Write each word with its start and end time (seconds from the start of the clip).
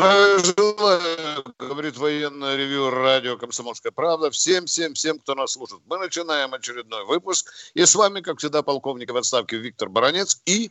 Здравия 0.00 0.38
желаю, 0.38 1.44
говорит 1.58 1.98
военное 1.98 2.56
ревю 2.56 2.88
радио 2.88 3.36
«Комсомольская 3.36 3.92
правда». 3.92 4.30
Всем, 4.30 4.64
всем, 4.64 4.94
всем, 4.94 5.18
кто 5.18 5.34
нас 5.34 5.52
слушает. 5.52 5.82
Мы 5.86 5.98
начинаем 5.98 6.54
очередной 6.54 7.04
выпуск. 7.04 7.52
И 7.74 7.84
с 7.84 7.94
вами, 7.94 8.22
как 8.22 8.38
всегда, 8.38 8.62
полковник 8.62 9.12
в 9.12 9.16
отставке 9.18 9.58
Виктор 9.58 9.90
Баранец 9.90 10.40
и... 10.46 10.70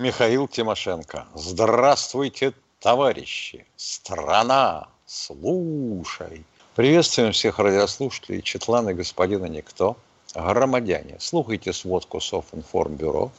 Михаил 0.00 0.48
Тимошенко. 0.48 1.28
Здравствуйте, 1.36 2.52
товарищи. 2.80 3.64
Страна, 3.76 4.88
слушай. 5.06 6.44
Приветствуем 6.74 7.30
всех 7.30 7.60
радиослушателей, 7.60 8.42
Четлана 8.42 8.92
господина 8.92 9.44
Никто. 9.44 9.96
Громадяне, 10.34 11.18
слухайте 11.20 11.72
сводку 11.72 12.20
Софинформбюро. 12.20 13.30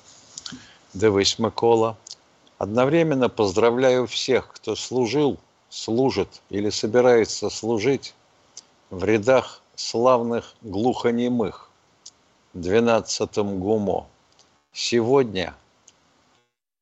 Дивись, 0.94 1.40
Микола. 1.40 1.98
Одновременно 2.58 3.28
поздравляю 3.28 4.08
всех, 4.08 4.54
кто 4.54 4.76
служил, 4.76 5.38
служит 5.70 6.42
или 6.50 6.70
собирается 6.70 7.50
служить 7.50 8.14
в 8.90 9.04
рядах 9.04 9.62
славных 9.76 10.56
глухонемых, 10.62 11.70
12-м 12.54 13.60
ГУМО. 13.60 14.08
Сегодня 14.72 15.54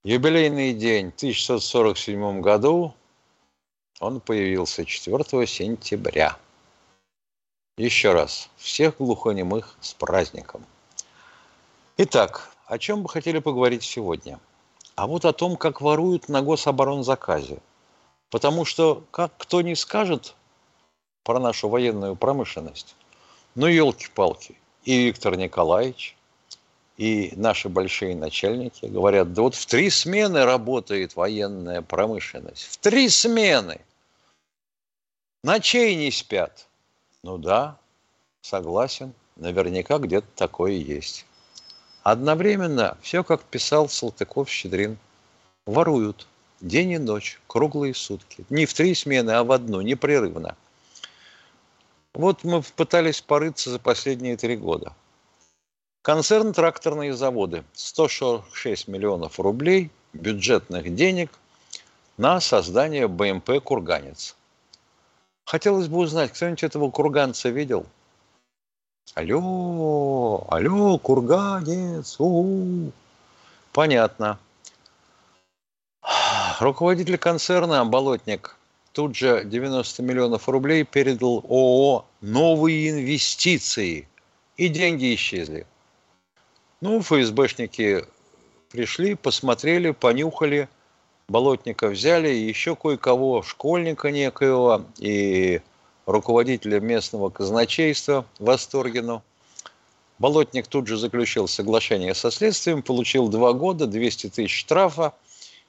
юбилейный 0.03 0.73
день, 0.73 1.11
в 1.11 1.15
1947 1.15 2.41
году, 2.41 2.93
он 3.99 4.19
появился 4.19 4.85
4 4.85 5.47
сентября. 5.47 6.37
Еще 7.77 8.13
раз, 8.13 8.49
всех 8.57 8.97
глухонемых 8.97 9.75
с 9.81 9.95
праздником. 9.95 10.63
Итак, 11.97 12.51
о 12.67 12.77
чем 12.77 13.01
бы 13.01 13.09
хотели 13.09 13.39
поговорить 13.39 13.83
сегодня? 13.83 14.39
А 14.95 15.07
вот 15.07 15.25
о 15.25 15.33
том, 15.33 15.57
как 15.57 15.81
воруют 15.81 16.29
на 16.29 16.41
гособоронзаказе. 16.41 17.59
Потому 18.29 18.65
что, 18.65 19.03
как 19.11 19.31
кто 19.37 19.61
не 19.61 19.75
скажет 19.75 20.35
про 21.23 21.39
нашу 21.39 21.69
военную 21.69 22.15
промышленность, 22.15 22.95
ну, 23.55 23.67
елки-палки, 23.67 24.55
и 24.83 25.05
Виктор 25.05 25.37
Николаевич, 25.37 26.15
и 26.97 27.33
наши 27.35 27.69
большие 27.69 28.15
начальники 28.15 28.85
говорят, 28.85 29.33
да 29.33 29.43
вот 29.43 29.55
в 29.55 29.65
три 29.65 29.89
смены 29.89 30.45
работает 30.45 31.15
военная 31.15 31.81
промышленность. 31.81 32.63
В 32.63 32.77
три 32.77 33.09
смены. 33.09 33.81
Ночей 35.43 35.95
не 35.95 36.11
спят. 36.11 36.67
Ну 37.23 37.37
да, 37.37 37.77
согласен, 38.41 39.13
наверняка 39.35 39.97
где-то 39.97 40.27
такое 40.35 40.73
есть. 40.73 41.25
Одновременно 42.03 42.97
все, 43.01 43.23
как 43.23 43.41
писал 43.43 43.87
Салтыков-Щедрин, 43.87 44.97
воруют 45.65 46.27
день 46.59 46.91
и 46.91 46.97
ночь, 46.97 47.39
круглые 47.47 47.93
сутки. 47.93 48.45
Не 48.49 48.65
в 48.65 48.73
три 48.73 48.93
смены, 48.93 49.31
а 49.31 49.43
в 49.45 49.51
одну, 49.53 49.79
непрерывно. 49.79 50.57
Вот 52.13 52.43
мы 52.43 52.61
пытались 52.61 53.21
порыться 53.21 53.69
за 53.69 53.79
последние 53.79 54.35
три 54.35 54.57
года. 54.57 54.93
Концерн 56.01 56.51
«Тракторные 56.51 57.13
заводы» 57.13 57.63
146 57.71 58.89
миллионов 58.89 59.39
рублей 59.39 59.89
бюджетных 60.11 60.93
денег 60.93 61.31
на 62.17 62.41
создание 62.41 63.07
БМП 63.07 63.61
«Курганец». 63.63 64.35
Хотелось 65.45 65.87
бы 65.87 65.99
узнать, 65.99 66.33
кто-нибудь 66.33 66.63
этого 66.63 66.91
курганца 66.91 67.47
видел? 67.47 67.85
Алло, 69.15 70.45
алло, 70.49 70.97
курганец, 70.97 72.15
у, 72.19 72.87
-у. 72.87 72.91
Понятно. 73.71 74.39
Руководитель 76.59 77.17
концерна 77.17 77.85
«Болотник» 77.85 78.55
тут 78.91 79.15
же 79.15 79.43
90 79.45 80.01
миллионов 80.03 80.49
рублей 80.49 80.83
передал 80.83 81.43
ООО 81.47 82.05
«Новые 82.21 82.89
инвестиции». 82.89 84.07
И 84.57 84.67
деньги 84.67 85.15
исчезли. 85.15 85.65
Ну, 86.81 87.01
ФСБшники 87.01 88.05
пришли, 88.71 89.15
посмотрели, 89.15 89.91
понюхали– 89.91 90.69
Болотника 91.27 91.87
взяли, 91.87 92.29
и 92.29 92.47
еще 92.47 92.75
кое-кого, 92.75 93.41
школьника 93.43 94.11
некоего 94.11 94.85
и 94.97 95.61
руководителя 96.05 96.79
местного 96.79 97.29
казначейства 97.29 98.25
Восторгину. 98.39 99.23
Болотник 100.19 100.67
тут 100.67 100.87
же 100.87 100.97
заключил 100.97 101.47
соглашение 101.47 102.13
со 102.13 102.31
следствием, 102.31 102.81
получил 102.81 103.27
два 103.27 103.53
года, 103.53 103.87
200 103.87 104.29
тысяч 104.29 104.59
штрафа 104.59 105.13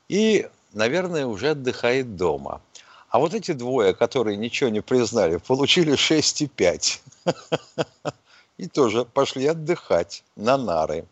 и, 0.08 0.48
наверное, 0.72 1.26
уже 1.26 1.50
отдыхает 1.50 2.16
дома. 2.16 2.60
А 3.08 3.18
вот 3.18 3.32
эти 3.32 3.52
двое, 3.52 3.94
которые 3.94 4.36
ничего 4.36 4.70
не 4.70 4.80
признали, 4.80 5.36
получили 5.38 5.94
6,5. 5.94 7.00
И 8.56 8.68
тоже 8.68 9.04
пошли 9.04 9.46
отдыхать 9.46 10.22
на 10.36 10.56
нары. 10.56 11.06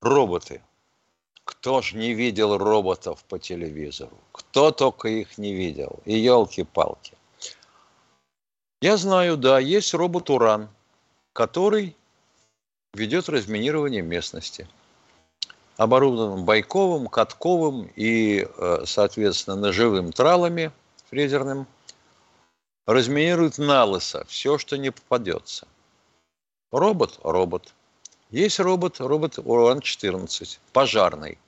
Роботы– 0.00 0.60
кто 1.46 1.80
ж 1.80 1.94
не 1.94 2.12
видел 2.12 2.58
роботов 2.58 3.24
по 3.28 3.38
телевизору? 3.38 4.18
Кто 4.32 4.72
только 4.72 5.08
их 5.08 5.38
не 5.38 5.54
видел? 5.54 6.00
И 6.04 6.18
елки-палки. 6.18 7.12
Я 8.82 8.98
знаю, 8.98 9.38
да, 9.38 9.58
есть 9.58 9.94
робот 9.94 10.28
«Уран», 10.28 10.68
который 11.32 11.96
ведет 12.92 13.28
разминирование 13.30 14.02
местности. 14.02 14.68
Оборудован 15.78 16.44
байковым, 16.44 17.06
катковым 17.06 17.90
и, 17.96 18.46
э, 18.46 18.82
соответственно, 18.84 19.56
ножевым 19.56 20.12
тралами 20.12 20.72
фрезерным. 21.08 21.66
Разминирует 22.86 23.56
налысо 23.58 24.24
все, 24.28 24.58
что 24.58 24.76
не 24.76 24.90
попадется. 24.90 25.66
Робот– 26.70 27.18
робот. 27.22 27.72
Есть 28.30 28.60
робот, 28.60 29.00
робот 29.00 29.38
Уран-14, 29.38 30.58
пожарный. 30.72 31.38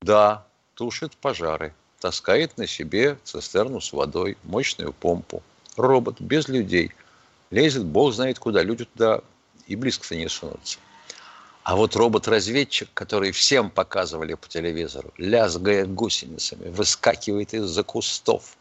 Да, 0.00 0.46
тушит 0.74 1.16
пожары, 1.16 1.74
таскает 2.00 2.56
на 2.56 2.66
себе 2.66 3.18
цистерну 3.24 3.80
с 3.80 3.92
водой, 3.92 4.38
мощную 4.44 4.92
помпу. 4.92 5.42
Робот, 5.78 6.20
без 6.20 6.48
людей. 6.48 6.92
Лезет, 7.50 7.84
бог 7.84 8.12
знает 8.12 8.38
куда, 8.38 8.62
люди 8.62 8.84
туда 8.84 9.20
и 9.66 9.76
близко-то 9.76 10.16
не 10.16 10.28
сунутся. 10.28 10.78
А 11.62 11.76
вот 11.76 11.94
робот-разведчик, 11.94 12.88
который 12.94 13.30
всем 13.30 13.70
показывали 13.70 14.34
по 14.34 14.48
телевизору, 14.48 15.12
лязгает 15.18 15.94
гусеницами, 15.94 16.68
выскакивает 16.70 17.54
из-за 17.54 17.84
кустов, 17.84 18.56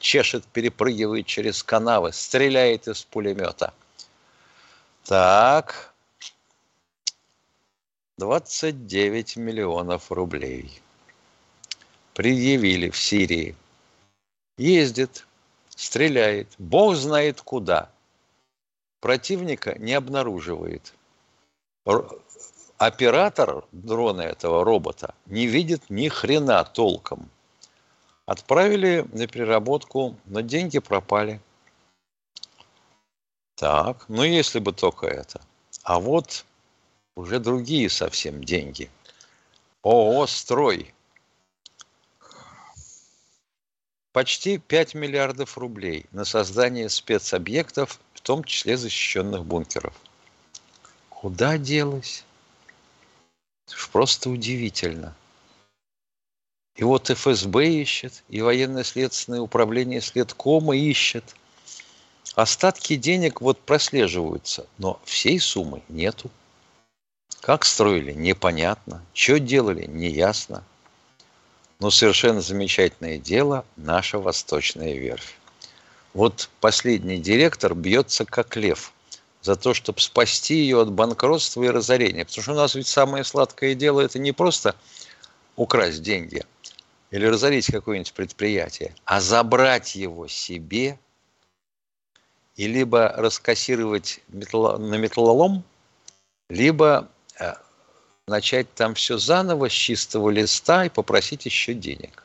чешет, 0.00 0.44
перепрыгивает 0.46 1.26
через 1.26 1.62
канавы, 1.62 2.12
стреляет 2.12 2.88
из 2.88 3.02
пулемета. 3.02 3.72
Так, 5.04 5.94
29 8.18 9.36
миллионов 9.36 10.10
рублей. 10.10 10.80
Предъявили 12.14 12.90
в 12.90 12.96
Сирии. 12.96 13.54
Ездит, 14.56 15.25
стреляет, 15.76 16.48
бог 16.58 16.96
знает 16.96 17.40
куда. 17.40 17.90
Противника 19.00 19.78
не 19.78 19.92
обнаруживает. 19.92 20.92
Оператор 22.78 23.64
дрона 23.70 24.22
этого 24.22 24.64
робота 24.64 25.14
не 25.26 25.46
видит 25.46 25.88
ни 25.88 26.08
хрена 26.08 26.64
толком. 26.64 27.30
Отправили 28.26 29.06
на 29.12 29.28
переработку, 29.28 30.16
но 30.24 30.40
деньги 30.40 30.80
пропали. 30.80 31.40
Так, 33.54 34.06
ну 34.08 34.24
если 34.24 34.58
бы 34.58 34.72
только 34.72 35.06
это. 35.06 35.40
А 35.84 36.00
вот 36.00 36.44
уже 37.14 37.38
другие 37.38 37.88
совсем 37.88 38.42
деньги. 38.42 38.90
ООО 39.82 40.26
«Строй». 40.26 40.92
Почти 44.16 44.56
5 44.56 44.94
миллиардов 44.94 45.58
рублей 45.58 46.06
на 46.10 46.24
создание 46.24 46.88
спецобъектов, 46.88 48.00
в 48.14 48.22
том 48.22 48.44
числе 48.44 48.78
защищенных 48.78 49.44
бункеров. 49.44 49.92
Куда 51.10 51.58
делось? 51.58 52.24
Просто 53.92 54.30
удивительно. 54.30 55.14
И 56.76 56.82
вот 56.82 57.10
ФСБ 57.10 57.68
ищет, 57.68 58.24
и 58.30 58.40
военно-следственное 58.40 59.42
управление 59.42 60.00
следкома 60.00 60.74
ищет. 60.74 61.36
Остатки 62.34 62.96
денег 62.96 63.42
вот 63.42 63.60
прослеживаются, 63.60 64.66
но 64.78 64.98
всей 65.04 65.38
суммы 65.38 65.82
нету. 65.90 66.30
Как 67.42 67.66
строили, 67.66 68.14
непонятно. 68.14 69.04
Что 69.12 69.38
делали, 69.38 69.84
неясно. 69.84 70.64
Но 71.78 71.90
совершенно 71.90 72.40
замечательное 72.40 73.18
дело 73.18 73.64
наша 73.76 74.18
восточная 74.18 74.94
верфь. 74.94 75.36
Вот 76.14 76.48
последний 76.60 77.18
директор 77.18 77.74
бьется 77.74 78.24
как 78.24 78.56
лев 78.56 78.92
за 79.42 79.56
то, 79.56 79.74
чтобы 79.74 80.00
спасти 80.00 80.54
ее 80.54 80.80
от 80.80 80.90
банкротства 80.90 81.62
и 81.62 81.68
разорения. 81.68 82.24
Потому 82.24 82.42
что 82.42 82.52
у 82.52 82.56
нас 82.56 82.74
ведь 82.74 82.88
самое 82.88 83.22
сладкое 83.22 83.74
дело– 83.74 84.00
это 84.02 84.18
не 84.18 84.32
просто 84.32 84.74
украсть 85.56 86.02
деньги 86.02 86.44
или 87.10 87.26
разорить 87.26 87.66
какое-нибудь 87.66 88.12
предприятие, 88.12 88.94
а 89.04 89.20
забрать 89.20 89.94
его 89.94 90.26
себе 90.26 90.98
и 92.56 92.66
либо 92.66 93.08
раскассировать 93.08 94.20
на 94.28 94.94
металлолом, 94.96 95.62
либо 96.48 97.08
э, 97.38 97.54
начать 98.26 98.72
там 98.74 98.94
все 98.94 99.18
заново 99.18 99.68
с 99.68 99.72
чистого 99.72 100.30
листа 100.30 100.84
и 100.84 100.88
попросить 100.88 101.46
еще 101.46 101.74
денег. 101.74 102.24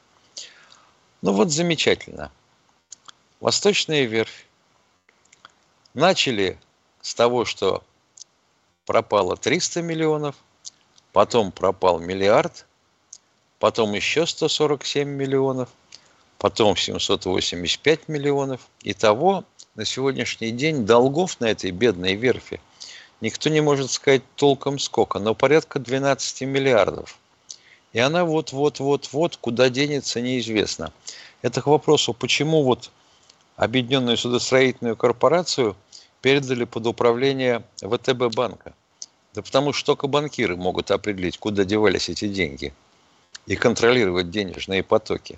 Ну 1.21 1.33
вот 1.33 1.51
замечательно– 1.51 2.31
Восточная 3.41 4.03
верфь. 4.03 4.45
Начали 5.95 6.59
с 7.01 7.15
того, 7.15 7.43
что 7.43 7.83
пропало 8.85 9.35
300 9.35 9.81
миллионов, 9.81 10.35
потом 11.11 11.51
пропал 11.51 11.99
миллиард, 11.99 12.67
потом 13.57 13.93
еще 13.93 14.27
147 14.27 15.09
миллионов, 15.09 15.69
потом 16.37 16.77
785 16.77 18.07
миллионов. 18.07 18.61
Итого 18.83 19.43
на 19.73 19.85
сегодняшний 19.85 20.51
день 20.51 20.85
долгов 20.85 21.39
на 21.39 21.45
этой 21.45 21.71
бедной 21.71 22.13
верфи 22.13 22.61
никто 23.21 23.49
не 23.49 23.61
может 23.61 23.91
сказать 23.91 24.23
толком 24.35 24.79
сколько, 24.79 25.19
но 25.19 25.33
порядка 25.33 25.79
12 25.79 26.41
миллиардов. 26.41 27.17
И 27.93 27.99
она 27.99 28.25
вот-вот-вот-вот, 28.25 29.37
куда 29.37 29.69
денется, 29.69 30.21
неизвестно. 30.21 30.93
Это 31.41 31.61
к 31.61 31.67
вопросу, 31.67 32.13
почему 32.13 32.63
вот 32.63 32.91
Объединенную 33.61 34.17
судостроительную 34.17 34.95
корпорацию 34.95 35.75
передали 36.21 36.63
под 36.63 36.87
управление 36.87 37.63
ВТБ 37.77 38.33
банка. 38.33 38.73
Да 39.35 39.43
потому 39.43 39.71
что 39.71 39.85
только 39.85 40.07
банкиры 40.07 40.55
могут 40.55 40.89
определить, 40.89 41.37
куда 41.37 41.63
девались 41.63 42.09
эти 42.09 42.27
деньги 42.27 42.73
и 43.45 43.55
контролировать 43.55 44.31
денежные 44.31 44.81
потоки. 44.81 45.37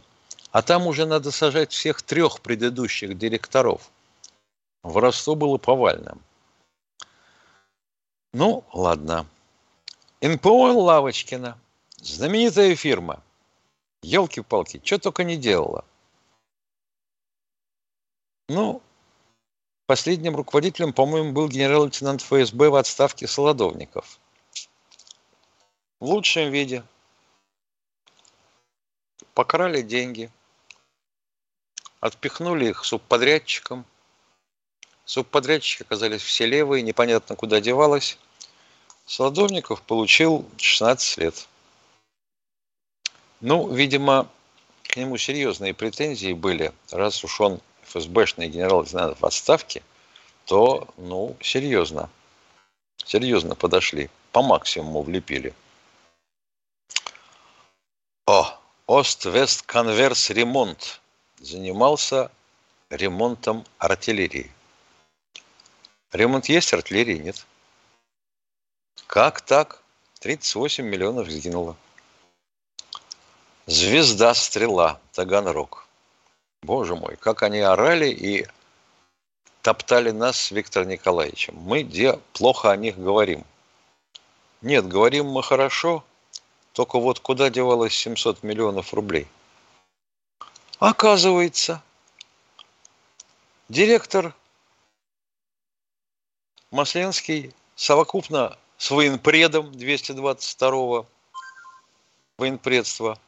А 0.52 0.62
там 0.62 0.88
уже 0.88 1.06
надо 1.06 1.32
сажать 1.32 1.74
всех 1.74 2.02
трех 2.02 2.40
предыдущих 2.40 3.18
директоров. 3.18 3.90
Воровство 4.84 5.36
было 5.36 5.58
повальным. 5.58 6.22
Ну, 8.34 8.64
ладно. 8.74 9.28
НПО 10.22 10.72
Лавочкина, 10.72 11.60
знаменитая 11.98 12.76
фирма. 12.76 13.22
Елки-палки, 14.02 14.82
что 14.84 14.98
только 14.98 15.24
не 15.24 15.38
делала. 15.38 15.86
Ну, 18.50 18.82
последним 19.86 20.36
руководителем, 20.36 20.94
по-моему, 20.94 21.32
был 21.32 21.48
генерал-лейтенант 21.48 22.22
ФСБ 22.22 22.70
в 22.70 22.76
отставке 22.76 23.28
Солодовников. 23.28 24.20
В 26.00 26.06
лучшем 26.06 26.52
виде. 26.52 26.84
Покрали 29.36 29.84
деньги. 29.84 30.32
Отпихнули 32.00 32.70
их 32.70 32.84
субподрядчикам. 32.84 33.86
Субподрядчики 35.06 35.84
оказались 35.84 36.22
все 36.22 36.46
левые, 36.46 36.82
непонятно 36.82 37.36
куда 37.36 37.60
девалось. 37.60 38.18
Солодовников 39.06 39.82
получил 39.82 40.46
16 40.58 41.18
лет. 41.18 41.48
Ну, 43.42 43.70
видимо, 43.70 44.30
к 44.84 44.96
нему 44.96 45.18
серьезные 45.18 45.74
претензии 45.74 46.34
были, 46.34 46.72
раз 46.92 47.24
уж 47.24 47.42
он 47.42 47.60
ФСБшный 47.84 48.48
генерал-лейтенант 48.48 49.20
в 49.20 49.26
отставке, 49.26 49.84
то, 50.46 50.88
ну, 50.98 51.36
серьезно, 51.42 52.10
серьезно 53.06 53.56
подошли, 53.56 54.10
по 54.32 54.42
максимуму 54.42 55.04
влепили. 55.04 55.54
О, 58.26 58.58
Ост-Вест-Конверс 58.88 60.30
ремонт 60.30 61.02
занимался 61.40 62.32
ремонтом 62.90 63.66
артиллерии. 63.78 64.50
Ремонт 66.14 66.46
есть, 66.46 66.72
артиллерии 66.74 67.18
нет. 67.18 67.46
Как 69.08 69.42
так? 69.42 69.82
38 70.20 70.86
миллионов 70.86 71.28
сгинуло. 71.30 71.76
Звезда-Стрела, 73.66 75.00
Таганрог. 75.14 75.88
Боже 76.62 76.96
мой, 76.96 77.18
как 77.18 77.42
они 77.42 77.60
орали 77.60 78.10
и 78.10 78.48
топтали 79.64 80.12
нас 80.12 80.38
с 80.38 80.52
Виктором 80.52 80.90
Николаевичем. 80.90 81.56
Мы 81.58 81.82
где 81.82 82.20
плохо 82.34 82.72
о 82.72 82.78
них 82.78 82.98
говорим. 82.98 83.44
Нет, 84.62 84.88
говорим 84.88 85.26
мы 85.26 85.42
хорошо, 85.42 86.06
только 86.74 87.00
вот 87.00 87.20
куда 87.20 87.50
девалось 87.50 87.94
700 87.94 88.44
миллионов 88.44 88.94
рублей? 88.94 89.28
Оказывается, 90.80 91.82
директор 93.68 94.34
Масленский 96.74 97.54
совокупно 97.76 98.58
с 98.78 98.90
военпредом 98.90 99.70
222-го 99.74 101.06
военпредства 102.40 103.20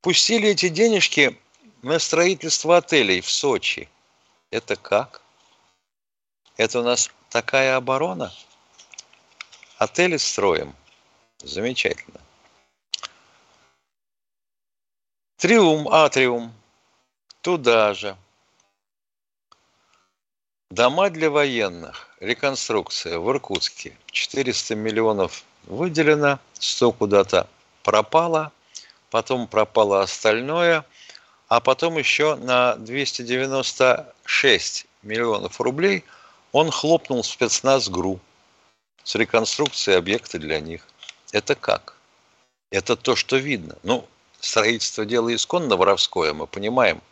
пустили 0.00 0.48
эти 0.48 0.70
денежки 0.70 1.38
на 1.82 1.98
строительство 1.98 2.78
отелей 2.78 3.20
в 3.20 3.30
Сочи. 3.30 3.86
Это 4.50 4.76
как? 4.76 5.20
Это 6.56 6.80
у 6.80 6.82
нас 6.82 7.10
такая 7.28 7.76
оборона? 7.76 8.32
Отели 9.76 10.16
строим. 10.16 10.74
Замечательно. 11.36 12.18
Триум, 15.36 15.86
атриум. 15.86 16.50
Туда 17.42 17.92
же. 17.92 18.16
Дома 20.72 21.10
для 21.10 21.30
военных. 21.30 22.08
Реконструкция 22.20 23.18
в 23.18 23.30
Иркутске. 23.30 23.94
400 24.06 24.74
миллионов 24.74 25.44
выделено, 25.64 26.38
100 26.54 26.92
куда-то 26.92 27.46
пропало, 27.82 28.52
потом 29.10 29.46
пропало 29.46 30.00
остальное– 30.00 30.86
а 31.52 31.60
потом 31.60 31.98
еще 31.98 32.36
на 32.36 32.76
296 32.76 34.86
миллионов 35.02 35.60
рублей 35.60 36.02
он 36.50 36.70
хлопнул 36.70 37.22
спецназ 37.22 37.90
ГРУ 37.90 38.18
с 39.04 39.14
реконструкцией 39.16 39.98
объекта 39.98 40.38
для 40.38 40.60
них. 40.60 40.86
Это 41.30 41.54
как? 41.54 41.98
Это 42.70 42.96
то, 42.96 43.16
что 43.16 43.36
видно. 43.36 43.76
Ну, 43.82 44.06
строительство 44.40 45.04
дело 45.04 45.34
исконно 45.34 45.76
воровское, 45.76 46.32
мы 46.32 46.46
понимаем. 46.46 47.02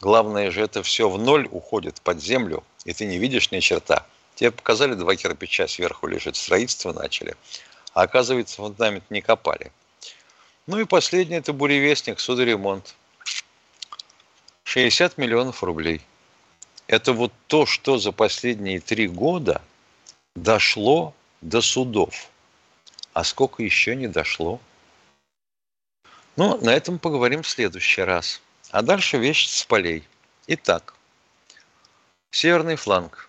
Главное 0.00 0.50
же, 0.50 0.62
это 0.62 0.82
все 0.82 1.08
в 1.08 1.16
ноль 1.16 1.46
уходит 1.52 2.02
под 2.02 2.20
землю, 2.20 2.64
и 2.84 2.92
ты 2.92 3.06
не 3.06 3.18
видишь 3.18 3.50
ни 3.50 3.60
черта. 3.60 4.06
Тебе 4.34 4.50
показали 4.50 4.94
два 4.94 5.16
кирпича 5.16 5.68
сверху 5.68 6.06
лежит, 6.06 6.36
строительство 6.36 6.92
начали. 6.92 7.36
А 7.92 8.02
оказывается, 8.02 8.56
фундамент 8.56 9.10
не 9.10 9.20
копали. 9.20 9.72
Ну 10.66 10.78
и 10.78 10.84
последний– 10.84 11.36
это 11.38 11.52
буревестник, 11.52 12.20
судоремонт. 12.20 12.94
60 14.64 15.18
миллионов 15.18 15.62
рублей. 15.64 16.00
Это 16.86 17.12
вот 17.12 17.32
то, 17.48 17.66
что 17.66 17.98
за 17.98 18.12
последние 18.12 18.80
три 18.80 19.08
года 19.08 19.62
дошло 20.36 21.14
до 21.40 21.60
судов. 21.60 22.28
А 23.12 23.24
сколько 23.24 23.62
еще 23.62 23.96
не 23.96 24.06
дошло? 24.06 24.60
Ну, 26.36 26.56
на 26.64 26.70
этом 26.70 26.98
поговорим 26.98 27.42
в 27.42 27.48
следующий 27.48 28.02
раз. 28.02 28.40
А 28.70 28.82
дальше 28.82 29.18
вещь 29.18 29.48
с 29.48 29.64
полей. 29.64 30.04
Итак, 30.46 30.94
северный 32.30 32.76
фланг. 32.76 33.28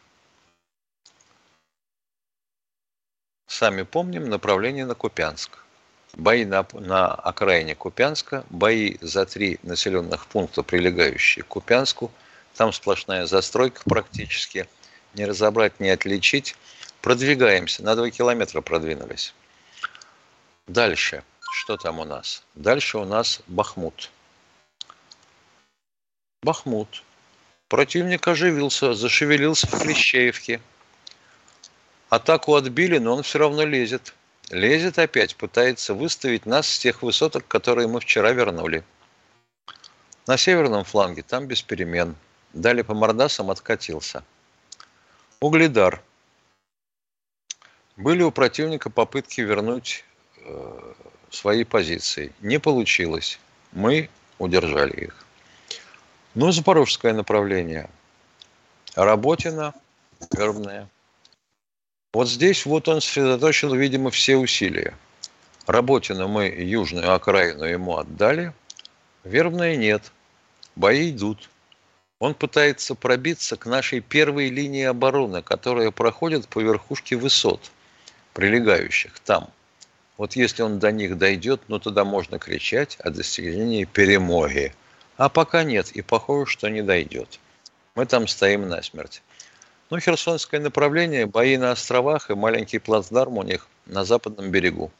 Сами 3.47 3.83
помним 3.83 4.29
направление 4.29 4.85
на 4.85 4.95
Купянск 4.95 5.61
бои 6.13 6.45
на, 6.45 6.65
на 6.73 7.13
окраине 7.13 7.75
Купянска, 7.75 8.45
бои 8.49 8.97
за 9.01 9.25
три 9.25 9.59
населенных 9.63 10.27
пункта, 10.27 10.63
прилегающие 10.63 11.43
к 11.43 11.47
Купянску. 11.47 12.11
Там 12.55 12.73
сплошная 12.73 13.25
застройка 13.25 13.81
практически. 13.85 14.67
Не 15.13 15.25
разобрать, 15.25 15.79
не 15.79 15.89
отличить. 15.89 16.55
Продвигаемся. 17.01 17.83
На 17.83 17.95
2 17.95 18.11
километра 18.11 18.61
продвинулись. 18.61 19.33
Дальше. 20.67 21.23
Что 21.53 21.77
там 21.77 21.99
у 21.99 22.05
нас? 22.05 22.43
Дальше 22.55 22.97
у 22.97 23.05
нас 23.05 23.41
Бахмут. 23.47 24.09
Бахмут. 26.43 27.03
Противник 27.71 28.27
оживился, 28.27 28.93
зашевелился 28.93 29.65
в 29.65 29.79
Клещеевке. 29.79 30.59
Атаку 32.09 32.55
отбили, 32.55 32.97
но 32.97 33.15
он 33.15 33.23
все 33.23 33.39
равно 33.39 33.63
лезет. 33.63 34.13
Лезет 34.49 34.99
опять, 34.99 35.37
пытается 35.37 35.93
выставить 35.93 36.45
нас 36.45 36.67
с 36.67 36.79
тех 36.79 37.01
высоток, 37.01 37.47
которые 37.47 37.87
мы 37.87 38.01
вчера 38.01 38.33
вернули. 38.33 38.83
На 40.27 40.35
северном 40.35 40.83
фланге 40.83 41.23
там 41.23 41.47
без 41.47 41.61
перемен. 41.61 42.17
Дали 42.51 42.81
по 42.81 42.93
мордасам, 42.93 43.49
откатился. 43.49 44.25
Угледар. 45.39 46.01
Были 47.95 48.21
у 48.21 48.31
противника 48.31 48.89
попытки 48.89 49.39
вернуть 49.39 50.03
э, 50.39 50.93
свои 51.29 51.63
позиции. 51.63 52.33
Не 52.41 52.59
получилось. 52.59 53.39
Мы 53.71 54.09
удержали 54.39 55.05
их. 55.05 55.25
Ну, 56.33 56.51
запорожское 56.51 57.13
направление. 57.13 57.89
Работина, 58.95 59.73
Вербная. 60.31 60.87
Вот 62.13 62.29
здесь 62.29 62.65
вот 62.65 62.87
он 62.87 63.01
сосредоточил, 63.01 63.73
видимо, 63.75 64.11
все 64.11 64.37
усилия. 64.37 64.95
Работину 65.67 66.29
мы 66.29 66.45
южную 66.47 67.13
окраину 67.13 67.65
ему 67.65 67.97
отдали, 67.97 68.53
Вербная 69.23 69.75
нет. 69.75 70.11
Бои 70.75 71.11
идут. 71.11 71.49
Он 72.19 72.33
пытается 72.33 72.95
пробиться 72.95 73.57
к 73.57 73.65
нашей 73.65 73.99
первой 73.99 74.49
линии 74.49 74.85
обороны, 74.85 75.41
которая 75.41 75.91
проходит 75.91 76.47
по 76.47 76.59
верхушке 76.59 77.17
высот, 77.17 77.71
прилегающих 78.33 79.19
там. 79.19 79.49
Вот 80.17 80.35
если 80.35 80.61
он 80.61 80.79
до 80.79 80.91
них 80.91 81.17
дойдет, 81.17 81.61
ну 81.67 81.79
тогда 81.79 82.05
можно 82.05 82.39
кричать 82.39 82.95
о 82.99 83.09
достижении 83.09 83.85
перемоги. 83.85 84.73
А 85.21 85.29
пока 85.29 85.63
нет, 85.63 85.91
и 85.91 86.01
похоже, 86.01 86.49
что 86.49 86.67
не 86.67 86.81
дойдет. 86.81 87.39
Мы 87.93 88.07
там 88.07 88.27
стоим 88.27 88.67
насмерть. 88.67 89.21
Ну, 89.91 89.99
Херсонское 89.99 90.59
направление, 90.59 91.27
бои 91.27 91.57
на 91.57 91.73
островах 91.73 92.31
и 92.31 92.33
маленький 92.33 92.79
плацдарм 92.79 93.37
у 93.37 93.43
них 93.43 93.67
на 93.85 94.03
западном 94.03 94.49
берегу. 94.49 94.91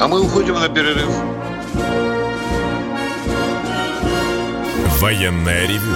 А 0.00 0.08
мы 0.08 0.22
уходим 0.24 0.54
на 0.54 0.70
перерыв. 0.70 1.10
Военное 4.98 5.66
ревю 5.66 5.94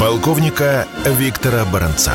полковника 0.00 0.88
Виктора 1.04 1.66
Баранца. 1.66 2.14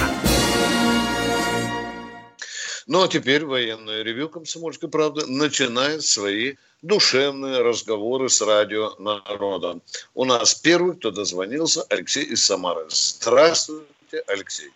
Ну 2.88 3.04
а 3.04 3.08
теперь 3.08 3.46
военное 3.46 4.02
ревю 4.02 4.28
«Комсомольской 4.28 4.90
правды» 4.90 5.28
начинает 5.28 6.02
свои 6.02 6.56
душевные 6.82 7.62
разговоры 7.62 8.30
с 8.30 8.42
радио 8.42 8.92
народом. 9.00 9.82
У 10.16 10.26
нас 10.26 10.56
первый, 10.56 10.96
кто 10.96 11.12
дозвонился, 11.12 11.84
Алексей 11.90 12.24
из 12.24 12.46
Самары. 12.46 12.86
Здравствуйте, 12.90 14.24
Алексей. 14.28 14.70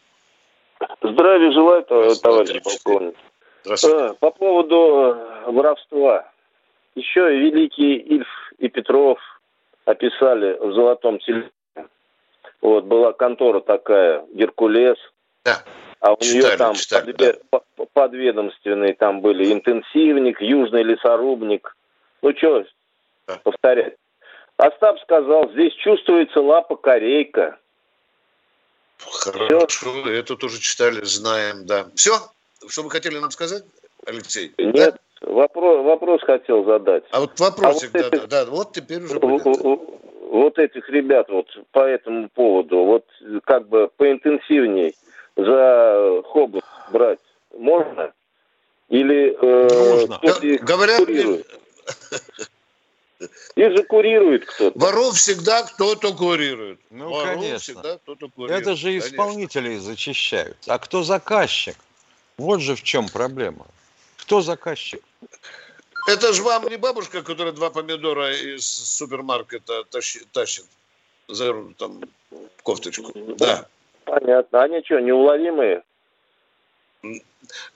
Здравия 1.01 1.51
желаю, 1.51 1.83
товарищ 1.83 2.61
полковник. 2.63 3.15
Здравствуйте. 3.63 3.97
Э, 3.97 4.13
По 4.19 4.31
поводу 4.31 4.75
э, 5.45 5.51
воровства. 5.51 6.27
Еще 6.95 7.21
великий 7.37 7.95
Ильф 7.97 8.27
и 8.57 8.67
Петров 8.67 9.19
описали 9.85 10.57
в 10.59 10.73
«Золотом 10.73 11.19
телефоне». 11.19 11.51
Вот, 12.61 12.83
была 12.85 13.13
контора 13.13 13.59
такая, 13.61 14.25
Геркулес. 14.33 14.97
Да. 15.45 15.63
А 15.99 16.13
у 16.13 16.17
Читали, 16.17 16.41
нее 16.47 16.57
там 16.57 16.73
читали, 16.75 17.13
подве- 17.13 17.39
по- 17.49 17.63
подведомственные 17.93 18.93
там 18.95 19.21
были 19.21 19.51
интенсивник, 19.53 20.41
южный 20.41 20.83
лесорубник. 20.83 21.75
Ну 22.21 22.33
что 22.37 22.65
повторять. 23.43 23.95
Остап 24.57 24.99
сказал, 25.01 25.49
здесь 25.51 25.73
чувствуется 25.73 26.39
лапа 26.41 26.75
корейка. 26.75 27.57
Хорошо, 28.99 30.07
это 30.09 30.35
тоже 30.35 30.59
читали, 30.59 31.03
знаем, 31.03 31.65
да. 31.65 31.87
Все? 31.95 32.11
Что 32.67 32.83
вы 32.83 32.91
хотели 32.91 33.17
нам 33.17 33.31
сказать, 33.31 33.63
Алексей? 34.05 34.53
Нет, 34.59 34.97
Да? 35.21 35.31
вопрос, 35.31 35.83
вопрос 35.83 36.21
хотел 36.21 36.63
задать. 36.65 37.03
А 37.11 37.21
вот 37.21 37.39
вопросик, 37.39 37.89
А 37.95 37.97
вот 37.97 38.11
да, 38.11 38.17
это- 38.17 38.27
да, 38.27 38.45
да, 38.45 38.51
вот 38.51 38.73
теперь 38.73 39.01
уже 39.03 39.17
в- 39.19 39.99
Вот 40.31 40.57
этих 40.59 40.87
ребят 40.89 41.27
вот 41.29 41.47
по 41.71 41.79
этому 41.79 42.29
поводу, 42.29 42.85
вот 42.85 43.05
как 43.43 43.67
бы 43.67 43.89
поинтенсивней 43.97 44.95
за 45.35 46.21
хобот 46.25 46.63
брать 46.93 47.19
можно? 47.57 48.13
Или 48.87 49.35
э, 49.41 50.45
их 50.45 50.63
Говорят, 50.63 51.01
Их 53.55 53.77
же 53.77 53.83
курирует 53.83 54.45
кто-то. 54.45 54.79
воров 54.79 55.15
всегда 55.15 55.63
кто-то 55.63 56.13
курирует. 56.13 56.79
Ну, 56.89 57.09
Воров 57.09 57.35
конечно. 57.35 57.59
всегда 57.59 57.97
кто-то 57.97 58.29
курирует. 58.29 58.61
Это 58.61 58.75
же 58.75 58.87
конечно. 58.87 59.07
исполнителей 59.09 59.77
зачищают. 59.77 60.57
А 60.67 60.79
кто 60.79 61.03
заказчик? 61.03 61.75
Вот 62.37 62.61
же 62.61 62.75
в 62.75 62.81
чем 62.81 63.07
проблема. 63.09 63.67
Кто 64.17 64.41
заказчик? 64.41 65.03
Это 66.07 66.33
же 66.33 66.41
вам 66.41 66.67
не 66.67 66.77
бабушка, 66.77 67.21
которая 67.21 67.53
два 67.53 67.69
помидора 67.69 68.33
из 68.35 68.65
супермаркета 68.65 69.83
тащи- 69.91 70.25
тащит 70.31 70.65
за 71.27 71.53
там 71.77 72.01
кофточку. 72.63 73.11
Да. 73.37 73.67
Понятно. 74.05 74.63
Они 74.63 74.81
что, 74.83 74.99
неуловимые? 74.99 75.83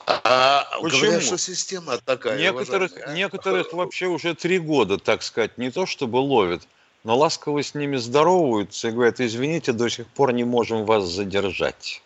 А 0.05 0.67
Почему? 0.81 1.01
говорят, 1.01 1.23
что 1.23 1.37
система 1.37 1.97
такая. 1.97 2.37
некоторых, 2.37 2.91
уважаемый, 2.91 3.13
а? 3.13 3.17
некоторых 3.17 3.73
вообще 3.73 4.07
уже 4.07 4.35
три 4.35 4.59
года, 4.59 4.97
так 4.97 5.23
сказать, 5.23 5.57
не 5.57 5.71
то 5.71 5.85
чтобы 5.85 6.17
ловят, 6.17 6.67
но 7.03 7.17
ласково 7.17 7.61
с 7.63 7.73
ними 7.75 7.97
здороваются 7.97 8.87
и 8.87 8.91
говорят, 8.91 9.19
извините, 9.19 9.73
до 9.73 9.89
сих 9.89 10.07
пор 10.07 10.33
не 10.33 10.43
можем 10.43 10.85
вас 10.85 11.05
задержать. 11.05 12.01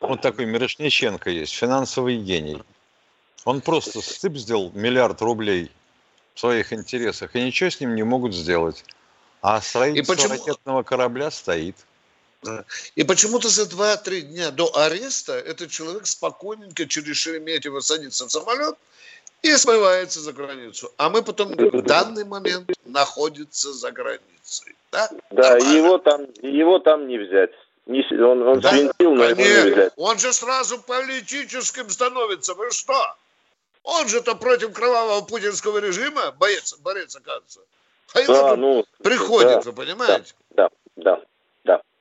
Вот 0.00 0.20
такой 0.20 0.46
Мирошниченко 0.46 1.30
есть, 1.30 1.52
финансовый 1.52 2.18
гений. 2.18 2.62
Он 3.44 3.60
просто 3.60 4.00
стып 4.00 4.36
сделал 4.36 4.70
миллиард 4.74 5.20
рублей 5.22 5.70
в 6.34 6.40
своих 6.40 6.72
интересах, 6.72 7.34
и 7.34 7.42
ничего 7.42 7.70
с 7.70 7.80
ним 7.80 7.94
не 7.94 8.02
могут 8.04 8.34
сделать. 8.34 8.84
А 9.40 9.60
строительство 9.60 10.14
почему- 10.14 10.34
ракетного 10.34 10.82
корабля 10.82 11.30
стоит. 11.30 11.76
И 12.94 13.04
почему-то 13.04 13.48
за 13.48 13.62
2-3 13.62 14.20
дня 14.20 14.50
до 14.50 14.70
ареста 14.76 15.32
этот 15.34 15.70
человек 15.70 16.06
спокойненько 16.06 16.86
через 16.86 17.16
Шереметьево 17.16 17.80
садится 17.80 18.26
в 18.26 18.30
самолет 18.30 18.76
и 19.42 19.56
смывается 19.56 20.20
за 20.20 20.32
границу. 20.32 20.92
А 20.96 21.10
мы 21.10 21.22
потом 21.22 21.48
в 21.52 21.82
данный 21.82 22.24
момент 22.24 22.70
находится 22.84 23.72
за 23.72 23.90
границей. 23.90 24.76
Да, 24.92 25.08
Да, 25.30 25.50
Нормально. 25.50 25.76
его 25.76 25.98
там, 25.98 26.26
его 26.42 26.78
там 26.78 27.08
не 27.08 27.18
взять. 27.18 27.50
Не 27.86 28.04
он 28.22 28.46
он 28.46 28.60
Да, 28.60 28.70
свинтил, 28.70 29.14
но 29.14 29.24
его 29.24 29.40
не 29.42 29.70
взять. 29.72 29.92
Он 29.96 30.18
же 30.18 30.32
сразу 30.32 30.78
политическим 30.80 31.88
становится. 31.90 32.54
Вы 32.54 32.70
что? 32.70 33.16
Он 33.82 34.06
же-то 34.08 34.34
против 34.34 34.72
кровавого 34.72 35.22
путинского 35.22 35.78
режима 35.78 36.32
боец, 36.32 36.76
борец, 36.78 37.16
оказывается. 37.16 37.60
А 38.14 38.20
ему 38.20 38.32
Да, 38.32 38.50
тут 38.50 38.58
ну, 38.58 38.84
приходит, 39.02 39.50
да, 39.50 39.60
вы 39.60 39.72
понимаете? 39.72 40.34
да, 40.50 40.68
да, 40.96 41.16
да, 41.16 41.22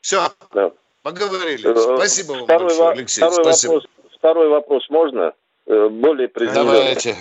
Все, 0.07 0.21
да. 0.53 0.71
поговорили. 1.03 1.69
Э, 1.69 1.97
Спасибо 1.97 2.31
вам 2.31 2.43
второй 2.45 2.67
большое, 2.69 2.89
Алексей. 2.91 3.19
Второй 3.19 3.43
Спасибо. 3.43 3.73
вопрос, 3.73 3.87
второй 4.13 4.47
вопрос 4.47 4.89
можно? 4.89 5.33
Э, 5.65 5.89
Более 5.89 6.29
приземленный. 6.29 6.63
Давайте. 6.65 7.15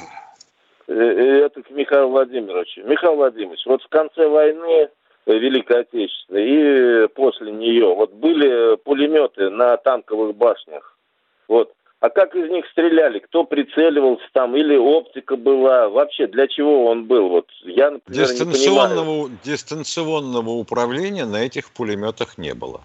Э, 0.86 0.92
Это 0.94 1.62
к 1.64 1.70
Михаилу 1.70 2.10
Владимировичу. 2.10 2.84
Михаил 2.84 3.16
Владимирович, 3.16 3.66
вот 3.66 3.82
в 3.82 3.88
конце 3.88 4.28
войны 4.28 4.88
Великой 5.26 5.80
Отечественной 5.80 7.04
и 7.04 7.08
после 7.08 7.50
нее 7.50 7.92
вот 7.92 8.12
были 8.12 8.76
пулеметы 8.76 9.50
на 9.50 9.76
танковых 9.78 10.36
башнях. 10.36 10.96
Вот. 11.48 11.72
А 12.00 12.10
как 12.10 12.34
из 12.34 12.50
них 12.50 12.66
стреляли? 12.70 13.20
Кто 13.20 13.44
прицеливался 13.44 14.24
там? 14.32 14.54
Или 14.54 14.76
оптика 14.76 15.36
была? 15.36 15.88
Вообще, 15.88 16.26
для 16.26 16.46
чего 16.46 16.86
он 16.86 17.06
был? 17.06 17.28
Вот 17.28 17.46
я, 17.62 17.90
например, 17.90 18.20
не 18.20 18.38
понимаю. 18.38 18.52
Дистанционного, 18.52 19.30
дистанционного 19.44 20.50
управления 20.50 21.24
на 21.24 21.36
этих 21.36 21.70
пулеметах 21.70 22.36
не 22.36 22.52
было. 22.54 22.82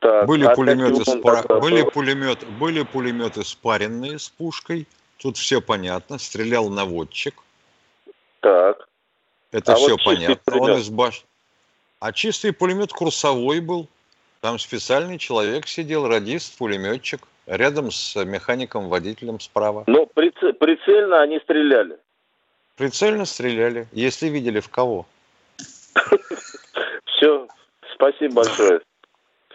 Так, 0.00 0.26
Были 0.26 0.46
а 0.46 0.54
пулеметы, 0.54 1.04
чего 1.04 1.12
он 1.12 1.18
спа- 1.20 1.42
тогда 1.42 1.60
были, 1.60 1.82
был? 1.82 1.90
пулемет, 1.90 2.44
были 2.58 2.82
пулеметы 2.82 3.44
спаренные 3.44 4.18
с 4.18 4.28
пушкой. 4.28 4.86
Тут 5.18 5.36
все 5.36 5.60
понятно. 5.60 6.18
Стрелял 6.18 6.68
наводчик. 6.70 7.34
Так. 8.40 8.88
Это 9.52 9.72
А 9.72 9.76
все 9.76 9.90
вот 9.90 10.04
понятно. 10.04 10.60
Он 10.60 10.78
из 10.78 10.88
баш... 10.90 11.24
А 12.00 12.12
чистый 12.12 12.52
пулемет 12.52 12.92
курсовой 12.92 13.60
был. 13.60 13.88
Там 14.40 14.58
специальный 14.60 15.18
человек 15.18 15.66
сидел, 15.66 16.06
радист, 16.06 16.56
пулеметчик, 16.58 17.20
рядом 17.48 17.90
с 17.90 18.14
механиком-водителем 18.22 19.40
справа. 19.40 19.84
Но 19.86 20.04
прице- 20.04 20.52
прицельно 20.52 21.20
они 21.20 21.40
стреляли. 21.40 21.98
Прицельно 22.76 23.24
стреляли, 23.24 23.88
если 23.92 24.28
видели 24.28 24.60
в 24.60 24.68
кого. 24.68 25.06
Все. 27.06 27.48
Спасибо 27.94 28.34
большое. 28.34 28.80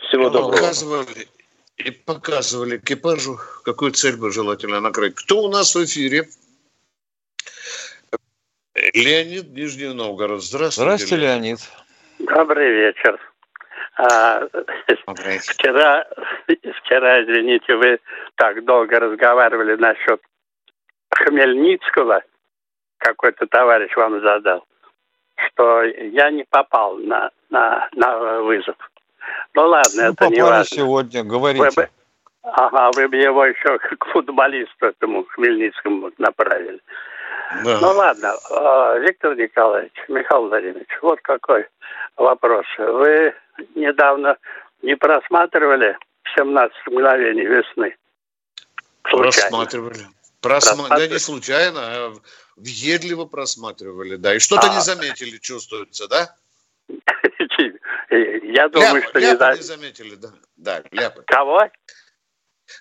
Всего 0.08 0.30
доброго. 0.30 0.52
Показывали 0.52 1.28
и 1.78 1.92
показывали 1.92 2.78
экипажу, 2.78 3.40
какую 3.64 3.92
цель 3.92 4.18
бы 4.18 4.32
желательно 4.32 4.80
накрыть. 4.80 5.16
Кто 5.16 5.44
у 5.44 5.50
нас 5.50 5.74
в 5.76 5.84
эфире? 5.86 6.28
Леонид 8.94 9.52
Нижний 9.54 9.94
Новгород. 9.94 10.44
Здравствуйте. 10.44 10.82
Здравствуйте, 10.82 11.24
Леонид. 11.24 11.60
Добрый 12.20 12.70
вечер. 12.70 13.33
А, 13.96 14.48
вчера, 14.88 16.06
вчера, 16.48 17.24
извините, 17.24 17.76
вы 17.76 18.00
так 18.36 18.64
долго 18.66 19.00
разговаривали 19.00 19.76
насчет 19.76 20.20
Хмельницкого, 21.12 22.24
какой-то 22.98 23.46
товарищ 23.46 23.96
вам 23.96 24.20
задал, 24.22 24.66
что 25.36 25.84
я 25.84 26.32
не 26.32 26.44
попал 26.50 26.98
на, 26.98 27.30
на, 27.52 27.88
на 27.94 28.42
вызов. 28.42 28.76
Ну 29.54 29.68
ладно, 29.68 30.08
ну, 30.08 30.12
это 30.12 30.28
не 30.30 30.42
важно. 30.42 30.66
сегодня, 30.66 31.24
говорите. 31.24 31.70
Вы, 31.76 31.90
ага, 32.42 32.90
вы 32.96 33.08
бы 33.08 33.18
его 33.18 33.46
еще 33.46 33.78
к 33.78 34.06
футболисту 34.08 34.88
этому 34.88 35.24
Хмельницкому 35.26 36.12
направили. 36.18 36.80
Да. 37.64 37.80
Ну 37.80 37.88
ладно, 37.94 38.34
а, 38.50 38.98
Виктор 38.98 39.36
Николаевич, 39.36 39.94
Михаил 40.08 40.48
Владимирович, 40.48 40.90
вот 41.02 41.20
какой 41.22 41.68
вопрос. 42.16 42.66
Вы 42.78 43.34
недавно 43.76 44.38
не 44.82 44.96
просматривали 44.96 45.98
17 46.36 46.76
мгновений 46.88 47.46
весны? 47.46 47.96
Случайно. 49.08 49.50
Просматривали. 49.50 50.08
Просма... 50.42 50.90
Да 50.90 51.08
не 51.08 51.20
случайно, 51.20 51.80
а 51.80 52.14
въедливо 52.58 53.26
просматривали, 53.26 54.18
да. 54.18 54.36
И 54.36 54.40
что-то 54.40 54.70
а... 54.72 54.76
не 54.76 54.82
заметили, 54.82 55.38
чувствуется, 55.38 56.08
да? 56.08 56.36
Я 58.10 58.68
думаю, 58.70 58.96
ляпы, 58.96 59.08
что 59.08 59.20
ляпы 59.20 59.46
не, 59.46 59.56
не 59.58 59.64
заметили, 59.64 60.16
да. 60.16 60.30
Да, 60.58 60.84
ляпы. 60.92 61.24
Кого? 61.26 61.62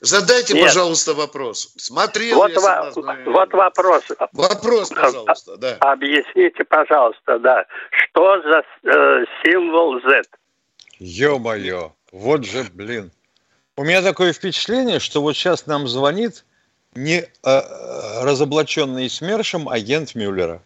Задайте, 0.01 0.55
Нет. 0.55 0.65
пожалуйста, 0.65 1.15
вопрос. 1.15 1.75
Смотрел 1.77 2.37
вот, 2.39 2.55
во, 2.57 2.91
вот 3.27 3.53
вопрос. 3.53 4.05
Вопрос, 4.33 4.91
пожалуйста, 4.91 5.57
да. 5.57 5.77
Объясните, 5.81 6.65
пожалуйста, 6.65 7.39
да. 7.39 7.67
Что 7.91 8.41
за 8.43 8.63
э, 8.91 9.25
символ 9.45 10.01
Z? 10.01 10.23
Ё-моё, 10.99 11.93
вот 12.11 12.45
же, 12.45 12.65
блин. 12.73 13.13
У 13.77 13.85
меня 13.85 14.03
такое 14.03 14.33
впечатление, 14.33 14.99
что 14.99 15.23
вот 15.23 15.35
сейчас 15.35 15.67
нам 15.67 15.89
звонит 15.89 16.45
не 16.95 17.21
э, 17.21 17.61
разоблаченный 18.23 19.09
СМЕРШем 19.09 19.69
агент 19.69 20.15
Мюллера. 20.15 20.63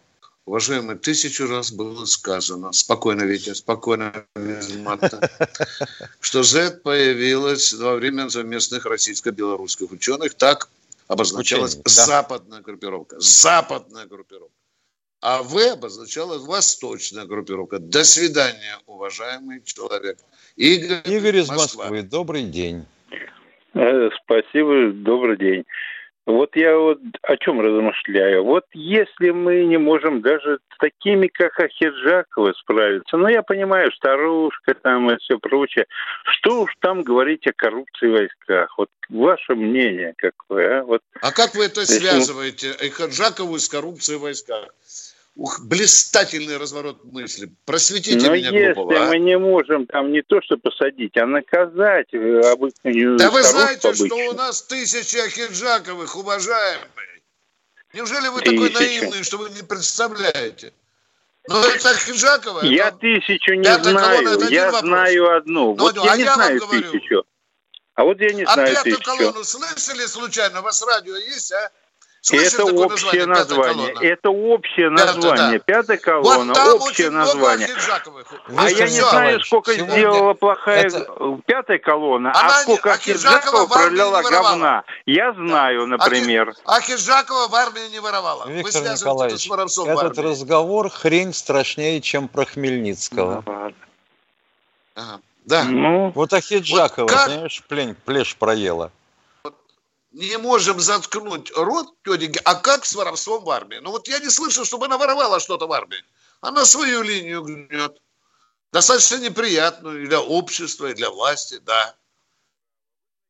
Уважаемый, 0.47 0.95
тысячу 0.97 1.45
раз 1.45 1.73
было 1.73 2.05
сказано, 2.05 2.71
спокойно, 2.71 3.23
Витя, 3.23 3.53
спокойно, 3.53 4.13
что 6.21 6.41
Z 6.41 6.79
появилась 6.85 7.73
во 7.73 7.95
время 7.95 8.29
совместных 8.29 8.85
российско-белорусских 8.85 9.91
ученых. 9.91 10.35
Так 10.35 10.69
обозначалась 11.09 11.73
Учение, 11.73 11.83
да. 11.83 12.05
западная 12.05 12.61
группировка. 12.61 13.19
Западная 13.19 14.05
группировка. 14.05 14.53
А 15.19 15.43
В 15.43 15.57
обозначалась 15.73 16.43
восточная 16.43 17.25
группировка. 17.25 17.79
До 17.79 18.05
свидания, 18.05 18.77
уважаемый 18.85 19.61
человек. 19.65 20.17
Игорь, 20.55 21.01
Игорь 21.03 21.39
из 21.39 21.49
Москвы, 21.49 21.83
Москвы. 21.83 22.03
добрый 22.03 22.43
день. 22.45 22.85
Э, 23.73 24.09
спасибо, 24.23 24.93
добрый 24.93 25.37
день. 25.37 25.65
Вот 26.27 26.57
я 26.57 26.77
вот 26.77 26.99
о 27.23 27.37
чем 27.37 27.61
размышляю. 27.61 28.43
Вот 28.43 28.65
если 28.73 29.29
мы 29.29 29.63
не 29.63 29.77
можем 29.77 30.21
даже 30.21 30.59
с 30.75 30.77
такими, 30.77 31.27
как 31.27 31.57
Ахиджакова, 31.57 32.51
справиться, 32.51 33.15
ну, 33.15 33.29
я 33.29 33.41
понимаю, 33.43 33.93
старушка 33.93 34.73
там 34.73 35.09
и 35.09 35.17
все 35.19 35.39
прочее, 35.39 35.85
что 36.25 36.63
уж 36.63 36.75
там 36.81 37.03
говорить 37.03 37.47
о 37.47 37.53
коррупции 37.53 38.09
в 38.09 38.11
войсках? 38.11 38.77
Вот 38.77 38.89
ваше 39.07 39.55
мнение 39.55 40.15
какое, 40.17 40.81
а? 40.81 40.83
Вот, 40.83 41.01
а 41.21 41.31
как 41.31 41.55
вы 41.55 41.63
это 41.63 41.85
связываете, 41.85 42.71
Ахиджакову 42.71 43.57
с 43.57 43.69
коррупцией 43.69 44.17
в 44.17 44.23
войсках? 44.23 44.67
Ух, 45.37 45.59
блистательный 45.61 46.57
разворот 46.57 47.03
мысли. 47.03 47.51
Просветите 47.65 48.27
Но 48.27 48.35
меня, 48.35 48.49
если 48.49 48.73
глупого, 48.73 49.03
а? 49.03 49.07
мы 49.07 49.19
не 49.19 49.37
можем 49.37 49.85
там 49.85 50.11
не 50.11 50.23
то 50.23 50.41
что 50.41 50.57
посадить, 50.57 51.15
а 51.15 51.27
наказать 51.27 52.11
э, 52.11 52.39
обычную 52.51 53.19
Да 53.19 53.29
вы 53.29 53.43
знаете, 53.43 53.89
обычно. 53.89 54.07
что 54.07 54.15
у 54.15 54.33
нас 54.33 54.63
тысячи 54.63 55.17
Ахиджаковых, 55.17 56.15
уважаемые. 56.17 56.89
Неужели 57.93 58.29
вы 58.29 58.41
Тысяча. 58.41 58.51
такой 58.51 58.71
наивный, 58.71 59.23
что 59.23 59.37
вы 59.37 59.51
не 59.51 59.61
представляете? 59.61 60.73
Ну, 61.47 61.59
это 61.59 61.91
Ахиджакова. 61.91 62.65
Я 62.65 62.87
это... 62.87 62.97
тысячу 62.97 63.53
не 63.53 63.63
Пятая 63.63 63.91
знаю, 63.91 64.23
колонна, 64.25 64.49
я 64.49 64.71
знаю 64.71 65.37
одну. 65.37 65.65
Ну, 65.65 65.73
вот 65.75 65.95
ну, 65.97 66.03
я 66.03 66.11
а 66.13 66.17
не 66.17 66.23
я 66.23 66.33
знаю 66.33 66.59
тысячу. 66.61 67.23
А 67.93 68.03
вот 68.05 68.19
я 68.19 68.33
не 68.33 68.43
а 68.43 68.53
знаю 68.53 68.69
тысячу. 68.69 68.81
А 68.81 68.83
пятую 68.83 69.17
колонну 69.17 69.43
слышали 69.43 70.07
случайно? 70.07 70.61
У 70.61 70.63
вас 70.63 70.81
радио 70.81 71.15
есть, 71.15 71.51
а? 71.51 71.71
Это 72.31 72.65
общее 72.65 73.25
название. 73.25 73.93
Это 74.01 74.29
общее 74.29 74.89
название. 74.89 75.59
Пятая 75.59 75.97
колонна, 75.97 76.53
вот 76.53 76.81
общее 76.81 77.09
название. 77.09 77.69
А 78.55 78.69
я 78.69 78.85
не 78.85 79.01
знаю, 79.01 79.41
сколько 79.41 79.73
сделала 79.73 80.33
плохая 80.33 80.89
пятая 81.45 81.79
колонна, 81.79 82.31
а 82.33 82.49
сколько 82.61 82.93
Ахиджакова 82.93 83.67
пролила 83.67 84.21
говна. 84.23 84.83
Я 85.05 85.33
знаю, 85.33 85.87
например. 85.87 86.53
Ахиджакова 86.65 87.47
в 87.47 87.55
армии 87.55 87.89
не 87.91 87.99
воровала. 87.99 88.47
Виктор 88.47 88.83
Николаевич, 88.83 89.49
этот 89.49 90.17
разговор 90.17 90.89
хрень 90.89 91.33
страшнее, 91.33 92.01
чем 92.01 92.27
про 92.27 92.45
Хмельницкого. 92.45 93.43
Да. 95.45 95.63
Ну, 95.63 96.11
вот 96.13 96.33
Ахиджакова, 96.33 97.03
вот 97.03 97.11
как... 97.11 97.27
понимаешь, 97.27 97.63
плень, 97.69 97.95
плешь 98.03 98.35
проела 98.35 98.91
не 100.17 100.37
можем 100.37 100.79
заткнуть 100.79 101.51
рот 101.55 101.93
тетеньки, 102.03 102.41
а 102.43 102.55
как 102.55 102.85
с 102.85 102.95
воровством 102.95 103.43
в 103.43 103.49
армии? 103.51 103.77
Ну 103.77 103.91
вот 103.91 104.07
я 104.07 104.19
не 104.19 104.29
слышал, 104.29 104.65
чтобы 104.65 104.85
она 104.87 104.97
воровала 104.97 105.39
что-то 105.39 105.67
в 105.67 105.71
армии. 105.71 106.03
Она 106.41 106.65
свою 106.65 107.03
линию 107.03 107.43
гнет. 107.43 108.01
Достаточно 108.71 109.17
неприятную 109.17 110.03
и 110.03 110.07
для 110.07 110.19
общества, 110.19 110.87
и 110.87 110.95
для 110.95 111.11
власти, 111.11 111.59
да. 111.63 111.95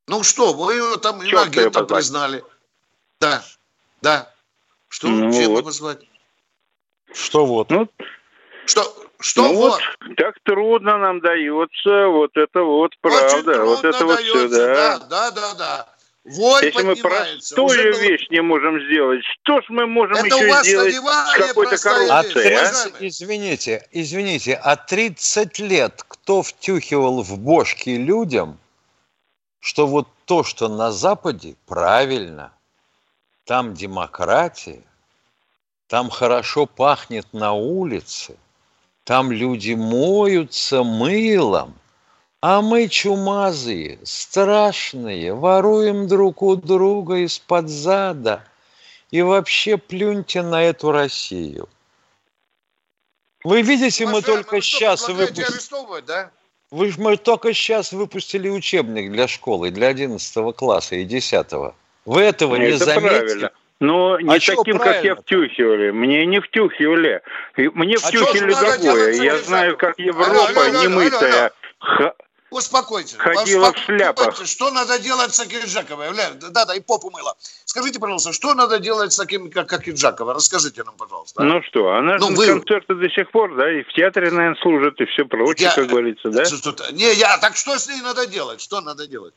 Ну 0.08 0.24
что, 0.24 0.54
вы 0.54 0.74
ее 0.74 0.98
там 0.98 1.22
иногентом 1.22 1.86
признали. 1.86 2.44
Да, 3.20 3.44
да. 4.02 4.34
Что, 4.88 5.10
ну, 5.10 5.32
чем 5.34 5.52
вот. 5.52 5.66
назвать? 5.66 6.00
Что 7.12 7.46
вот? 7.46 7.70
Ну, 7.70 7.90
что, 8.66 8.96
что 9.20 9.44
ну 9.44 9.56
вот? 9.56 9.82
вот? 10.00 10.16
Так 10.16 10.36
трудно 10.44 10.98
нам 10.98 11.20
дается, 11.20 12.08
вот 12.08 12.32
это 12.36 12.62
вот 12.62 12.94
правда. 13.02 13.66
вот 13.66 13.84
это 13.84 14.06
дается, 14.06 14.06
вот 14.06 14.20
все, 14.20 14.48
да. 14.48 15.00
Да, 15.00 15.00
да, 15.00 15.32
да, 15.32 15.54
да. 15.56 15.97
Вой 16.28 16.66
Если 16.66 16.84
мы 16.84 16.96
простую 16.98 17.66
Уже 17.68 17.92
вещь 18.02 18.28
не 18.30 18.42
можем 18.42 18.82
сделать, 18.82 19.24
что 19.24 19.62
ж 19.62 19.66
мы 19.70 19.88
можем 19.88 20.18
Это 20.18 20.36
еще 20.36 20.62
сделать 20.64 20.96
с 20.96 21.38
какой-то 21.38 21.78
коррупцией? 21.78 22.56
А? 22.56 22.90
Извините, 23.00 23.88
извините, 23.92 24.56
а 24.56 24.76
30 24.76 25.60
лет 25.60 26.04
кто 26.06 26.44
втюхивал 26.44 27.24
в 27.24 27.40
бошки 27.40 27.92
людям, 27.92 28.60
что 29.62 29.88
вот 29.88 30.10
то, 30.26 30.44
что 30.44 30.68
на 30.68 30.92
Западе, 30.92 31.56
правильно, 31.66 32.52
там 33.46 33.74
демократия, 33.74 34.84
там 35.88 36.10
хорошо 36.10 36.66
пахнет 36.66 37.32
на 37.32 37.54
улице, 37.54 38.36
там 39.06 39.32
люди 39.32 39.76
моются 39.76 40.84
мылом– 40.84 41.74
а 42.42 42.62
мы 42.62 42.88
чумазые, 42.88 44.00
страшные, 44.04 45.34
воруем 45.34 46.08
друг 46.08 46.42
у 46.44 46.56
друга 46.56 47.16
из-под 47.26 47.70
зада. 47.70 48.44
И 49.10 49.22
вообще 49.22 49.78
плюньте 49.78 50.42
на 50.42 50.64
эту 50.64 50.92
Россию. 50.92 51.70
Вы 53.44 53.62
видите, 53.62 54.06
мы 54.06 54.22
только 54.22 54.62
сейчас 54.62 55.08
выпустили... 55.08 56.02
Да? 56.06 56.32
Вы, 56.70 56.94
мы 56.98 57.16
только 57.16 57.54
сейчас 57.54 57.94
выпустили 57.94 58.50
учебник 58.50 59.12
для 59.12 59.28
школы, 59.30 59.72
для 59.72 59.88
11 59.88 60.56
класса 60.56 60.96
и 60.96 61.06
10. 61.06 61.48
Вы 62.06 62.22
этого 62.22 62.58
не 62.58 62.68
Это 62.68 62.86
заметили? 62.86 63.10
Правильно. 63.10 63.52
Но 63.80 64.20
не 64.20 64.36
а 64.36 64.40
таким, 64.40 64.80
как 64.80 65.04
я 65.04 65.16
втюхивали. 65.16 65.92
Мне 65.92 66.26
не 66.26 66.42
втюхивали. 66.42 67.22
Мне 67.56 67.96
а 67.96 68.00
втюхивали 68.00 68.54
другое. 68.54 69.14
Я 69.22 69.38
знаю, 69.38 69.78
как 69.78 69.98
Европа 70.00 70.70
немытая 70.84 71.54
Успокойтесь. 72.58 73.14
Ходила 73.18 73.72
в 73.72 73.78
шляпах. 73.78 74.44
Что 74.44 74.72
надо 74.72 74.98
делать 74.98 75.32
с 75.32 75.40
Акиджаковой? 75.40 76.08
Да, 76.50 76.66
да, 76.66 76.74
и 76.74 76.80
попу 76.80 77.12
мыла. 77.12 77.36
Скажите, 77.66 78.00
пожалуйста, 78.00 78.34
что 78.34 78.56
надо 78.56 78.80
делать 78.80 79.14
с 79.14 79.18
таким, 79.18 79.52
как 79.52 79.72
Акиджакова? 79.72 80.34
Расскажите 80.34 80.84
нам, 80.84 80.96
пожалуйста. 80.98 81.44
Ну 81.44 81.62
что, 81.62 81.92
она 81.94 82.18
ну, 82.18 82.30
же 82.30 82.36
вы... 82.36 82.48
концерты 82.48 82.96
до 82.96 83.10
сих 83.12 83.30
пор, 83.30 83.56
да, 83.56 83.72
и 83.72 83.84
в 83.84 83.94
театре, 83.94 84.32
наверное, 84.32 84.60
служит, 84.60 85.00
и 85.00 85.06
все 85.06 85.26
прочее, 85.26 85.68
я... 85.70 85.76
как 85.76 85.86
говорится, 85.88 86.32
да? 86.32 86.44
Не, 86.94 87.14
я, 87.14 87.38
так 87.38 87.56
что 87.56 87.78
с 87.78 87.88
ней 87.88 88.02
надо 88.02 88.26
делать? 88.26 88.60
Что 88.60 88.82
надо 88.82 89.06
делать? 89.06 89.36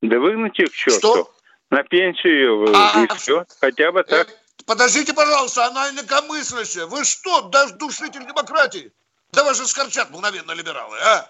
Да 0.00 0.20
выгнать 0.20 0.56
их 0.60 0.70
к 0.70 0.74
черту. 0.74 0.98
Что? 0.98 1.34
На 1.70 1.82
пенсию, 1.82 2.72
а, 2.72 3.02
и 3.02 3.08
все. 3.18 3.44
Хотя 3.60 3.90
бы 3.90 4.04
так. 4.04 4.28
Э, 4.28 4.32
подождите, 4.64 5.12
пожалуйста, 5.12 5.66
она 5.66 5.90
инакомыслящая. 5.90 6.86
Вы 6.86 7.04
что, 7.04 7.42
даже 7.42 7.74
душитель 7.74 8.24
демократии? 8.24 8.92
Да 9.32 9.42
вы 9.42 9.54
же 9.54 9.66
скорчат 9.66 10.10
мгновенно 10.10 10.52
либералы, 10.52 10.96
а? 11.00 11.28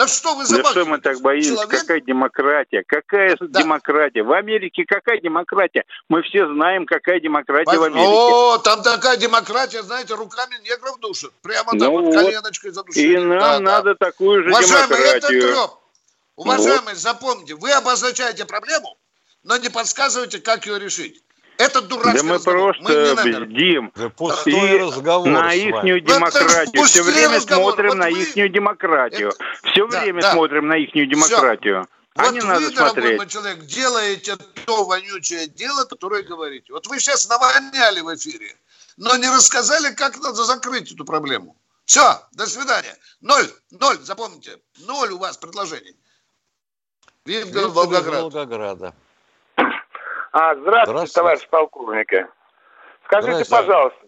Да 0.00 0.08
что 0.08 0.34
вы 0.34 0.46
за 0.46 0.62
Да 0.62 0.70
что 0.70 0.86
мы 0.86 0.98
так 0.98 1.20
боимся? 1.20 1.50
Человек... 1.50 1.80
Какая 1.82 2.00
демократия? 2.00 2.82
Какая 2.86 3.36
да. 3.38 3.60
демократия? 3.60 4.22
В 4.22 4.32
Америке 4.32 4.86
какая 4.88 5.20
демократия? 5.20 5.84
Мы 6.08 6.22
все 6.22 6.50
знаем, 6.50 6.86
какая 6.86 7.20
демократия 7.20 7.76
в 7.76 7.82
Америке. 7.82 8.08
О, 8.08 8.56
там 8.56 8.82
такая 8.82 9.18
демократия, 9.18 9.82
знаете, 9.82 10.14
руками 10.14 10.54
негров 10.64 10.98
душат. 11.00 11.32
Прямо 11.42 11.74
ну 11.74 11.78
так 11.78 11.90
вот, 11.90 12.04
вот 12.06 12.14
коленочкой 12.14 12.70
задушили. 12.70 13.12
И 13.12 13.18
нам 13.18 13.38
да, 13.40 13.60
надо 13.60 13.94
да. 13.94 14.06
такую 14.06 14.42
же 14.42 14.48
Уважаемый, 14.48 14.88
демократию. 14.88 15.38
Это 15.38 15.52
треп. 15.52 15.70
Уважаемый, 16.36 16.94
вот. 16.94 16.96
запомните, 16.96 17.54
вы 17.56 17.70
обозначаете 17.72 18.46
проблему, 18.46 18.96
но 19.42 19.58
не 19.58 19.68
подсказываете, 19.68 20.38
как 20.38 20.64
ее 20.64 20.78
решить. 20.78 21.22
Это 21.60 21.82
дурацкий 21.82 22.16
Да 22.16 22.22
мы 22.22 22.34
разговор. 22.36 22.74
просто 22.78 23.16
мы 23.22 23.40
бдим 23.44 23.92
да 23.94 24.06
и 24.06 24.78
разговор 24.78 25.28
на 25.28 25.52
ихнюю 25.52 26.00
демократию. 26.00 26.86
Все 26.86 27.02
время 27.02 27.36
разговор. 27.36 27.74
смотрим 27.74 27.88
вот 27.90 27.98
на 27.98 28.10
вы... 28.10 28.22
ихнюю 28.22 28.48
демократию. 28.48 29.28
Это... 29.28 29.70
Все 29.70 29.86
да, 29.86 30.00
время 30.00 30.22
да. 30.22 30.32
смотрим 30.32 30.68
на 30.68 30.76
ихнюю 30.78 31.06
демократию. 31.06 31.86
А 32.16 32.24
вот 32.24 32.32
не 32.32 32.40
вы, 32.40 32.46
надо 32.46 32.70
дорогой 32.70 33.26
человек, 33.26 33.60
делаете 33.66 34.36
то 34.64 34.84
вонючее 34.84 35.48
дело, 35.48 35.84
которое 35.84 36.22
говорите. 36.22 36.72
Вот 36.72 36.86
вы 36.86 36.98
сейчас 36.98 37.28
навоняли 37.28 38.00
в 38.00 38.14
эфире, 38.14 38.56
но 38.96 39.14
не 39.16 39.28
рассказали, 39.28 39.94
как 39.94 40.18
надо 40.18 40.44
закрыть 40.44 40.90
эту 40.92 41.04
проблему. 41.04 41.56
Все, 41.84 42.22
до 42.32 42.46
свидания. 42.46 42.96
Ноль, 43.20 43.50
ноль, 43.70 43.98
запомните, 44.00 44.58
ноль 44.86 45.12
у 45.12 45.18
вас 45.18 45.36
предложений. 45.36 45.94
Виктор 47.26 47.68
Волгоград. 47.68 48.22
Волгограда. 48.22 48.94
А, 50.32 50.54
здравствуйте, 50.54 50.90
здравствуйте. 50.90 51.14
товарищ 51.14 51.48
полковники. 51.48 52.26
Скажите, 53.06 53.50
пожалуйста, 53.50 53.98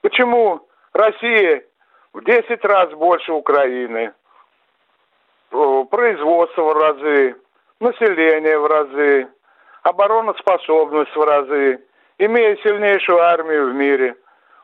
почему 0.00 0.68
Россия 0.92 1.64
в 2.12 2.24
10 2.24 2.64
раз 2.64 2.90
больше 2.94 3.32
Украины, 3.32 4.12
производство 5.50 6.62
в 6.62 6.72
разы, 6.72 7.36
население 7.78 8.58
в 8.58 8.66
разы, 8.66 9.28
обороноспособность 9.82 11.14
в 11.14 11.22
разы, 11.22 11.80
имея 12.18 12.56
сильнейшую 12.56 13.20
армию 13.20 13.70
в 13.70 13.74
мире. 13.74 14.16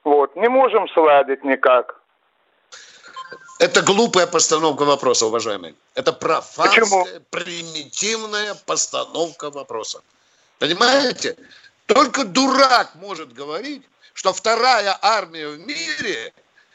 Вот, 0.03 0.35
не 0.35 0.49
можем 0.49 0.88
сладить 0.88 1.44
никак. 1.44 2.01
Это 3.61 3.83
глупая 3.83 4.27
постановка 4.27 4.83
вопроса, 4.85 5.27
уважаемый. 5.27 5.77
Это 5.94 6.12
профанская, 6.12 6.81
Почему? 6.81 7.07
примитивная 7.31 8.55
постановка 8.66 9.51
вопроса. 9.51 10.03
Понимаете? 10.59 11.37
Только 11.87 12.25
дурак 12.25 12.95
может 12.95 13.33
говорить, 13.33 13.83
что 14.14 14.33
вторая 14.33 14.99
армия 15.03 15.49
в 15.49 15.59
мире 15.59 16.33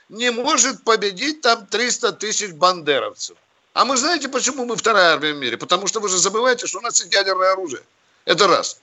не 0.10 0.32
может 0.32 0.84
победить 0.84 1.42
там 1.42 1.66
300 1.66 2.14
тысяч 2.14 2.52
бандеровцев. 2.52 3.38
А 3.74 3.86
мы 3.86 3.98
знаете, 3.98 4.28
почему 4.28 4.66
мы 4.66 4.76
вторая 4.76 5.14
армия 5.14 5.34
в 5.34 5.38
мире? 5.38 5.58
Потому 5.58 5.88
что 5.88 6.00
вы 6.00 6.10
же 6.10 6.18
забываете, 6.18 6.68
что 6.68 6.80
у 6.80 6.82
нас 6.82 7.00
есть 7.00 7.14
ядерное 7.14 7.52
оружие. 7.52 7.84
Это 8.26 8.48
раз. 8.48 8.80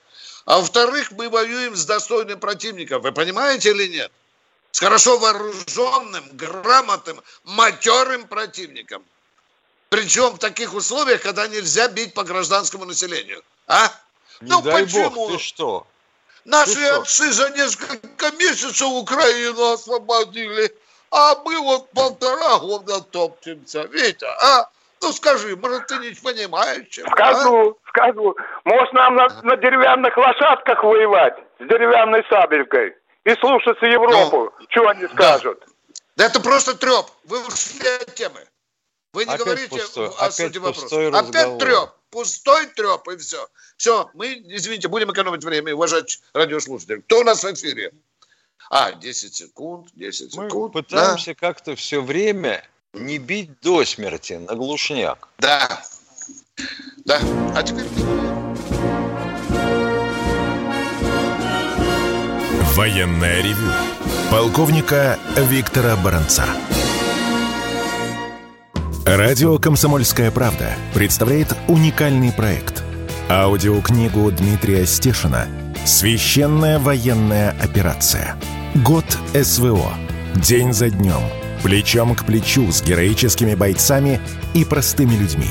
А 0.47 0.59
во-вторых, 0.59 1.11
мы 1.13 1.29
воюем 1.29 1.77
с 1.77 1.85
достойным 1.85 2.39
противником. 2.39 3.03
Вы 3.03 3.13
понимаете 3.13 3.71
или 3.71 3.89
нет? 3.89 4.13
С 4.71 4.79
хорошо 4.79 5.19
вооруженным, 5.19 6.25
грамотным, 6.33 7.21
матерым 7.45 8.27
противником. 8.29 9.05
Причем 9.89 10.31
в 10.35 10.39
таких 10.39 10.75
условиях, 10.75 11.23
когда 11.23 11.47
нельзя 11.47 11.89
бить 11.89 12.15
по 12.15 12.25
гражданскому 12.25 12.85
населению. 12.85 13.43
А? 13.67 13.93
Не 14.40 14.51
ну 14.51 14.62
дай 14.62 14.85
почему? 14.85 15.11
Бог, 15.11 15.33
ты 15.33 15.38
что? 15.38 15.87
Наши 16.44 16.75
ты 16.75 16.88
отцы 16.88 17.33
что? 17.33 17.33
за 17.33 17.51
несколько 17.51 18.31
месяцев 18.37 18.88
Украину 18.88 19.72
освободили, 19.72 20.72
а 21.11 21.37
мы 21.44 21.59
вот 21.61 21.90
полтора 21.90 22.59
года 22.59 23.01
топчемся. 23.01 23.83
Витя, 23.85 24.27
а? 24.27 24.68
Ну 25.03 25.12
скажи, 25.12 25.57
может, 25.57 25.87
ты 25.87 25.96
не 25.99 26.11
понимаешь, 26.11 26.87
чем, 26.88 27.07
Скажу, 27.09 27.70
а? 27.70 27.88
скажу. 27.88 28.37
Может, 28.64 28.92
нам 28.92 29.16
на, 29.16 29.29
на 29.42 29.57
деревянных 29.57 30.16
лошадках 30.16 30.83
воевать 30.83 31.37
с 31.59 31.68
деревянной 31.68 32.25
сабелькой 32.29 32.94
и 33.25 33.35
слушаться 33.37 33.85
Европу, 33.87 34.53
ну, 34.59 34.66
что 34.68 34.88
они 34.88 35.07
скажут? 35.09 35.61
Да. 35.61 35.72
да 36.16 36.27
это 36.27 36.40
просто 36.40 36.77
треп. 36.77 37.07
Вы 37.25 37.44
ушли 37.46 37.87
от 38.01 38.14
темы. 38.14 38.40
Вы 39.12 39.25
не 39.25 39.33
Опять 39.33 39.44
говорите 39.44 39.68
пустой. 39.77 40.09
о 40.09 40.11
Опять 40.11 40.35
сути 40.35 40.59
вопроса. 40.59 41.18
Опять 41.18 41.59
треп 41.59 41.90
пустой 42.16 42.66
треп, 42.68 43.07
и 43.09 43.16
все. 43.18 43.46
Все, 43.76 44.11
мы, 44.14 44.42
извините, 44.46 44.88
будем 44.88 45.12
экономить 45.12 45.44
время 45.44 45.70
и 45.70 45.74
уважать 45.74 46.18
радиослушателей. 46.33 47.02
Кто 47.02 47.20
у 47.20 47.24
нас 47.24 47.44
в 47.44 47.52
эфире? 47.52 47.92
А, 48.70 48.92
10 48.92 49.35
секунд, 49.35 49.88
10 49.92 50.35
мы 50.35 50.48
секунд. 50.48 50.74
Мы 50.74 50.83
пытаемся 50.83 51.35
да. 51.35 51.35
как-то 51.35 51.76
все 51.76 52.00
время 52.00 52.66
не 52.94 53.18
бить 53.18 53.61
до 53.61 53.85
смерти 53.85 54.33
на 54.33 54.55
глушняк. 54.55 55.29
Да, 55.38 55.83
да. 57.05 57.20
А 57.55 57.62
теперь... 57.62 57.85
Военная 62.76 63.42
ревю. 63.42 63.70
Полковника 64.31 65.18
Виктора 65.37 65.96
Баранца. 65.96 66.46
Радио 69.07 69.57
«Комсомольская 69.59 70.33
правда» 70.33 70.71
представляет 70.92 71.57
уникальный 71.69 72.33
проект. 72.33 72.83
Аудиокнигу 73.29 74.33
Дмитрия 74.33 74.85
Стешина 74.85 75.47
«Священная 75.85 76.81
военная 76.81 77.55
операция. 77.62 78.35
Год 78.75 79.05
СВО. 79.33 79.95
День 80.35 80.73
за 80.73 80.90
днем. 80.90 81.21
Плечом 81.62 82.16
к 82.16 82.25
плечу 82.25 82.73
с 82.73 82.83
героическими 82.83 83.55
бойцами 83.55 84.21
и 84.55 84.64
простыми 84.64 85.14
людьми». 85.14 85.51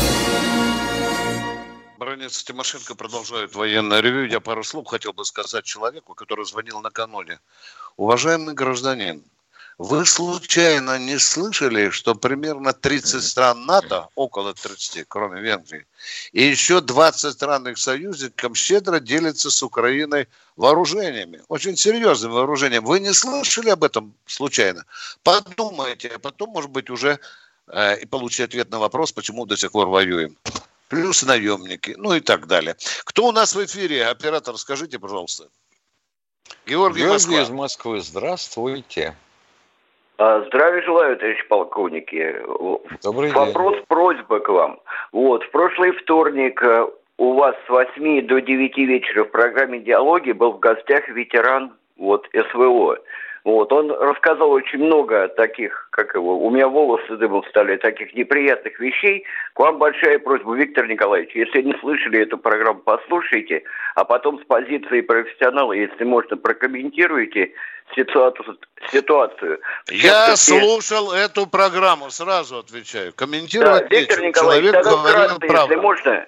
Баранец 2.21 2.43
Тимошенко 2.43 2.93
продолжает 2.93 3.55
военное 3.55 3.99
ревю. 3.99 4.27
Я 4.27 4.39
пару 4.39 4.63
слов 4.63 4.85
хотел 4.85 5.11
бы 5.11 5.25
сказать 5.25 5.65
человеку, 5.65 6.13
который 6.13 6.45
звонил 6.45 6.79
накануне. 6.79 7.39
Уважаемый 7.97 8.53
гражданин, 8.53 9.23
вы 9.79 10.05
случайно 10.05 10.99
не 10.99 11.17
слышали, 11.17 11.89
что 11.89 12.13
примерно 12.13 12.73
30 12.73 13.23
стран 13.23 13.65
НАТО, 13.65 14.07
около 14.13 14.53
30, 14.53 15.05
кроме 15.07 15.41
Венгрии, 15.41 15.87
и 16.31 16.43
еще 16.43 16.79
20 16.79 17.33
стран 17.33 17.67
их 17.69 17.79
союзников 17.79 18.55
щедро 18.55 18.99
делятся 18.99 19.49
с 19.49 19.63
Украиной 19.63 20.27
вооружениями, 20.55 21.41
очень 21.47 21.75
серьезным 21.75 22.33
вооружением. 22.33 22.85
Вы 22.85 22.99
не 22.99 23.13
слышали 23.13 23.71
об 23.71 23.83
этом 23.83 24.13
случайно? 24.27 24.85
Подумайте, 25.23 26.11
а 26.15 26.19
потом, 26.19 26.51
может 26.51 26.69
быть, 26.69 26.91
уже 26.91 27.19
э, 27.67 27.99
и 28.01 28.05
получите 28.05 28.43
ответ 28.43 28.69
на 28.69 28.77
вопрос, 28.77 29.11
почему 29.11 29.47
до 29.47 29.57
сих 29.57 29.71
пор 29.71 29.87
воюем. 29.87 30.37
Плюс 30.91 31.25
наемники, 31.25 31.95
ну 31.97 32.13
и 32.13 32.19
так 32.19 32.47
далее. 32.47 32.75
Кто 33.05 33.27
у 33.27 33.31
нас 33.31 33.55
в 33.55 33.65
эфире? 33.65 34.07
Оператор, 34.07 34.57
скажите, 34.57 34.99
пожалуйста. 34.99 35.45
Георгий, 36.65 36.99
Георгий 36.99 37.13
Москва. 37.13 37.41
из 37.41 37.49
Москвы. 37.49 38.01
Здравствуйте. 38.01 39.15
А, 40.17 40.43
здравия 40.47 40.81
желаю, 40.83 41.15
товарищ 41.15 41.47
полковники. 41.47 42.35
Добрый 43.01 43.31
Вопрос, 43.31 43.75
день. 43.75 43.85
просьба 43.87 44.39
к 44.41 44.49
вам. 44.49 44.81
Вот, 45.13 45.43
в 45.43 45.51
прошлый 45.51 45.93
вторник 45.93 46.61
э, 46.61 46.85
у 47.17 47.33
вас 47.35 47.55
с 47.65 47.69
8 47.69 48.27
до 48.27 48.41
9 48.41 48.77
вечера 48.79 49.23
в 49.23 49.31
программе 49.31 49.79
«Диалоги» 49.79 50.33
был 50.33 50.51
в 50.51 50.59
гостях 50.59 51.07
ветеран 51.07 51.71
вот, 51.95 52.27
СВО. 52.33 52.97
Вот, 53.43 53.73
он 53.73 53.91
рассказал 53.91 54.51
очень 54.51 54.79
много 54.79 55.27
таких, 55.29 55.87
как 55.89 56.13
его, 56.13 56.45
у 56.45 56.49
меня 56.51 56.67
волосы 56.67 57.17
дымом 57.17 57.43
стали, 57.49 57.75
таких 57.77 58.13
неприятных 58.13 58.79
вещей. 58.79 59.25
К 59.53 59.59
вам 59.61 59.79
большая 59.79 60.19
просьба, 60.19 60.55
Виктор 60.55 60.87
Николаевич, 60.87 61.31
если 61.33 61.63
не 61.63 61.73
слышали 61.79 62.19
эту 62.19 62.37
программу, 62.37 62.81
послушайте, 62.81 63.63
а 63.95 64.05
потом 64.05 64.39
с 64.39 64.45
позиции 64.45 65.01
профессионала, 65.01 65.73
если 65.73 66.03
можно, 66.03 66.37
прокомментируйте 66.37 67.51
ситуацию. 67.95 68.59
ситуацию. 68.91 69.59
Я 69.89 70.35
слушал 70.35 71.11
эту 71.11 71.47
программу, 71.47 72.11
сразу 72.11 72.59
отвечаю. 72.59 73.11
Комментировать 73.13 73.89
да, 73.89 73.95
Виктор 73.95 74.21
Николаевич, 74.21 74.71
Человек 74.71 74.85
говорил 74.85 75.39
правду. 75.39 75.73
Если 75.73 75.75
можно, 75.81 76.27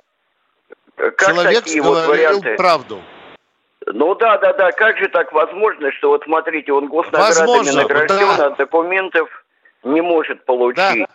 как 0.95 1.19
Человек 1.19 1.63
такие 1.63 1.81
говорил 1.83 1.93
вот 1.93 2.07
варианты? 2.07 2.55
правду. 2.55 3.01
Ну 3.87 4.15
да, 4.15 4.37
да, 4.37 4.53
да. 4.53 4.71
Как 4.71 4.97
же 4.97 5.07
так 5.09 5.31
возможно, 5.33 5.91
что 5.91 6.09
вот 6.09 6.23
смотрите, 6.23 6.71
он 6.71 6.87
госнаградами 6.87 7.47
Возможно, 7.47 7.81
награжден, 7.81 8.37
да. 8.37 8.45
а 8.45 8.49
документов 8.51 9.29
не 9.83 10.01
может 10.01 10.45
получить. 10.45 10.75
Да. 10.75 11.07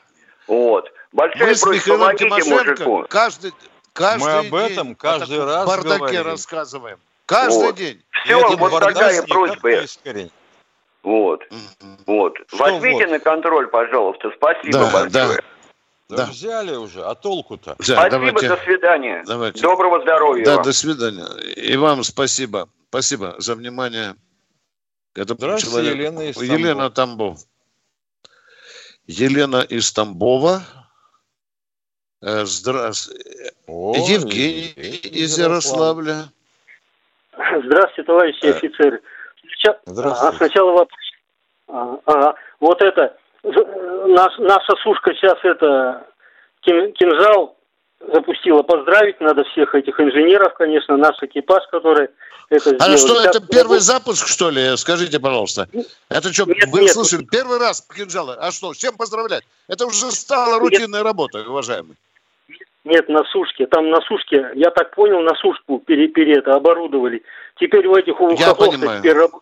Вот. 0.46 0.90
Большая 1.12 1.54
Мы 1.54 1.60
просьба, 1.60 1.98
помогите 1.98 2.50
мужику. 2.50 3.06
Каждый, 3.08 3.52
каждый 3.92 4.24
Мы 4.24 4.32
об 4.48 4.54
этом 4.54 4.86
день 4.88 4.96
каждый 4.96 5.44
раз 5.44 5.66
бардаке 5.66 5.98
говорим. 5.98 6.26
рассказываем. 6.26 6.98
Каждый 7.26 7.66
вот. 7.66 7.74
день. 7.76 8.02
Все, 8.24 8.56
вот 8.56 8.80
такая 8.80 9.22
просьба. 9.22 9.70
Вот. 11.02 11.42
Вот. 12.06 12.36
Что 12.48 12.56
Возьмите 12.58 13.06
вот? 13.06 13.12
на 13.12 13.20
контроль, 13.20 13.68
пожалуйста. 13.68 14.30
Спасибо 14.36 14.78
да, 14.78 14.90
большое. 14.90 15.10
Да. 15.10 15.28
Да, 16.08 16.24
взяли 16.26 16.74
уже, 16.74 17.04
а 17.04 17.14
толку-то? 17.14 17.76
Да, 17.78 17.84
спасибо, 17.84 18.10
давайте. 18.10 18.48
до 18.48 18.56
свидания. 18.56 19.22
Давайте. 19.26 19.60
Доброго 19.60 20.00
здоровья. 20.00 20.44
Да, 20.44 20.54
вам. 20.56 20.64
до 20.64 20.72
свидания. 20.72 21.26
И 21.54 21.76
вам 21.76 22.02
спасибо. 22.02 22.68
Спасибо 22.88 23.34
за 23.38 23.54
внимание. 23.54 24.16
Это 25.14 25.34
Здравствуйте, 25.34 25.90
человек. 25.90 25.94
Елена 25.94 26.20
из 26.20 26.36
Тамбова. 26.36 26.58
Елена 26.58 26.90
Тамбов. 26.90 27.38
Елена 29.06 29.60
из 29.68 29.92
Тамбова. 29.92 30.62
Э, 32.22 32.44
здравствуйте. 32.46 33.22
Евгений 33.66 34.72
из 34.72 35.38
Ярославля. 35.38 36.30
Здравствуйте, 37.64 38.02
товарищи 38.04 38.46
а... 38.46 38.50
офицеры. 38.56 39.02
Здравствуйте. 39.84 40.36
А, 40.36 40.38
сначала 40.38 40.72
вопрос. 40.72 41.00
А, 41.68 41.98
а, 42.06 42.34
вот 42.60 42.80
это, 42.80 43.16
наш, 43.42 44.38
наша 44.38 44.74
сушка 44.82 45.14
сейчас 45.14 45.38
это, 45.42 46.06
кинжал 46.62 47.56
запустила. 48.12 48.62
Поздравить 48.62 49.20
надо 49.20 49.44
всех 49.44 49.74
этих 49.74 49.98
инженеров, 50.00 50.54
конечно, 50.54 50.96
наш 50.96 51.16
экипаж, 51.22 51.64
который 51.70 52.08
это 52.50 52.70
сделал. 52.70 52.92
А 52.92 52.96
что, 52.96 53.16
сейчас 53.16 53.36
это 53.36 53.46
первый 53.46 53.78
запуск, 53.80 54.26
что 54.26 54.50
ли? 54.50 54.76
Скажите, 54.76 55.20
пожалуйста. 55.20 55.68
Это 56.08 56.32
что, 56.32 56.46
нет, 56.46 56.68
вы 56.70 56.82
нет. 56.82 56.92
слышали, 56.92 57.24
первый 57.24 57.58
раз 57.58 57.86
кинжалы. 57.94 58.34
А 58.38 58.50
что, 58.52 58.72
с 58.72 58.76
чем 58.76 58.96
поздравлять? 58.96 59.44
Это 59.68 59.86
уже 59.86 60.10
стало 60.12 60.58
рутинной 60.58 60.98
нет. 60.98 61.04
работой, 61.04 61.46
уважаемый. 61.46 61.96
Нет, 62.84 63.08
на 63.08 63.24
сушке. 63.24 63.66
Там 63.66 63.90
на 63.90 64.00
сушке, 64.02 64.50
я 64.54 64.70
так 64.70 64.94
понял, 64.94 65.20
на 65.20 65.34
сушку 65.34 65.78
пере, 65.78 66.08
пере 66.08 66.38
это 66.38 66.54
оборудовали. 66.54 67.22
Теперь 67.56 67.86
у 67.86 67.94
этих 67.94 68.18
у 68.20 68.34
теперь 68.34 69.12
раб, 69.12 69.32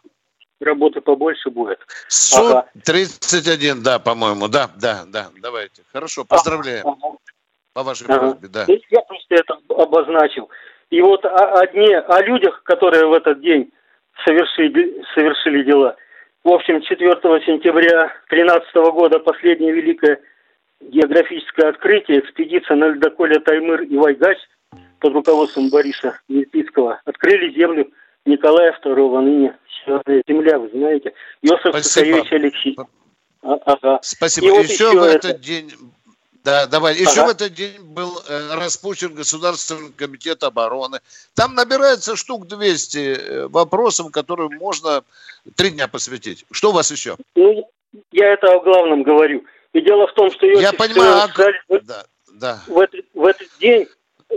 работы 0.61 1.01
побольше 1.01 1.51
будет. 1.51 1.79
Суд 2.09 2.51
ага. 2.51 2.67
31, 2.85 3.83
да, 3.83 3.99
по-моему. 3.99 4.49
Да, 4.49 4.71
да, 4.77 5.05
да. 5.07 5.29
Давайте. 5.41 5.83
Хорошо, 5.93 6.25
поздравляем. 6.25 6.87
Ага. 6.87 7.17
По 7.73 7.83
вашей 7.83 8.07
ага. 8.07 8.19
просьбе, 8.19 8.49
да. 8.49 8.67
Я 8.69 9.01
просто 9.03 9.35
это 9.35 9.59
обозначил. 9.69 10.49
И 10.91 11.01
вот 11.01 11.25
о, 11.25 11.61
одни, 11.61 11.93
о 11.93 12.23
людях, 12.23 12.63
которые 12.63 13.07
в 13.07 13.13
этот 13.13 13.41
день 13.41 13.71
совершили, 14.25 15.03
совершили 15.15 15.63
дела. 15.65 15.97
В 16.45 16.49
общем, 16.51 16.81
4 16.81 17.11
сентября 17.45 18.13
2013 18.31 18.75
года 18.95 19.19
последнее 19.19 19.73
великое 19.73 20.21
географическое 20.81 21.71
открытие, 21.71 22.21
экспедиция 22.21 22.77
на 22.77 22.89
ледоколе 22.89 23.41
Таймыр 23.41 23.83
и 23.83 23.97
Вайгач 23.97 24.39
под 25.01 25.13
руководством 25.13 25.71
Бориса 25.71 26.21
Ельпицкого 26.29 27.01
открыли 27.05 27.53
землю 27.55 27.91
Николая 28.27 28.77
II, 28.85 29.21
ныне 29.21 29.57
земля, 30.29 30.59
вы 30.59 30.69
знаете. 30.71 31.13
Иосиф 31.43 31.75
Сысоевич 31.75 32.33
Алексей. 32.33 32.77
А, 33.43 33.55
ага. 33.65 33.99
Спасибо. 34.03 34.47
И 34.47 34.51
вот 34.51 34.65
еще, 34.65 34.75
еще 34.75 34.99
в 34.99 35.03
этот 35.03 35.25
это... 35.25 35.39
день 35.39 35.73
да, 36.47 36.67
давай. 36.67 36.95
Еще 36.95 37.23
ага. 37.23 37.27
в 37.27 37.31
этот 37.31 37.55
день 37.55 37.73
был 37.83 38.23
э, 38.29 38.55
распущен 38.55 39.13
Государственный 39.15 39.91
комитет 39.93 40.45
обороны. 40.45 41.01
Там 41.35 41.57
набирается 41.57 42.15
штук 42.15 42.47
200 42.47 42.99
э, 42.99 43.49
вопросов, 43.49 44.13
которые 44.13 44.49
можно 44.51 45.03
три 45.57 45.71
дня 45.71 45.89
посвятить. 45.89 46.45
Что 46.53 46.71
у 46.71 46.73
вас 46.73 46.93
еще? 46.93 47.17
Ну, 47.35 47.69
я 48.13 48.33
это 48.33 48.53
о 48.53 48.61
главном 48.61 49.03
говорю. 49.03 49.45
И 49.73 49.81
дело 49.81 50.07
в 50.07 50.15
том, 50.15 50.31
что 50.31 50.47
Я 50.47 50.73
понимаю, 50.73 51.17
а... 51.17 51.29
Сталин 51.29 51.83
да, 51.83 52.05
да. 52.33 52.63
В, 52.69 52.79
этот, 52.79 53.05
в 53.13 53.25
этот 53.25 53.49
день 53.59 53.89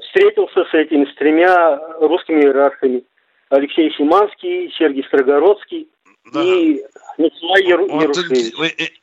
встретился 0.02 0.66
с 0.66 0.74
этими, 0.74 1.06
с 1.06 1.14
тремя 1.14 1.78
русскими 2.00 2.42
иерархами. 2.42 3.04
Алексей 3.50 3.92
Симанский, 3.96 4.72
Сергей 4.78 5.04
Строгородский 5.06 5.90
да. 6.32 6.44
и 6.44 6.82
Николай 7.18 7.64
Яру, 7.66 7.88
вот, 7.90 8.02
Ярушевич. 8.04 9.02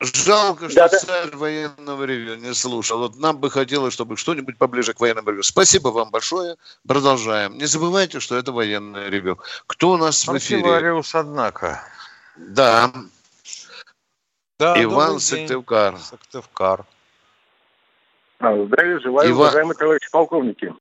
Жалко, 0.00 0.68
что 0.68 0.80
да, 0.80 0.88
царь 0.88 1.30
да. 1.30 1.36
военного 1.36 2.04
ревю 2.04 2.34
не 2.34 2.52
слушал. 2.52 2.98
Вот 2.98 3.16
нам 3.16 3.38
бы 3.38 3.48
хотелось, 3.48 3.94
чтобы 3.94 4.16
что-нибудь 4.16 4.58
поближе 4.58 4.92
к 4.92 5.00
военному 5.00 5.30
ревю. 5.30 5.42
Спасибо 5.42 5.88
вам 5.88 6.10
большое. 6.10 6.56
Продолжаем. 6.86 7.56
Не 7.56 7.66
забывайте, 7.66 8.20
что 8.20 8.36
это 8.36 8.52
военное 8.52 9.08
ревю. 9.08 9.38
Кто 9.66 9.92
у 9.92 9.96
нас 9.96 10.26
в 10.26 10.36
эфире? 10.36 10.60
Артиллариус, 10.60 11.14
однако. 11.14 11.80
Да. 12.36 12.92
Да, 14.58 14.82
Иван 14.82 15.20
Сыктывкар. 15.20 15.98
Сыктывкар. 15.98 16.84
А, 18.40 18.64
здравия 18.64 18.98
желаю, 18.98 19.30
Иван... 19.30 19.40
уважаемые 19.40 19.76
товарищи 19.76 20.10
полковники. 20.10 20.74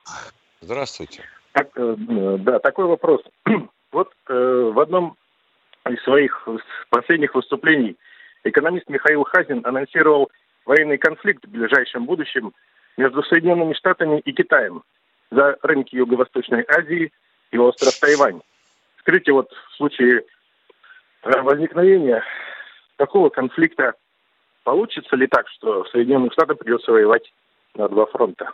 Здравствуйте. 0.61 1.23
Так, 1.53 1.69
э, 1.75 1.95
да, 2.39 2.59
такой 2.59 2.85
вопрос. 2.85 3.21
Вот 3.91 4.11
э, 4.27 4.71
в 4.73 4.79
одном 4.79 5.15
из 5.87 6.01
своих 6.01 6.47
последних 6.89 7.35
выступлений 7.35 7.95
экономист 8.43 8.89
Михаил 8.89 9.23
Хазин 9.23 9.61
анонсировал 9.63 10.31
военный 10.65 10.97
конфликт 10.97 11.45
в 11.45 11.51
ближайшем 11.51 12.05
будущем 12.05 12.53
между 12.97 13.21
Соединенными 13.21 13.73
Штатами 13.73 14.19
и 14.19 14.31
Китаем 14.31 14.81
за 15.29 15.57
рынки 15.61 15.95
Юго-Восточной 15.95 16.65
Азии 16.67 17.11
и 17.51 17.57
остров 17.59 17.99
Тайвань. 17.99 18.41
Скажите, 19.01 19.31
вот 19.31 19.51
в 19.51 19.75
случае 19.75 20.23
возникновения 21.21 22.23
такого 22.97 23.29
конфликта 23.29 23.93
получится 24.63 25.15
ли 25.15 25.27
так, 25.27 25.47
что 25.49 25.85
Соединенным 25.85 26.31
Штатам 26.31 26.57
придется 26.57 26.91
воевать 26.91 27.31
на 27.75 27.87
два 27.89 28.07
фронта? 28.07 28.51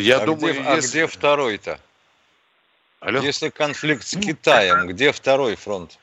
Я 0.00 0.18
а 0.18 0.26
думаю, 0.26 0.54
где, 0.54 0.62
если... 0.62 0.70
а 0.70 0.80
где 0.80 1.06
второй-то? 1.06 1.80
Алло? 3.00 3.20
Если 3.20 3.48
конфликт 3.48 4.04
с 4.04 4.16
Китаем, 4.16 4.88
где 4.88 5.12
второй 5.12 5.56
фронт? 5.56 5.98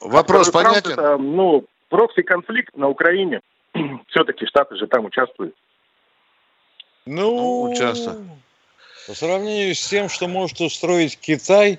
Вопрос 0.00 0.48
второй 0.48 0.66
понятен? 0.66 0.94
Фронт 0.94 0.98
это, 0.98 1.18
ну, 1.18 1.64
прокси-конфликт 1.88 2.76
на 2.76 2.88
Украине. 2.88 3.40
Все-таки 4.08 4.46
Штаты 4.46 4.76
же 4.76 4.86
там 4.86 5.04
участвуют. 5.04 5.54
Ну, 7.06 7.36
ну 7.36 7.70
участвуют. 7.72 8.20
По 9.06 9.14
сравнению 9.14 9.74
с 9.74 9.88
тем, 9.88 10.08
что 10.08 10.28
может 10.28 10.60
устроить 10.60 11.18
Китай, 11.18 11.78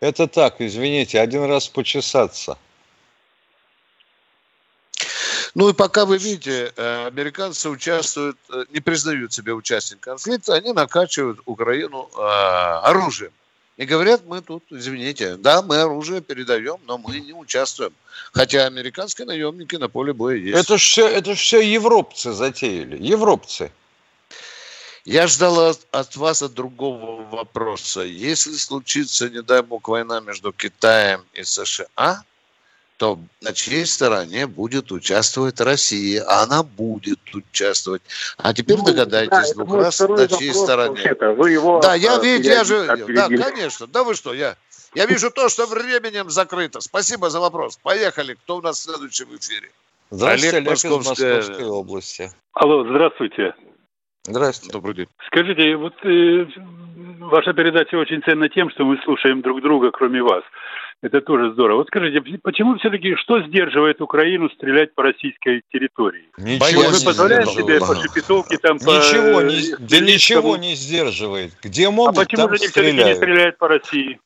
это 0.00 0.28
так, 0.28 0.60
извините, 0.60 1.20
один 1.20 1.44
раз 1.44 1.68
почесаться. 1.68 2.58
Ну 5.54 5.68
и 5.68 5.72
пока 5.72 6.04
вы 6.04 6.18
видите, 6.18 6.72
э, 6.76 7.06
американцы 7.06 7.68
участвуют, 7.68 8.36
э, 8.50 8.64
не 8.70 8.80
признают 8.80 9.32
себя 9.32 9.54
участником 9.54 10.14
конфликта, 10.14 10.54
они 10.54 10.72
накачивают 10.72 11.40
Украину 11.44 12.10
э, 12.12 12.20
оружием. 12.20 13.32
И 13.76 13.86
говорят, 13.86 14.22
мы 14.26 14.40
тут, 14.40 14.64
извините, 14.70 15.36
да, 15.36 15.62
мы 15.62 15.80
оружие 15.80 16.20
передаем, 16.20 16.78
но 16.86 16.98
мы 16.98 17.20
не 17.20 17.32
участвуем. 17.32 17.92
Хотя 18.32 18.66
американские 18.66 19.26
наемники 19.26 19.76
на 19.76 19.88
поле 19.88 20.12
боя 20.12 20.36
есть. 20.36 20.56
Это 20.56 20.76
же 20.76 20.84
все, 20.84 21.08
это 21.08 21.34
все 21.34 21.60
европцы 21.60 22.32
затеяли, 22.32 23.00
европцы. 23.00 23.70
Я 25.04 25.26
ждал 25.26 25.70
от, 25.70 25.80
от 25.90 26.16
вас 26.16 26.42
от 26.42 26.54
другого 26.54 27.22
вопроса. 27.28 28.02
Если 28.02 28.56
случится, 28.56 29.28
не 29.28 29.42
дай 29.42 29.62
бог, 29.62 29.88
война 29.88 30.20
между 30.20 30.52
Китаем 30.52 31.22
и 31.34 31.44
США, 31.44 32.24
то 33.04 33.18
на 33.42 33.52
чьей 33.52 33.84
стороне 33.84 34.46
будет 34.46 34.90
участвовать 34.90 35.60
Россия. 35.60 36.24
А 36.26 36.44
она 36.44 36.62
будет 36.62 37.18
участвовать. 37.34 38.00
А 38.38 38.54
теперь 38.54 38.78
ну, 38.78 38.86
догадайтесь 38.86 39.52
да, 39.52 39.64
двух 39.64 39.76
раз, 39.76 40.00
на 40.00 40.26
чьей 40.26 40.54
стороне. 40.54 41.14
Вы 41.36 41.50
его 41.50 41.80
да, 41.80 41.94
я 41.94 42.18
вижу, 42.18 42.48
я 42.48 42.64
же, 42.64 42.86
да, 42.86 43.28
конечно. 43.28 43.86
Да 43.86 44.04
вы 44.04 44.14
что, 44.14 44.32
я, 44.32 44.56
я 44.94 45.04
вижу 45.04 45.30
то, 45.30 45.50
что 45.50 45.66
временем 45.66 46.30
закрыто. 46.30 46.80
Спасибо 46.80 47.28
за 47.28 47.40
вопрос. 47.40 47.76
Поехали. 47.82 48.38
Кто 48.44 48.56
у 48.56 48.62
нас 48.62 48.82
следующий 48.82 49.24
в 49.24 49.36
эфире? 49.36 49.70
Здравствуйте, 50.10 50.56
Олег, 50.56 50.68
Олег 50.68 50.70
Московская... 50.70 51.40
из 51.40 51.48
Московской 51.48 51.68
области. 51.68 52.30
Алло, 52.54 52.84
здравствуйте. 52.88 53.54
Здравствуйте. 54.22 54.72
Добрый 54.72 54.94
день. 54.94 55.08
Скажите, 55.26 55.76
вот 55.76 55.92
э, 56.04 56.46
ваша 57.20 57.52
передача 57.52 57.96
очень 57.96 58.22
ценна 58.22 58.48
тем, 58.48 58.70
что 58.70 58.86
мы 58.86 58.96
слушаем 59.04 59.42
друг 59.42 59.60
друга, 59.60 59.90
кроме 59.90 60.22
вас. 60.22 60.42
Это 61.04 61.20
тоже 61.20 61.52
здорово. 61.52 61.78
Вот 61.78 61.88
скажите, 61.88 62.22
почему 62.42 62.78
все-таки, 62.78 63.14
что 63.16 63.42
сдерживает 63.42 64.00
Украину 64.00 64.48
стрелять 64.48 64.94
по 64.94 65.02
российской 65.02 65.60
территории? 65.70 66.30
Ничего 66.38 66.80
Вы 66.80 66.98
не 66.98 67.04
позволяете 67.04 67.52
себе 67.52 67.78
по 67.78 67.94
шепетовке 67.94 68.56
там 68.56 68.76
Ничего, 68.78 69.40
по... 69.40 69.44
не, 69.44 69.86
да 69.86 70.00
ничего 70.00 70.56
не 70.56 70.74
сдерживает. 70.74 71.52
Где 71.62 71.90
могут, 71.90 72.16
А 72.16 72.20
почему 72.22 72.48
же 72.48 72.54
они 72.54 72.68
все-таки 72.68 73.04
не 73.04 73.14
стреляют 73.16 73.58
по 73.58 73.68
России? 73.68 74.18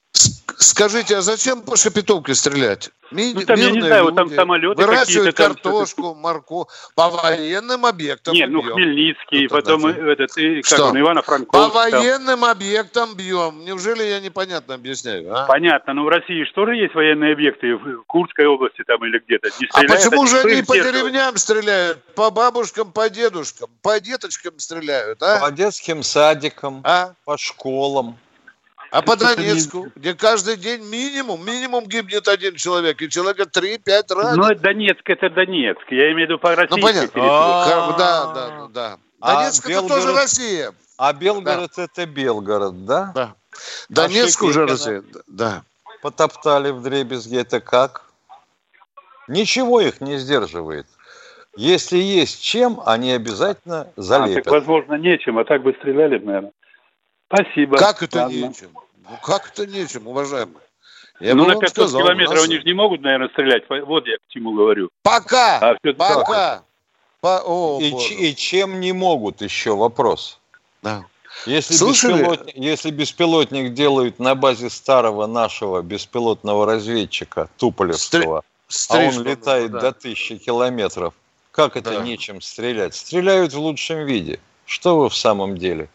Скажите, 0.60 1.16
а 1.16 1.22
зачем 1.22 1.62
по 1.62 1.76
Шепетовке 1.76 2.34
стрелять? 2.34 2.90
Ми... 3.10 3.32
Ну, 3.32 3.40
там, 3.42 3.58
я 3.58 3.70
не 3.70 3.80
знаю, 3.80 4.04
люди, 4.04 4.04
вот 4.04 4.16
там 4.16 4.30
самолеты 4.30 4.82
Выращивают 4.82 5.36
картошку, 5.36 6.02
там... 6.02 6.18
морковь 6.18 6.66
по 6.94 7.08
военным 7.08 7.86
объектам 7.86 8.34
Нет, 8.34 8.50
ну 8.50 8.62
Хмельницкий, 8.62 9.44
ну, 9.44 9.48
потом 9.48 9.80
значит? 9.80 10.02
этот, 10.02 10.36
и, 10.36 10.62
как 10.62 10.78
Что? 10.78 10.86
он, 10.86 10.98
ивано 10.98 11.22
По 11.22 11.68
военным 11.68 12.44
объектам 12.44 13.14
бьем. 13.14 13.64
Неужели 13.64 14.02
я 14.02 14.20
непонятно 14.20 14.74
объясняю? 14.74 15.34
А? 15.34 15.46
Понятно, 15.46 15.94
но 15.94 16.04
в 16.04 16.08
России 16.08 16.44
что 16.44 16.66
же 16.66 16.74
есть 16.74 16.94
военные 16.94 17.32
объекты? 17.32 17.76
В 17.76 18.04
Курской 18.06 18.46
области 18.46 18.82
там 18.84 19.04
или 19.04 19.20
где-то? 19.20 19.48
Не 19.60 19.68
а 19.72 19.80
почему 19.82 20.26
же 20.26 20.40
они 20.40 20.62
по 20.62 20.74
деревням 20.74 21.36
стреляют? 21.36 22.02
По 22.14 22.30
бабушкам, 22.30 22.92
по 22.92 23.08
дедушкам, 23.08 23.70
по 23.80 23.98
деточкам 24.00 24.58
стреляют, 24.58 25.22
а? 25.22 25.40
По 25.40 25.50
детским 25.50 26.02
садикам, 26.02 26.82
а? 26.84 27.14
по 27.24 27.38
школам. 27.38 28.18
А 28.90 29.02
по 29.02 29.16
Донецку, 29.16 29.88
где 29.94 30.14
каждый 30.14 30.56
день 30.56 30.82
минимум, 30.84 31.44
минимум 31.44 31.86
гибнет 31.86 32.26
один 32.26 32.54
человек, 32.56 33.02
и 33.02 33.10
человека 33.10 33.42
3-5 33.42 34.14
раз. 34.14 34.36
Ну, 34.36 34.54
Донецк 34.54 35.08
это 35.10 35.28
Донецк, 35.28 35.84
я 35.90 36.12
имею 36.12 36.26
в 36.26 36.30
виду 36.30 36.38
по 36.38 36.54
России. 36.54 36.74
Ну, 36.74 36.82
понятно. 36.82 37.22
Да, 37.98 38.32
да, 38.34 38.68
да. 38.72 38.98
Донецк 39.20 39.68
это 39.68 39.86
тоже 39.86 40.12
Россия. 40.14 40.72
А 40.96 41.12
Белгород 41.12 41.76
это 41.76 42.06
Белгород, 42.06 42.86
да? 42.86 43.12
Да. 43.14 43.34
Донецк 43.88 44.42
уже 44.42 44.66
Россия, 44.66 45.02
да. 45.26 45.62
Потоптали 46.00 46.70
в 46.70 46.82
дребезге, 46.82 47.40
это 47.40 47.60
как? 47.60 48.04
Ничего 49.26 49.80
их 49.80 50.00
не 50.00 50.16
сдерживает. 50.16 50.86
Если 51.56 51.98
есть 51.98 52.40
чем, 52.42 52.80
они 52.86 53.12
обязательно 53.12 53.88
залепят. 53.96 54.46
А, 54.46 54.50
так, 54.50 54.52
возможно, 54.52 54.94
нечем, 54.94 55.38
а 55.38 55.44
так 55.44 55.62
бы 55.62 55.74
стреляли, 55.78 56.18
наверное. 56.18 56.52
Спасибо. 57.28 57.76
Как 57.76 58.02
это 58.02 58.22
Ладно. 58.22 58.34
нечем? 58.34 58.70
Ну 59.08 59.18
как 59.22 59.48
это 59.48 59.66
нечем, 59.66 60.06
уважаемый? 60.06 60.62
Я 61.20 61.34
ну, 61.34 61.46
на 61.46 61.56
500 61.56 61.70
сказал, 61.70 62.02
километров 62.02 62.36
нас... 62.36 62.44
они 62.44 62.58
же 62.58 62.64
не 62.64 62.74
могут, 62.74 63.02
наверное, 63.02 63.28
стрелять. 63.28 63.64
Вот 63.68 64.06
я 64.06 64.16
к 64.16 64.28
чему 64.28 64.52
говорю. 64.52 64.88
Пока! 65.02 65.58
А 65.58 65.76
пока! 65.96 66.62
По... 67.20 67.42
О, 67.44 67.80
и, 67.80 67.88
и 67.88 68.36
чем 68.36 68.78
не 68.78 68.92
могут, 68.92 69.42
еще 69.42 69.74
вопрос. 69.74 70.38
Да. 70.82 71.04
Если, 71.46 71.74
беспилотник, 71.74 72.56
если 72.56 72.90
беспилотник 72.90 73.74
делают 73.74 74.18
на 74.18 74.34
базе 74.34 74.70
старого 74.70 75.26
нашего 75.26 75.82
беспилотного 75.82 76.66
разведчика 76.66 77.48
Туполевского, 77.58 78.44
Стр... 78.68 78.96
а 78.96 79.08
он 79.08 79.22
летает 79.24 79.72
да. 79.72 79.80
до 79.80 79.92
тысячи 79.92 80.36
километров, 80.38 81.14
как 81.50 81.76
это 81.76 81.90
да. 81.90 82.02
нечем 82.02 82.40
стрелять? 82.40 82.94
Стреляют 82.94 83.52
в 83.52 83.58
лучшем 83.58 84.04
виде. 84.04 84.38
Что 84.64 84.98
вы 84.98 85.08
в 85.08 85.16
самом 85.16 85.58
деле? 85.58 85.88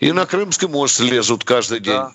И 0.00 0.12
на 0.12 0.26
Крымский 0.26 0.66
мост 0.66 0.98
лезут 1.00 1.44
каждый 1.44 1.80
день. 1.80 1.94
Да. 1.94 2.12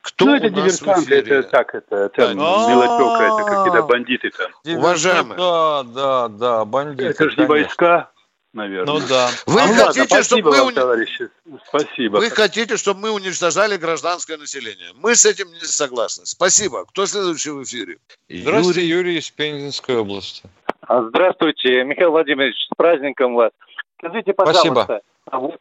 Кто 0.00 0.26
ну, 0.26 0.36
это 0.36 0.48
диверсанты, 0.48 1.16
это 1.16 1.42
так, 1.42 1.74
это, 1.74 1.96
это 1.96 2.32
мелочевка, 2.32 3.24
это 3.24 3.56
какие-то 3.56 3.82
бандиты 3.82 4.30
там. 4.30 4.52
Уважаемые. 4.78 5.36
Да, 5.36 5.82
да, 5.82 6.28
да, 6.28 6.64
бандиты. 6.64 7.06
Это 7.06 7.28
же 7.28 7.36
не 7.40 7.46
войска, 7.46 8.10
наверное. 8.52 8.94
Ну 8.94 9.06
да. 9.08 9.28
Вы 9.46 9.60
а, 9.60 9.66
хотите, 9.66 10.00
ладно, 10.02 10.22
чтобы 10.22 10.50
мы... 10.50 10.62
Вам, 10.62 10.74
товарищи. 10.74 11.28
Спасибо. 11.66 12.18
Вы 12.18 12.30
хотите, 12.30 12.76
чтобы 12.76 13.00
мы 13.00 13.10
уничтожали 13.10 13.76
гражданское 13.76 14.36
население. 14.36 14.90
Мы 14.94 15.16
с 15.16 15.26
этим 15.26 15.48
не 15.52 15.58
согласны. 15.66 16.24
Спасибо. 16.24 16.84
Кто 16.84 17.06
следующий 17.06 17.50
в 17.50 17.64
эфире? 17.64 17.98
Здравствуйте, 18.28 18.82
Юрий, 18.82 19.08
Юрий 19.08 19.18
из 19.18 19.28
Пензенской 19.32 19.96
области. 19.96 20.44
А, 20.82 21.02
здравствуйте, 21.02 21.82
Михаил 21.82 22.12
Владимирович, 22.12 22.54
с 22.64 22.76
праздником 22.76 23.34
вас. 23.34 23.50
Скажите, 23.98 24.32
пожалуйста, 24.34 24.84
Спасибо. 24.84 25.00
А 25.32 25.40
вот 25.40 25.58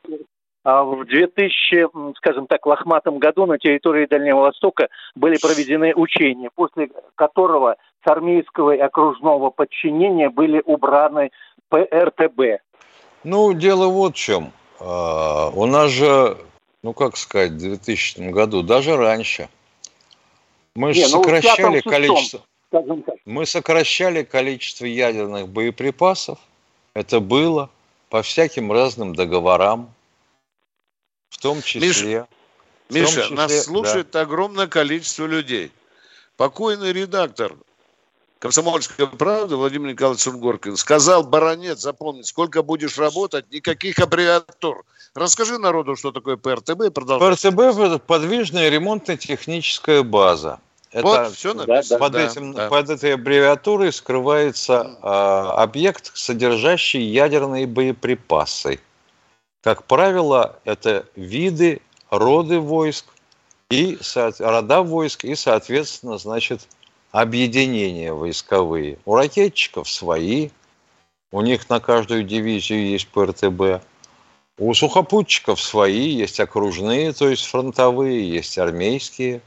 в 0.66 1.06
2000, 1.06 2.16
скажем 2.18 2.48
так, 2.48 2.66
лохматом 2.66 3.20
году 3.20 3.46
на 3.46 3.60
территории 3.60 4.08
Дальнего 4.08 4.40
Востока 4.40 4.90
были 5.14 5.38
проведены 5.38 5.94
учения, 5.94 6.50
после 6.54 6.90
которого 7.14 7.78
с 8.04 8.08
армейского 8.08 8.72
и 8.72 8.80
окружного 8.80 9.52
подчинения 9.52 10.30
были 10.30 10.62
убраны 10.66 11.32
ПРТБ. 11.70 12.62
Ну, 13.24 13.54
дело 13.54 13.88
вот 13.88 14.16
в 14.16 14.18
чем. 14.18 14.52
А, 14.80 15.50
у 15.54 15.66
нас 15.68 15.92
же, 15.92 16.38
ну 16.84 16.94
как 16.94 17.16
сказать, 17.18 17.52
в 17.52 17.60
2000 17.60 18.32
году, 18.32 18.64
даже 18.64 18.98
раньше, 18.98 19.50
мы 20.76 20.94
же 20.94 21.02
ну, 21.02 21.08
сокращали 21.24 21.80
количество... 21.82 22.42
Мы 23.26 23.46
сокращали 23.46 24.24
количество 24.24 24.86
ядерных 24.86 25.48
боеприпасов. 25.48 26.40
Это 26.94 27.20
было 27.20 27.70
по 28.10 28.22
всяким 28.22 28.72
разным 28.72 29.16
договорам. 29.16 29.90
В 31.36 31.42
том 31.42 31.62
числе... 31.62 32.28
Миша, 32.90 33.10
в 33.12 33.14
том 33.14 33.24
числе, 33.24 33.36
нас 33.36 33.64
слушает 33.66 34.12
да. 34.12 34.22
огромное 34.22 34.68
количество 34.68 35.26
людей. 35.26 35.72
Покойный 36.38 36.94
редактор 36.94 37.54
«Комсомольской 38.40 39.08
правды» 39.08 39.58
Владимир 39.58 39.92
Николаевич 39.92 40.24
Сунгоркин 40.24 40.78
сказал, 40.78 41.24
баронет, 41.24 41.80
запомни, 41.80 42.22
сколько 42.22 42.64
будешь 42.64 42.98
работать, 42.98 43.52
никаких 43.52 44.00
аббревиатур. 44.00 44.86
Расскажи 45.14 45.58
народу, 45.58 45.96
что 45.98 46.12
такое 46.12 46.38
ПРТБ. 46.38 46.94
ПРТБ– 46.94 47.60
это 47.80 48.00
подвижная 48.00 48.70
ремонтно-техническая 48.70 50.04
база. 50.04 50.60
Это 50.92 51.06
вот, 51.06 51.34
все 51.34 51.54
написано. 51.54 52.00
Под, 52.00 52.14
да, 52.14 52.26
этим, 52.26 52.54
да. 52.54 52.70
под 52.70 52.90
этой 52.90 53.16
аббревиатурой 53.16 53.92
скрывается 53.92 54.98
э, 55.02 55.08
объект, 55.08 56.12
содержащий 56.14 57.02
ядерные 57.02 57.68
боеприпасы. 57.68 58.80
Как 59.66 59.86
правило, 59.86 60.60
это 60.64 61.08
виды, 61.16 61.82
роды 62.12 62.60
войск 62.60 63.08
и 63.72 63.98
рода 64.38 64.84
войск 64.84 65.26
и, 65.26 65.34
соответственно, 65.34 66.20
значит, 66.20 66.68
объединения 67.12 68.14
войсковые. 68.14 69.00
У 69.06 69.16
ракетчиков 69.16 69.90
свои, 69.90 70.52
у 71.32 71.42
них 71.42 71.68
на 71.68 71.80
каждую 71.80 72.26
дивизию 72.26 72.86
есть 72.90 73.08
ПРТБ. 73.08 73.84
У 74.60 74.72
сухопутчиков 74.76 75.60
свои, 75.60 76.10
есть 76.10 76.40
окружные, 76.40 77.12
то 77.14 77.28
есть 77.28 77.46
фронтовые, 77.46 78.30
есть 78.30 78.60
армейские. 78.60 79.42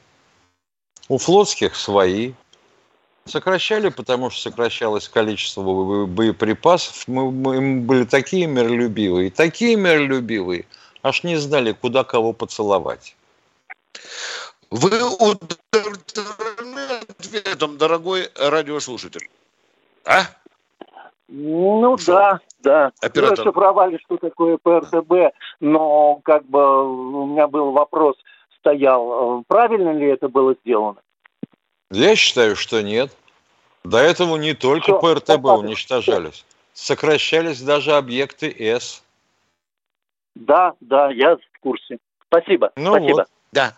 У 1.09 1.18
флотских 1.18 1.76
свои. 1.76 2.33
Сокращали, 3.29 3.91
потому 3.91 4.31
что 4.31 4.51
сокращалось 4.51 5.09
количество 5.09 6.07
боеприпасов. 6.07 7.07
Мы, 7.07 7.31
мы 7.31 7.81
были 7.81 8.05
такие 8.05 8.47
миролюбивые, 8.47 9.31
такие 9.31 9.77
миролюбивые, 9.77 10.64
аж 11.03 11.25
не 11.25 11.37
знали, 11.37 11.73
куда 11.73 12.05
кого 12.05 12.33
поцеловать. 12.33 13.14
Вы 14.71 14.91
удовлетворены 15.03 17.01
ответом, 17.19 17.77
дорогой 17.79 18.29
радиослушатель? 18.35 19.29
А? 20.05 20.23
Ну 21.29 21.99
что? 21.99 22.12
да, 22.12 22.41
да. 22.61 22.93
Оператор. 23.01 23.38
Мы 23.38 23.45
шифровали, 23.45 23.99
что 24.05 24.17
такое 24.17 24.57
ПРТБ, 24.57 25.35
но 25.61 26.21
как 26.25 26.47
бы 26.47 27.21
у 27.23 27.27
меня 27.27 27.47
был 27.47 27.73
вопрос 27.73 28.17
стоял, 28.59 29.45
правильно 29.47 29.91
ли 29.91 30.07
это 30.07 30.29
было 30.29 30.55
сделано? 30.64 31.01
Я 31.90 32.16
считаю, 32.16 32.57
что 32.57 32.83
нет. 32.83 33.16
До 33.85 33.98
этого 33.98 34.37
не 34.37 34.55
только 34.55 34.98
Все, 34.98 35.01
ПРТБ 35.01 35.44
уничтожались, 35.44 36.44
сокращались 36.74 37.62
даже 37.62 37.92
объекты 37.92 38.55
С. 38.59 39.03
Да, 40.35 40.74
да, 40.81 41.11
я 41.11 41.37
в 41.37 41.61
курсе. 41.61 41.98
Спасибо. 42.27 42.72
Ну 42.77 42.92
спасибо. 42.92 43.16
Вот. 43.16 43.29
Да. 43.53 43.74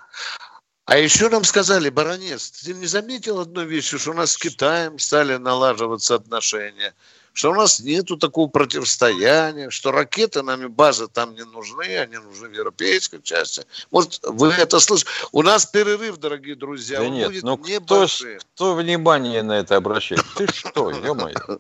А 0.87 0.99
еще 0.99 1.29
нам 1.29 1.45
сказали, 1.45 1.89
баронец, 1.89 2.51
ты 2.51 2.75
не 2.75 2.87
заметил 2.87 3.39
одной 3.39 3.65
вещи, 3.65 3.97
что 3.97 4.11
у 4.11 4.15
нас 4.15 4.33
с 4.33 4.37
Китаем 4.37 4.99
стали 4.99 5.37
налаживаться 5.37 6.17
отношения, 6.17 6.95
что 7.33 7.53
у 7.53 7.55
нас 7.55 7.81
нету 7.81 8.17
такого 8.17 8.49
противостояния, 8.49 9.71
что 9.71 9.93
ракеты 9.93 10.43
нами, 10.43 10.67
базы 10.67 11.09
там 11.09 11.35
не 11.35 11.45
нужны, 11.45 11.99
они 11.99 12.17
нужны 12.17 12.49
в 12.49 12.53
европейской 12.53 13.21
части. 13.23 13.63
Может, 13.91 14.21
вы 14.25 14.49
это 14.49 14.81
слышите? 14.81 15.11
У 15.33 15.43
нас 15.43 15.67
перерыв, 15.67 16.19
дорогие 16.19 16.55
друзья, 16.55 16.99
да 16.99 17.09
нет, 17.09 17.29
будет 17.29 17.43
ну, 17.43 17.57
небольшой. 17.59 18.37
Кто, 18.37 18.47
кто 18.55 18.75
внимание 18.75 19.43
на 19.43 19.59
это 19.59 19.77
обращает? 19.77 20.25
Ты 20.37 20.47
что, 20.53 20.91
ё-моё? 20.91 21.59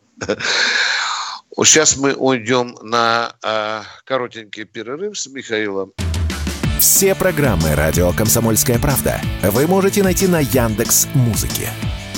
Сейчас 1.64 1.96
мы 1.96 2.14
уйдем 2.14 2.76
на 2.82 3.34
э, 3.42 3.82
коротенький 4.04 4.64
перерыв 4.64 5.18
с 5.18 5.26
Михаилом. 5.26 5.92
Все 6.78 7.14
программы 7.14 7.74
радио 7.74 8.12
Комсомольская 8.12 8.78
правда 8.78 9.20
вы 9.42 9.66
можете 9.66 10.02
найти 10.02 10.26
на 10.26 10.40
Яндекс 10.40 11.08
Музыке. 11.12 11.68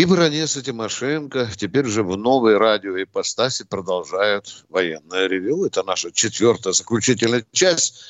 И 0.00 0.06
Бронец 0.06 0.56
и 0.56 0.62
Тимошенко 0.62 1.48
теперь 1.54 1.84
же 1.84 2.02
в 2.02 2.16
новой 2.16 2.56
радио 2.56 2.96
и 2.96 3.04
ипостаси 3.04 3.68
продолжают 3.68 4.64
военное 4.70 5.26
ревю. 5.26 5.66
Это 5.66 5.82
наша 5.82 6.10
четвертая 6.10 6.72
заключительная 6.72 7.44
часть. 7.52 8.02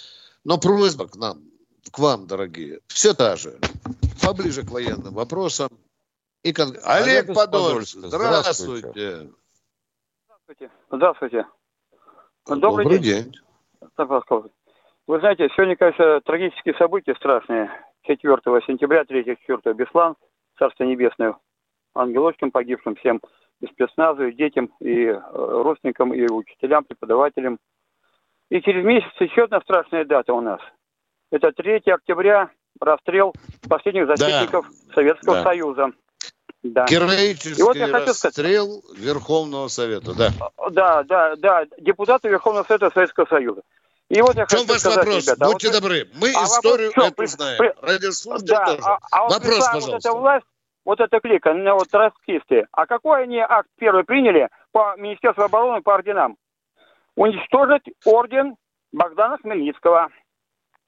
Но 0.45 0.57
просьба 0.57 1.09
к 1.09 1.17
нам, 1.17 1.39
к 1.91 1.99
вам, 1.99 2.29
дорогие, 2.29 2.79
все 2.87 3.13
та 3.13 3.35
же. 3.35 3.59
Поближе 4.25 4.63
к 4.63 4.71
военным 4.71 5.15
вопросам. 5.15 5.69
И 6.45 6.53
кон... 6.53 6.77
Олег, 6.85 7.25
Олег 7.25 7.35
Подольск, 7.35 7.97
здравствуйте. 7.97 9.31
Здравствуйте. 10.29 10.71
Здравствуйте. 10.93 11.47
Добрый, 12.47 12.85
Добрый 12.85 12.99
день. 13.01 13.33
день. 13.33 13.35
Вы 15.09 15.19
знаете, 15.19 15.49
сегодня, 15.57 15.75
конечно, 15.75 16.21
трагические 16.21 16.77
события 16.77 17.17
страшные. 17.17 17.69
4 18.03 18.21
сентября, 18.65 19.03
3-4 19.03 19.75
Беслан, 19.75 20.15
Царство 20.57 20.85
Небесное, 20.85 21.35
ангелочкам 21.95 22.51
погибшим 22.51 22.97
всем, 22.97 23.21
и 23.61 23.67
спецназу, 23.67 24.27
и 24.27 24.33
детям, 24.33 24.71
и 24.81 25.07
э, 25.07 25.21
родственникам, 25.33 26.15
и 26.15 26.27
учителям, 26.31 26.85
преподавателям. 26.85 27.59
И 28.51 28.61
через 28.63 28.85
месяц 28.85 29.13
еще 29.21 29.45
одна 29.45 29.61
страшная 29.61 30.05
дата 30.05 30.33
у 30.33 30.41
нас. 30.41 30.61
Это 31.31 31.53
3 31.53 31.83
октября, 31.87 32.51
расстрел 32.81 33.35
последних 33.69 34.07
защитников 34.07 34.67
да. 34.69 34.95
Советского 34.95 35.37
да. 35.37 35.43
Союза. 35.45 35.93
Да. 36.63 36.85
Героический 36.87 37.59
и 37.59 37.63
вот 37.63 37.77
я 37.77 37.87
хочу 37.87 38.07
расстрел 38.09 38.83
сказать, 38.83 38.99
Верховного 38.99 39.69
Совета, 39.69 40.15
да. 40.15 40.31
Да, 40.71 41.03
да, 41.05 41.37
да, 41.37 41.65
депутаты 41.79 42.29
Верховного 42.29 42.65
Совета 42.65 42.91
Советского 42.93 43.27
Союза. 43.27 43.63
И 44.11 44.21
вот 44.21 44.35
я 44.35 44.45
хочу 44.45 44.67
ваш 44.67 44.81
сказать, 44.81 45.07
вопрос? 45.07 45.25
Ребята, 45.25 45.45
Будьте 45.47 45.69
вот, 45.69 45.81
добры. 45.81 46.09
Мы 46.15 46.33
а 46.35 46.45
историю 46.45 46.93
вопрос, 46.97 47.13
эту 47.13 47.37
знаем. 47.37 47.59
При... 47.59 47.75
Радиослушатели 47.81 48.49
да, 48.49 48.67
тоже. 48.67 48.83
А, 48.83 48.99
а 49.11 49.23
вот 49.23 49.33
вопрос, 49.33 49.59
пожалуйста. 49.59 49.91
Вот 49.93 50.01
эта 50.01 50.13
власть, 50.13 50.47
вот 50.91 50.99
эта 50.99 51.21
клика, 51.21 51.55
вот 51.55 51.89
троцкисты. 51.89 52.67
А 52.73 52.85
какой 52.85 53.23
они 53.23 53.39
акт 53.39 53.69
первый 53.79 54.03
приняли 54.03 54.49
по 54.73 54.97
Министерству 54.97 55.45
обороны 55.45 55.83
по 55.83 55.95
орденам? 55.95 56.37
Уничтожить 57.15 57.85
орден 58.05 58.57
Богдана 58.91 59.39
Хмельницкого. 59.39 60.09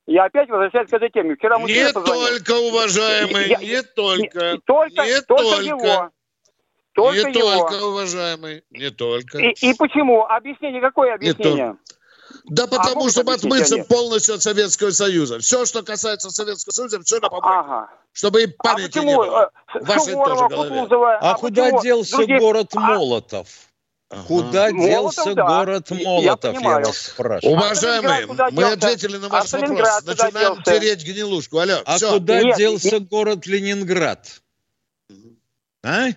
Я 0.06 0.24
опять 0.24 0.48
возвращаюсь 0.48 0.90
к 0.90 0.94
этой 0.94 1.08
теме. 1.10 1.36
Вчера 1.36 1.56
не 1.60 1.92
только, 1.92 2.50
уважаемый, 2.50 3.48
я, 3.48 3.58
не 3.58 3.82
только. 3.82 4.54
Не, 4.54 4.58
только, 4.58 5.04
не 5.04 5.20
только. 5.20 5.24
только 5.24 5.62
его. 5.62 6.10
Только 6.94 7.30
не 7.30 7.38
его. 7.38 7.68
только, 7.68 7.84
уважаемый, 7.84 8.64
не 8.70 8.90
только. 8.90 9.38
И, 9.38 9.52
и 9.60 9.74
почему? 9.74 10.24
Объяснение, 10.24 10.80
какое 10.80 11.14
объяснение? 11.14 11.76
Да 12.46 12.66
потому, 12.66 13.06
а 13.06 13.10
чтобы 13.10 13.34
отмыться 13.34 13.76
нет? 13.76 13.86
полностью 13.86 14.34
от 14.34 14.42
Советского 14.42 14.90
Союза. 14.90 15.38
Все, 15.38 15.64
что 15.64 15.84
касается 15.84 16.30
Советского 16.30 16.72
Союза, 16.72 17.00
все 17.02 17.20
на 17.20 17.28
помойку. 17.28 17.48
Ага. 17.48 18.01
Чтобы 18.12 18.42
и 18.42 18.46
памяти 18.46 18.98
а 18.98 19.04
не 19.04 19.16
было. 19.16 19.50
Вашей 19.74 20.14
тоже 20.14 20.48
голове. 20.48 20.80
А, 21.20 21.30
а 21.30 21.34
куда 21.34 21.80
делся 21.80 22.18
других... 22.18 22.40
город 22.40 22.70
а 22.74 22.80
Молотов? 22.80 23.48
Ага. 24.10 24.22
Куда 24.24 24.70
Молотов, 24.70 24.84
делся 24.84 25.34
да. 25.34 25.46
город 25.46 25.90
Молотов, 25.90 26.54
я, 26.54 26.60
я 26.60 26.80
вас 26.80 26.98
спрашиваю. 26.98 27.56
Уважаемые, 27.56 28.26
а 28.38 28.50
мы 28.50 28.64
ответили 28.64 29.16
на 29.16 29.28
ваш 29.28 29.54
а 29.54 29.58
вопрос. 29.58 30.04
Начинаем 30.04 30.54
делся? 30.56 30.62
тереть 30.64 31.06
гнилушку. 31.06 31.58
Алло, 31.58 31.80
а 31.86 31.96
все. 31.96 32.12
куда 32.12 32.42
нет, 32.42 32.56
делся 32.58 32.98
нет. 32.98 33.08
город 33.08 33.46
Ленинград? 33.46 34.42
А? 35.82 36.08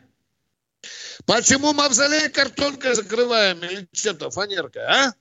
Почему 1.25 1.73
мавзолей 1.73 2.29
картонкой 2.29 2.93
закрываем 2.93 3.63
или 3.63 3.87
чем-то, 3.93 4.29
фанеркой, 4.29 4.83
а? 4.83 5.13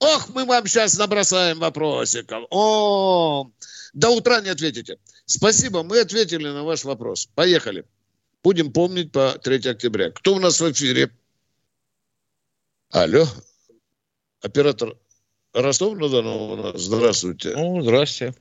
Ох, 0.00 0.28
мы 0.30 0.44
вам 0.44 0.66
сейчас 0.66 0.96
набросаем 0.96 1.58
вопросиков. 1.58 2.44
О, 2.50 3.50
до 3.92 4.10
утра 4.10 4.40
не 4.40 4.50
ответите. 4.50 4.98
Спасибо, 5.30 5.84
мы 5.84 6.00
ответили 6.00 6.48
на 6.48 6.64
ваш 6.64 6.84
вопрос. 6.84 7.26
Поехали. 7.36 7.84
Будем 8.42 8.72
помнить 8.72 9.12
по 9.12 9.38
3 9.38 9.70
октября. 9.70 10.10
Кто 10.10 10.34
у 10.34 10.40
нас 10.40 10.60
в 10.60 10.72
эфире? 10.72 11.10
Алло, 12.90 13.26
оператор 14.42 14.96
Ростов-на-Дону 15.54 16.52
у 16.52 16.56
нас. 16.56 16.80
Здравствуйте. 16.80 17.54
Ну, 17.54 17.80
здрасте. 17.80 18.34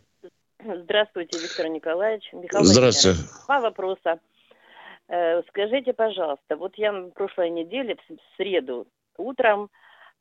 Здравствуйте, 0.66 1.38
Виктор 1.38 1.68
Николаевич. 1.68 2.28
Михаил 2.34 2.64
Здравствуйте. 2.64 3.20
Два 3.46 3.60
вопроса. 3.60 4.20
Э, 5.10 5.44
скажите, 5.50 5.94
пожалуйста, 5.94 6.56
вот 6.56 6.74
я 6.76 6.92
в 6.92 7.12
прошлой 7.12 7.52
неделе, 7.52 7.98
в 8.10 8.36
среду, 8.36 8.88
утром 9.16 9.70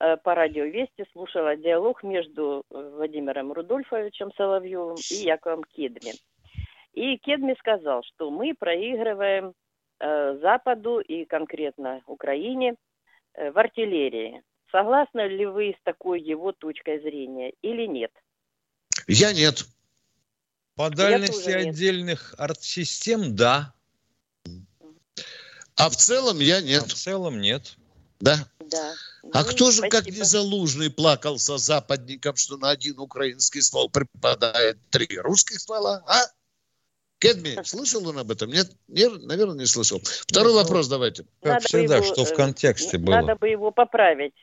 э, 0.00 0.18
по 0.18 0.34
радио 0.34 0.64
Вести 0.64 1.06
слушала 1.12 1.56
диалог 1.56 2.02
между 2.02 2.66
э, 2.70 2.90
Владимиром 2.96 3.54
Рудольфовичем 3.54 4.32
Соловьевым 4.36 4.96
и 5.10 5.14
Яковом 5.14 5.64
Кедми. 5.64 6.12
И 6.95 7.16
Кедми 7.18 7.55
сказал, 7.59 8.03
что 8.05 8.30
мы 8.30 8.55
проигрываем 8.55 9.53
Западу 10.01 11.01
и 11.01 11.24
конкретно 11.24 12.03
Украине– 12.07 12.74
Э, 13.39 13.53
в 13.53 13.59
артиллерии. 13.59 14.43
Согласны 14.72 15.28
ли 15.28 15.47
вы 15.47 15.76
с 15.78 15.84
такой 15.84 16.20
его 16.20 16.53
точкой 16.53 17.01
зрения 17.01 17.53
или 17.62 17.86
нет? 17.86 18.11
Я 19.07 19.32
нет. 19.32 19.64
По 20.74 20.91
дальности 20.91 21.51
отдельных 21.51 22.34
артсистем, 22.36 23.36
да. 23.36 23.72
А 25.76 25.89
в 25.89 25.97
целом 25.97 26.39
я 26.41 26.61
нет. 26.61 26.82
А 26.82 26.86
в 26.86 26.95
целом 26.95 27.41
нет. 27.41 27.76
Да? 28.20 28.36
Да. 28.59 28.95
А 29.32 29.45
ну, 29.45 29.51
кто 29.51 29.70
же, 29.70 29.78
спасибо. 29.78 29.97
как 29.97 30.07
не 30.07 30.24
Залужный, 30.24 30.91
плакался 30.91 31.57
западникам, 31.59 32.34
что 32.34 32.57
на 32.57 32.70
один 32.70 32.99
украинский 32.99 33.62
ствол 33.62 33.89
припадает 33.89 34.78
три 34.91 35.18
русских 35.18 35.61
ствола, 35.61 36.03
а? 36.07 36.26
Кедми, 37.18 37.62
слышал 37.64 38.06
он 38.08 38.18
об 38.18 38.30
этом? 38.30 38.50
Нет? 38.50 38.68
Нет? 38.86 39.12
Наверное, 39.22 39.56
не 39.56 39.66
слышал. 39.66 40.00
Второй 40.02 40.52
ну, 40.52 40.62
вопрос 40.62 40.88
давайте. 40.88 41.24
Как 41.42 41.54
надо 41.54 41.66
всегда, 41.66 41.96
его, 41.96 42.04
что 42.04 42.24
в 42.24 42.34
контексте 42.34 42.98
надо 42.98 43.06
было. 43.06 43.14
Надо 43.16 43.36
бы 43.36 43.48
его 43.48 43.70
поправить. 43.70 44.34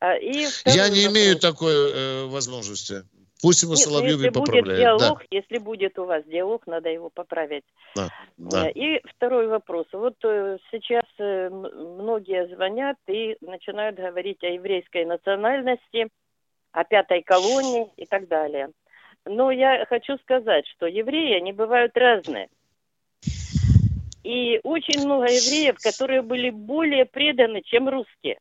А, 0.00 0.16
и 0.16 0.46
Я 0.64 0.88
не 0.88 1.04
вопрос. 1.04 1.12
имею 1.12 1.38
такой 1.38 1.74
э, 1.74 2.26
возможности. 2.26 3.04
Пусть 3.42 3.62
его 3.62 3.74
Нет, 3.74 3.84
ну, 3.84 3.90
Соловьев 3.90 4.22
и 4.22 4.30
поправляет. 4.30 4.64
Будет 4.64 4.78
диалог, 4.78 5.18
да. 5.18 5.26
Если 5.30 5.58
будет 5.58 5.98
у 5.98 6.04
вас 6.04 6.24
диалог, 6.24 6.66
надо 6.66 6.88
его 6.88 7.10
поправить. 7.10 7.64
Да, 7.96 8.08
да. 8.36 8.68
Э, 8.68 8.72
и 8.72 9.00
второй 9.16 9.48
вопрос. 9.48 9.86
Вот 9.92 10.14
э, 10.24 10.58
сейчас 10.70 11.04
э, 11.18 11.50
многие 11.50 12.46
звонят 12.54 12.96
и 13.08 13.36
начинают 13.40 13.96
говорить 13.96 14.42
о 14.44 14.46
еврейской 14.46 15.04
национальности, 15.04 16.08
о 16.70 16.84
пятой 16.84 17.22
колонии 17.22 17.92
и 17.96 18.06
так 18.06 18.28
далее. 18.28 18.70
Но 19.24 19.50
я 19.50 19.86
хочу 19.86 20.18
сказать, 20.18 20.66
что 20.74 20.86
евреи, 20.86 21.36
они 21.36 21.52
бывают 21.52 21.96
разные. 21.96 22.48
И 24.24 24.60
очень 24.62 25.04
много 25.04 25.24
евреев, 25.24 25.76
которые 25.78 26.22
были 26.22 26.50
более 26.50 27.04
преданы, 27.04 27.62
чем 27.62 27.88
русские. 27.88 28.38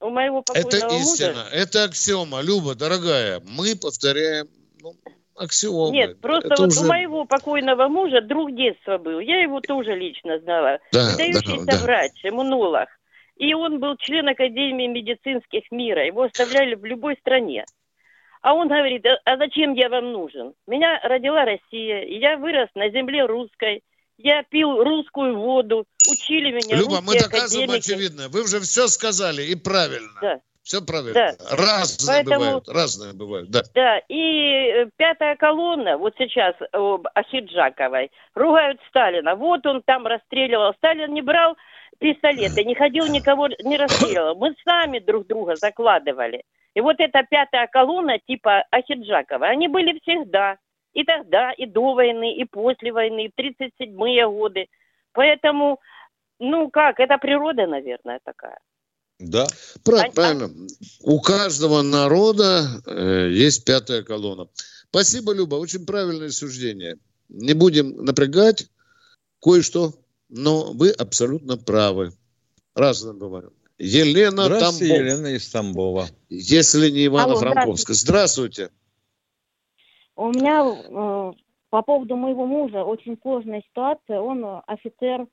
У 0.00 0.10
моего 0.10 0.42
покойного 0.42 0.76
Это 0.76 0.96
истина, 0.96 1.28
мужа... 1.28 1.48
это 1.52 1.84
аксиома. 1.84 2.42
Люба, 2.42 2.74
дорогая, 2.74 3.40
мы 3.46 3.74
повторяем 3.80 4.48
ну, 4.82 4.94
аксиомы. 5.34 5.92
Нет, 5.92 6.20
просто 6.20 6.48
это 6.48 6.62
вот 6.62 6.72
уже... 6.72 6.80
у 6.80 6.88
моего 6.88 7.24
покойного 7.24 7.88
мужа 7.88 8.20
друг 8.20 8.54
детства 8.54 8.98
был. 8.98 9.20
Я 9.20 9.40
его 9.40 9.60
тоже 9.60 9.94
лично 9.94 10.38
знала. 10.40 10.78
Да, 10.92 11.10
Выдающийся 11.12 11.64
да, 11.64 11.72
да. 11.72 11.82
врач, 11.82 12.12
иммунолог. 12.22 12.88
И 13.36 13.54
он 13.54 13.80
был 13.80 13.96
член 13.96 14.28
Академии 14.28 14.86
медицинских 14.86 15.70
мира. 15.70 16.04
Его 16.06 16.24
оставляли 16.24 16.74
в 16.74 16.84
любой 16.84 17.16
стране. 17.16 17.64
А 18.44 18.52
он 18.52 18.68
говорит, 18.68 19.06
а, 19.06 19.16
а 19.24 19.38
зачем 19.38 19.72
я 19.72 19.88
вам 19.88 20.12
нужен? 20.12 20.52
Меня 20.66 21.00
родила 21.02 21.46
Россия, 21.46 22.04
я 22.04 22.36
вырос 22.36 22.68
на 22.74 22.90
земле 22.90 23.24
русской. 23.24 23.82
Я 24.18 24.42
пил 24.42 24.84
русскую 24.84 25.38
воду, 25.38 25.86
учили 26.10 26.52
меня 26.52 26.76
Люба, 26.76 27.00
мы 27.00 27.18
доказываем 27.18 27.70
академики. 27.70 27.92
очевидное. 27.92 28.28
Вы 28.28 28.42
уже 28.42 28.60
все 28.60 28.86
сказали 28.88 29.42
и 29.44 29.54
правильно. 29.54 30.20
Да. 30.20 30.40
Все 30.62 30.82
правильно. 30.82 31.14
Да. 31.14 31.56
Разные 31.56 32.06
Поэтому, 32.06 32.38
бывают, 32.38 32.68
разные 32.68 33.12
бывают, 33.14 33.50
да. 33.50 33.62
Да, 33.74 33.98
и 34.08 34.68
э, 34.68 34.90
пятая 34.96 35.36
колонна, 35.36 35.96
вот 35.96 36.14
сейчас 36.18 36.54
об 36.72 37.06
Ахиджаковой, 37.14 38.10
ругают 38.34 38.78
Сталина. 38.90 39.36
Вот 39.36 39.64
он 39.64 39.80
там 39.82 40.06
расстреливал. 40.06 40.74
Сталин 40.74 41.14
не 41.14 41.22
брал 41.22 41.56
пистолеты, 41.98 42.62
не 42.64 42.74
ходил 42.74 43.06
никого, 43.06 43.48
не 43.64 43.78
расстреливал. 43.78 44.36
Мы 44.36 44.54
сами 44.64 44.98
друг 44.98 45.26
друга 45.26 45.56
закладывали. 45.56 46.44
И 46.74 46.80
вот 46.80 46.96
эта 46.98 47.22
пятая 47.28 47.68
колонна 47.68 48.18
типа 48.18 48.64
Ахиджакова, 48.70 49.46
они 49.46 49.68
были 49.68 49.98
всегда. 50.00 50.58
И 50.92 51.04
тогда, 51.04 51.52
и 51.52 51.66
до 51.66 51.94
войны, 51.94 52.36
и 52.36 52.44
после 52.44 52.92
войны, 52.92 53.30
в 53.36 53.40
37-е 53.40 54.28
годы. 54.28 54.66
Поэтому, 55.12 55.80
ну 56.38 56.70
как, 56.70 57.00
это 57.00 57.18
природа, 57.18 57.66
наверное, 57.66 58.20
такая. 58.24 58.58
Да, 59.18 59.46
правильно. 59.84 60.08
А, 60.08 60.12
правильно. 60.12 60.50
У 61.02 61.20
каждого 61.20 61.82
народа 61.82 62.66
э, 62.86 63.28
есть 63.30 63.64
пятая 63.64 64.02
колонна. 64.02 64.48
Спасибо, 64.90 65.32
Люба, 65.32 65.56
очень 65.56 65.86
правильное 65.86 66.30
суждение. 66.30 66.98
Не 67.28 67.54
будем 67.54 68.04
напрягать 68.04 68.68
кое-что, 69.40 69.94
но 70.28 70.72
вы 70.72 70.90
абсолютно 70.90 71.56
правы. 71.56 72.12
Разное 72.74 73.14
бывает. 73.14 73.52
Елена 73.78 74.44
Здравствуйте, 74.44 74.94
Тамбов. 74.94 75.06
Елена 75.06 75.26
из 75.28 75.50
Тамбова. 75.50 76.04
Если 76.28 76.90
не 76.90 77.06
Ивано-Франковска. 77.06 77.92
Здравствуйте. 77.92 78.70
У 80.16 80.28
меня 80.28 80.64
э, 80.64 81.32
по 81.70 81.82
поводу 81.82 82.16
моего 82.16 82.46
мужа 82.46 82.84
очень 82.84 83.18
сложная 83.20 83.62
ситуация. 83.62 84.20
Он 84.20 84.62
офицер 84.66 85.26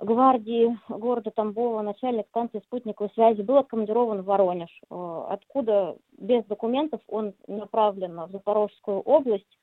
гвардии 0.00 0.76
города 0.88 1.30
Тамбова, 1.30 1.82
начальник 1.82 2.26
станции 2.28 2.60
спутниковой 2.64 3.10
связи, 3.14 3.42
был 3.42 3.58
откомандирован 3.58 4.22
в 4.22 4.24
Воронеж, 4.24 4.70
э, 4.90 5.24
откуда 5.30 5.96
без 6.18 6.44
документов 6.46 7.00
он 7.06 7.34
направлен 7.46 8.20
в 8.26 8.30
Запорожскую 8.32 9.00
область. 9.00 9.58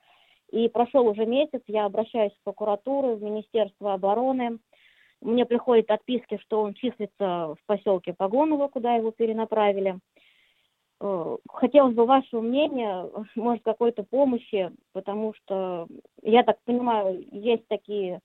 И 0.52 0.68
прошел 0.68 1.06
уже 1.06 1.26
месяц, 1.26 1.62
я 1.68 1.86
обращаюсь 1.86 2.34
в 2.34 2.43
прокуратуру, 2.43 3.16
в 3.16 3.22
Министерство 3.22 3.93
обороны. 3.93 4.58
Мне 5.22 5.45
приходят 5.45 5.91
отписки, 5.91 6.39
что 6.41 6.61
он 6.61 6.74
числится 6.74 7.55
в 7.55 7.57
поселке 7.65 8.13
Погоново, 8.13 8.67
куда 8.67 8.95
его 8.95 9.11
перенаправили. 9.11 9.99
Э, 11.01 11.38
хотелось 11.49 11.95
бы 11.95 12.05
вашего 12.05 12.41
мнения, 12.41 13.09
может, 13.36 13.63
какой-то 13.63 14.03
помощи, 14.03 14.72
потому 14.93 15.34
что, 15.34 15.88
я 16.22 16.43
так 16.43 16.57
понимаю, 16.63 17.26
есть 17.32 17.67
такие 17.67 18.20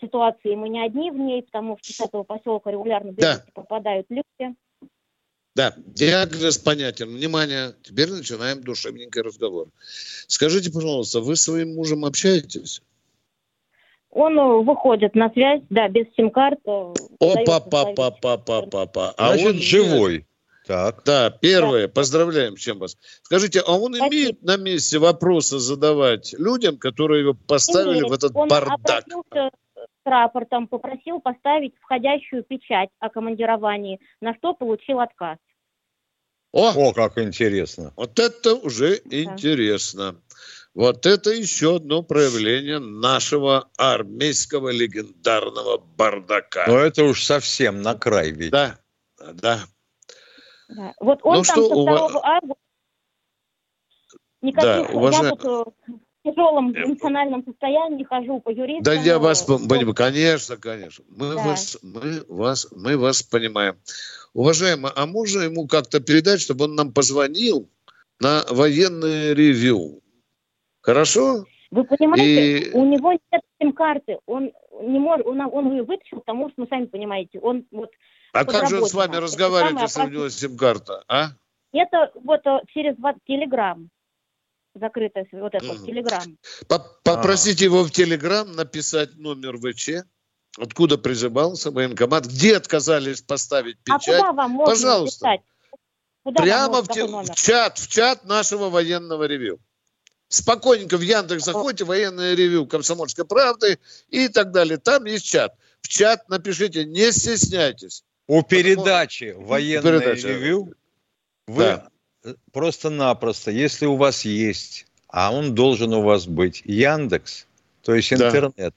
ситуации, 0.00 0.54
мы 0.54 0.68
не 0.68 0.84
одни 0.84 1.10
в 1.10 1.18
ней, 1.18 1.42
потому 1.42 1.76
что 1.82 1.92
с 1.92 2.00
этого 2.00 2.22
поселка 2.22 2.70
регулярно 2.70 3.12
да. 3.12 3.44
попадают 3.52 4.06
люди. 4.10 4.54
Да, 5.54 5.74
диагноз 5.76 6.56
понятен. 6.58 7.08
Внимание, 7.08 7.74
теперь 7.82 8.10
начинаем 8.10 8.62
душевненький 8.62 9.22
разговор. 9.22 9.66
Скажите, 10.28 10.70
пожалуйста, 10.70 11.20
вы 11.20 11.34
с 11.34 11.42
своим 11.42 11.74
мужем 11.74 12.04
общаетесь? 12.04 12.80
Он 14.10 14.38
э, 14.38 14.62
выходит 14.62 15.14
на 15.14 15.30
связь, 15.30 15.62
да, 15.70 15.88
без 15.88 16.06
сим-карты. 16.16 16.70
Опа, 17.20 17.60
папа, 17.60 18.10
папа, 18.10 18.62
папа. 18.70 19.14
А 19.16 19.28
Значит, 19.28 19.46
он 19.46 19.54
живой. 19.54 20.26
Так. 20.66 21.02
Да, 21.04 21.30
первое, 21.30 21.86
да. 21.86 21.92
поздравляем 21.92 22.56
всем 22.56 22.78
вас. 22.78 22.96
Скажите, 23.22 23.60
а 23.66 23.72
он 23.72 23.94
Спасибо. 23.94 24.14
имеет 24.14 24.42
на 24.42 24.56
месте 24.58 24.98
вопросы 24.98 25.58
задавать 25.58 26.34
людям, 26.38 26.76
которые 26.76 27.22
его 27.22 27.34
поставили 27.34 28.00
имеет. 28.00 28.10
в 28.10 28.12
этот 28.12 28.36
он 28.36 28.48
бардак? 28.48 29.04
С 29.06 29.50
рапортом, 30.04 30.68
попросил 30.68 31.20
поставить 31.20 31.74
входящую 31.80 32.42
печать 32.42 32.90
о 32.98 33.08
командировании, 33.08 34.00
на 34.20 34.34
что 34.34 34.54
получил 34.54 35.00
отказ. 35.00 35.38
О, 36.52 36.72
О 36.74 36.92
как 36.92 37.18
интересно. 37.18 37.92
Вот 37.96 38.18
это 38.18 38.54
уже 38.54 39.00
да. 39.04 39.22
интересно. 39.22 40.16
Вот 40.78 41.06
это 41.06 41.30
еще 41.30 41.76
одно 41.76 42.04
проявление 42.04 42.78
нашего 42.78 43.68
армейского 43.76 44.68
легендарного 44.68 45.78
бардака. 45.78 46.66
Но 46.68 46.78
это 46.78 47.02
уж 47.02 47.24
совсем 47.24 47.82
на 47.82 47.96
край 47.96 48.30
ведь. 48.30 48.52
Да, 48.52 48.78
да. 49.18 49.58
да. 50.68 50.94
Вот 51.00 51.18
он 51.24 51.38
ну, 51.38 51.42
там 51.42 51.44
что, 51.44 51.68
со 51.68 51.74
2 51.74 51.82
у... 51.82 52.18
августа 52.22 52.62
никаких, 54.40 54.86
да, 54.86 54.96
уважа... 54.96 55.24
я 55.24 55.30
вот 55.30 55.44
э, 55.44 55.64
в 55.88 56.30
тяжелом 56.30 56.70
эмоциональном 56.70 57.44
состоянии 57.44 58.04
хожу 58.04 58.40
по 58.40 58.50
юристам. 58.50 58.84
Да 58.84 58.92
я 58.92 59.18
вас 59.18 59.42
понимаю, 59.42 59.94
конечно, 59.94 60.58
конечно. 60.58 61.04
Мы, 61.08 61.34
да. 61.34 61.42
вас, 61.42 61.76
мы, 61.82 62.24
вас, 62.28 62.68
мы 62.70 62.96
вас 62.96 63.24
понимаем. 63.24 63.80
Уважаемый, 64.32 64.92
а 64.94 65.06
можно 65.06 65.40
ему 65.40 65.66
как-то 65.66 65.98
передать, 65.98 66.40
чтобы 66.40 66.66
он 66.66 66.76
нам 66.76 66.92
позвонил 66.92 67.68
на 68.20 68.44
военное 68.48 69.32
ревью? 69.32 70.02
Хорошо? 70.88 71.44
Вы 71.70 71.84
понимаете, 71.84 72.60
и... 72.60 72.72
у 72.72 72.86
него 72.86 73.12
нет 73.12 73.42
сим-карты, 73.60 74.20
он 74.24 74.52
не 74.80 74.98
может, 74.98 75.26
он, 75.26 75.38
он 75.38 75.70
ее 75.72 75.82
вытащил, 75.82 76.20
потому 76.20 76.48
что, 76.48 76.62
ну, 76.62 76.66
сами 76.66 76.86
понимаете, 76.86 77.38
он 77.40 77.66
вот... 77.70 77.90
А 78.32 78.46
как 78.46 78.70
же 78.70 78.80
он 78.80 78.86
с 78.86 78.94
вами 78.94 79.16
разговаривает, 79.16 79.82
если 79.82 80.00
у 80.00 80.08
него 80.08 80.28
сим-карта, 80.30 81.04
а? 81.06 81.26
Это 81.72 82.10
вот 82.14 82.40
э, 82.46 82.60
через 82.72 82.96
Телеграм 83.26 83.90
закрытая 84.74 85.28
вот 85.32 85.54
этот 85.54 85.68
вот 85.68 85.84
Телеграм. 85.84 86.22
Попросите 87.04 87.66
его 87.66 87.82
в 87.84 87.90
Телеграм 87.90 88.50
написать 88.52 89.14
номер 89.18 89.58
ВЧ, 89.58 90.06
откуда 90.58 90.96
призывался 90.96 91.70
военкомат, 91.70 92.24
где 92.24 92.56
отказались 92.56 93.20
поставить 93.20 93.76
печать. 93.84 94.20
А 94.20 94.20
куда 94.20 94.32
вам 94.32 94.50
можно 94.52 94.74
Пожалуйста. 94.74 95.26
Написать? 95.26 95.46
Куда 96.22 96.42
Прямо 96.42 96.80
в, 96.80 96.88
в 96.88 97.34
чат, 97.34 97.76
в 97.76 97.88
чат 97.88 98.24
нашего 98.24 98.70
военного 98.70 99.24
ревю. 99.24 99.60
Спокойненько 100.28 100.96
в 100.96 101.00
Яндекс 101.00 101.44
заходите, 101.44 101.84
военное 101.84 102.34
ревю 102.34 102.66
Комсомольской 102.66 103.24
правды 103.24 103.78
и 104.10 104.28
так 104.28 104.52
далее. 104.52 104.78
Там 104.78 105.04
есть 105.06 105.24
чат. 105.24 105.54
В 105.80 105.88
чат 105.88 106.28
напишите, 106.28 106.84
не 106.84 107.12
стесняйтесь. 107.12 108.04
У 108.26 108.42
передачи 108.42 109.34
военное 109.38 110.00
передача. 110.00 110.28
ревю 110.28 110.74
вы 111.46 111.62
да 111.62 111.88
просто-напросто, 112.52 113.50
если 113.50 113.86
у 113.86 113.96
вас 113.96 114.24
есть, 114.24 114.86
а 115.08 115.32
он 115.32 115.54
должен 115.54 115.92
у 115.94 116.02
вас 116.02 116.26
быть, 116.26 116.62
Яндекс, 116.64 117.46
то 117.82 117.94
есть 117.94 118.12
интернет, 118.12 118.52
да. 118.56 118.72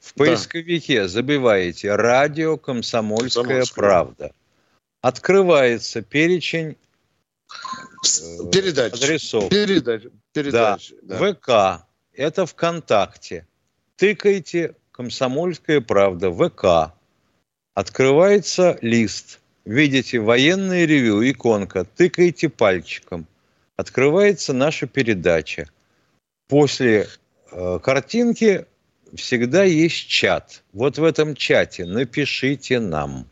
в 0.00 0.14
поисковике 0.14 1.02
да. 1.02 1.08
забиваете 1.08 1.94
«Радио 1.94 2.56
Комсомольская, 2.56 3.44
Комсомольская 3.44 3.74
правда». 3.74 4.32
Открывается 5.02 6.02
перечень 6.02 6.76
э, 7.52 8.50
передач. 8.50 8.94
адресов. 8.94 9.48
Передач. 9.50 10.02
Передач. 10.42 10.92
Да. 11.02 11.18
да. 11.18 11.32
ВК. 11.32 11.86
Это 12.12 12.46
ВКонтакте. 12.46 13.46
Тыкайте 13.96 14.74
«Комсомольская 14.92 15.80
правда» 15.80 16.30
ВК. 16.30 16.94
Открывается 17.74 18.78
лист– 18.80 19.40
видите 19.66 20.20
военное 20.20 20.86
ревю, 20.86 21.28
иконка, 21.28 21.84
тыкаете 21.84 22.48
пальчиком, 22.48 23.26
открывается 23.76 24.54
наша 24.54 24.86
передача. 24.86 25.68
После 26.48 27.08
э, 27.50 27.78
картинки 27.82 28.66
всегда 29.14 29.64
есть 29.64 30.06
чат. 30.06 30.62
Вот 30.72 30.98
в 30.98 31.04
этом 31.04 31.34
чате 31.34 31.84
напишите 31.84 32.78
нам. 32.80 33.26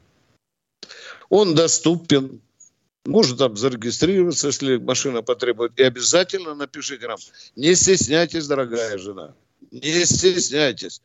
Он 1.31 1.55
доступен. 1.55 2.41
Можно 3.05 3.37
там 3.37 3.57
зарегистрироваться, 3.57 4.47
если 4.47 4.79
машина 4.79 5.23
потребует. 5.23 5.79
И 5.79 5.83
обязательно 5.83 6.55
напишите 6.55 7.07
нам. 7.07 7.19
Не 7.55 7.75
стесняйтесь, 7.75 8.47
дорогая 8.47 8.97
жена. 8.97 9.35
Не 9.71 10.05
стесняйтесь. 10.05 11.03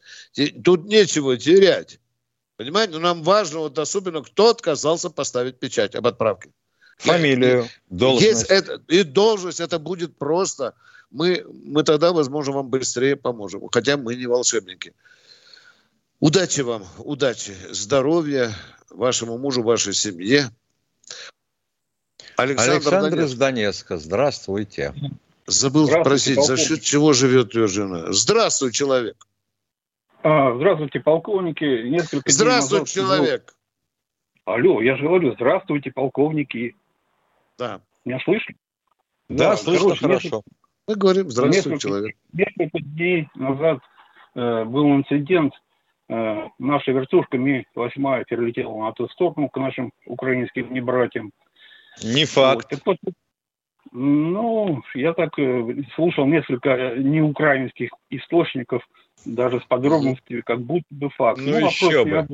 Тут 0.64 0.86
нечего 0.86 1.38
терять. 1.38 2.00
Понимаете? 2.56 2.94
Но 2.94 3.00
нам 3.00 3.24
важно, 3.24 3.60
вот 3.60 3.78
особенно, 3.80 4.22
кто 4.22 4.50
отказался 4.50 5.10
поставить 5.10 5.60
печать 5.60 5.96
об 5.96 6.08
отправке. 6.08 6.52
Фамилию, 6.98 7.70
должность. 7.90 8.28
Есть 8.28 8.46
это, 8.50 8.82
и 8.90 9.04
должность, 9.04 9.62
это 9.62 9.80
будет 9.80 10.18
просто. 10.18 10.76
Мы, 11.12 11.46
мы 11.64 11.84
тогда, 11.84 12.12
возможно, 12.12 12.54
вам 12.54 12.70
быстрее 12.70 13.16
поможем. 13.16 13.68
Хотя 13.72 13.96
мы 13.96 14.16
не 14.16 14.26
волшебники. 14.26 14.94
Удачи 16.20 16.62
вам, 16.62 16.86
удачи, 16.98 17.56
здоровья 17.72 18.54
вашему 18.90 19.38
мужу, 19.38 19.64
вашей 19.64 19.94
семье. 19.94 20.52
Александр, 22.40 22.72
Александр 22.74 23.10
Донецк. 23.10 23.34
из 23.34 23.38
Донецка, 23.38 23.98
здравствуйте. 23.98 24.94
Забыл 25.46 25.88
спросить, 25.88 26.42
за 26.44 26.58
счет 26.58 26.82
чего 26.82 27.14
живет 27.14 27.54
ее 27.56 27.68
жена? 27.68 28.12
Здравствуй, 28.12 28.72
человек. 28.72 29.16
А, 30.22 30.54
здравствуйте, 30.56 31.00
полковники. 31.00 31.90
Несколько 31.90 32.32
Здравствуй, 32.32 32.80
назад... 32.80 32.94
человек. 32.94 33.56
Алло, 34.46 34.82
я 34.82 34.98
же 34.98 35.04
говорю, 35.04 35.34
здравствуйте, 35.34 35.92
полковники. 35.92 36.76
Да. 37.58 37.82
Меня 38.06 38.20
слышно? 38.24 38.56
Да, 39.30 39.52
да 39.52 39.58
слышно 39.58 39.90
короче, 39.90 40.02
хорошо. 40.02 40.26
Несколько... 40.28 40.42
Мы 40.88 40.96
говорим, 40.96 41.30
здравствуй, 41.30 41.56
несколько, 41.56 41.80
человек. 41.80 42.16
Несколько 42.34 42.80
дней 42.80 43.30
назад 43.36 43.80
э, 44.36 44.64
был 44.66 44.96
инцидент. 44.96 45.54
Э, 46.10 46.48
наша 46.58 46.92
вертушка 46.92 47.38
Ми-8 47.38 48.24
перелетела 48.28 48.86
на 48.86 48.92
ту 48.94 49.08
сторону 49.10 49.50
к 49.50 49.58
нашим 49.58 49.92
украинским 50.06 50.74
небратьям. 50.74 51.32
Не 52.04 52.26
факт. 52.26 52.72
Вот, 52.86 52.98
так 53.02 53.14
ну, 53.92 54.84
я 54.94 55.14
так 55.14 55.40
э, 55.40 55.84
слушал 55.96 56.28
несколько 56.28 56.70
э, 56.70 56.98
неукраинских 57.00 57.90
источников– 58.10 58.88
даже 59.26 59.60
с 59.60 59.64
подробностями, 59.64 60.42
как 60.42 60.62
будто 60.62 60.86
бы 60.90 61.10
факт. 61.10 61.40
Ну, 61.42 61.60
ну 61.60 61.68
еще 61.68 62.06
бы. 62.06 62.18
Об... 62.18 62.32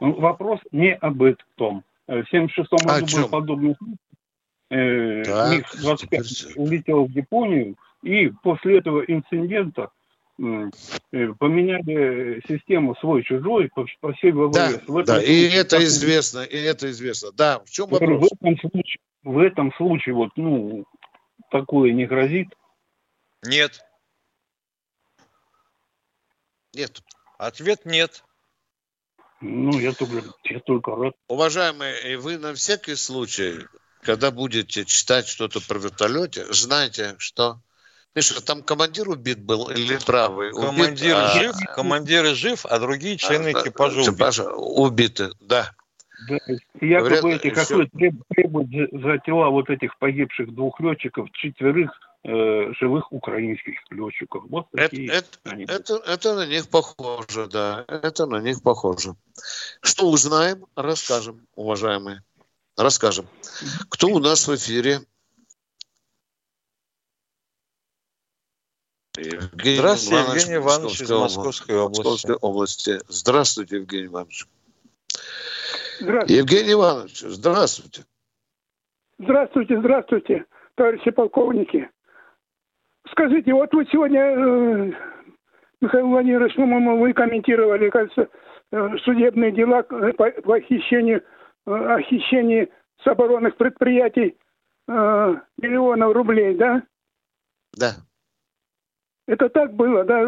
Ну, 0.00 0.12
вопрос 0.14 0.60
не 0.72 0.94
об 0.94 1.22
этом. 1.22 1.84
В 2.06 2.24
76 2.30 2.70
году 2.70 3.06
был 3.16 3.28
подобный 3.28 3.76
э, 4.70 5.22
МиГ-25 5.22 6.54
улетел 6.56 7.04
в 7.06 7.10
Японию, 7.10 7.76
и 8.02 8.28
после 8.42 8.78
этого 8.78 9.02
инцидента 9.02 9.82
э, 9.82 9.86
поменяли 10.40 12.42
систему 12.48 12.96
свой-чужой 12.96 13.68
по, 13.74 13.86
по 14.00 14.12
всей 14.14 14.32
ВВС. 14.32 14.54
Да, 14.54 14.70
в 14.86 15.04
да 15.04 15.16
случае, 15.16 15.34
и 15.34 15.50
это 15.50 15.84
известно, 15.84 16.40
и 16.40 16.56
это 16.56 16.90
известно. 16.90 17.30
Да, 17.32 17.60
в 17.60 17.70
чем 17.70 17.88
вопрос? 17.88 18.30
В 18.30 18.32
этом 18.32 18.58
случае, 18.58 18.98
в 19.22 19.38
этом 19.38 19.72
случае 19.74 20.14
вот, 20.14 20.30
ну, 20.36 20.86
такое 21.50 21.92
не 21.92 22.06
грозит? 22.06 22.48
Нет. 23.44 23.84
Нет. 26.74 27.02
Ответ 27.38 27.84
нет. 27.84 28.24
Ну, 29.40 29.78
я 29.78 29.92
только, 29.92 30.22
я 30.44 30.60
только 30.60 30.94
рад. 30.94 31.14
Уважаемые, 31.28 32.18
вы 32.18 32.38
на 32.38 32.54
всякий 32.54 32.94
случай, 32.94 33.66
когда 34.02 34.30
будете 34.30 34.84
читать 34.84 35.26
что-то 35.26 35.60
про 35.66 35.78
вертолете, 35.78 36.44
знайте, 36.52 37.14
что 37.18 37.60
Миша, 38.14 38.44
там 38.44 38.62
командир 38.62 39.08
убит 39.08 39.40
был 39.40 39.70
или 39.70 39.96
правый? 40.04 40.52
Командир 40.52 41.16
убит, 41.16 41.32
жив, 41.34 41.56
а... 41.62 41.74
командир 41.74 42.24
жив, 42.34 42.66
а 42.66 42.78
другие 42.80 43.16
члены 43.16 43.48
а, 43.48 43.62
экипажа, 43.62 44.02
экипажа 44.02 44.50
убиты. 44.52 45.26
убиты. 45.26 45.36
Да. 45.40 45.70
Да, 46.28 46.36
якобы 46.80 47.16
Говорят, 47.20 47.44
эти 47.44 47.50
какой 47.50 47.88
требуют 47.88 48.90
за 48.92 49.18
тела 49.18 49.48
вот 49.48 49.70
этих 49.70 49.96
погибших 49.98 50.54
двух 50.54 50.78
летчиков 50.80 51.30
четверых 51.32 51.92
э, 52.24 52.72
живых 52.78 53.10
украинских 53.12 53.78
летчиков. 53.90 54.44
Вот 54.48 54.66
такие 54.72 55.10
это, 55.10 55.38
это, 55.44 55.72
это, 55.72 56.02
это 56.06 56.34
на 56.34 56.46
них 56.46 56.68
похоже, 56.68 57.46
да. 57.46 57.84
Это 57.88 58.26
на 58.26 58.40
них 58.40 58.62
похоже. 58.62 59.14
Что 59.80 60.10
узнаем, 60.10 60.66
расскажем, 60.76 61.46
уважаемые. 61.54 62.22
Расскажем. 62.76 63.26
Кто 63.88 64.08
у 64.08 64.18
нас 64.18 64.46
в 64.46 64.54
эфире? 64.54 65.00
Евгений 69.18 69.78
Здравствуйте, 69.78 70.22
Иванович, 70.22 70.42
Евгений 70.42 70.64
Иванович 70.64 71.00
из 71.00 71.10
Московской 71.10 71.76
области. 71.76 71.98
Московской 71.98 72.34
области. 72.36 72.98
Здравствуйте, 73.08 73.76
Евгений 73.76 74.06
Иванович. 74.06 74.46
Здравствуйте. 76.00 76.36
Евгений 76.36 76.72
Иванович, 76.72 77.20
здравствуйте. 77.20 78.04
Здравствуйте, 79.18 79.78
здравствуйте, 79.78 80.44
товарищи 80.76 81.10
полковники. 81.10 81.90
Скажите, 83.10 83.52
вот 83.52 83.72
вы 83.74 83.86
сегодня, 83.90 84.20
э, 84.20 84.92
Михаил 85.80 86.06
Владимирович, 86.06 86.54
по-моему, 86.54 87.00
вы 87.00 87.12
комментировали, 87.12 87.90
кажется, 87.90 88.28
э, 88.72 88.88
судебные 89.04 89.52
дела 89.52 89.82
по, 89.82 90.30
по 90.30 90.60
хищению, 90.60 91.22
э, 91.66 91.70
о 91.70 92.00
хищении 92.00 92.70
с 93.02 93.06
оборонных 93.06 93.56
предприятий 93.56 94.38
э, 94.88 95.36
миллионов 95.58 96.14
рублей, 96.14 96.54
да? 96.54 96.82
Да. 97.76 97.96
Это 99.30 99.48
так 99.48 99.74
было, 99.74 100.02
да, 100.02 100.24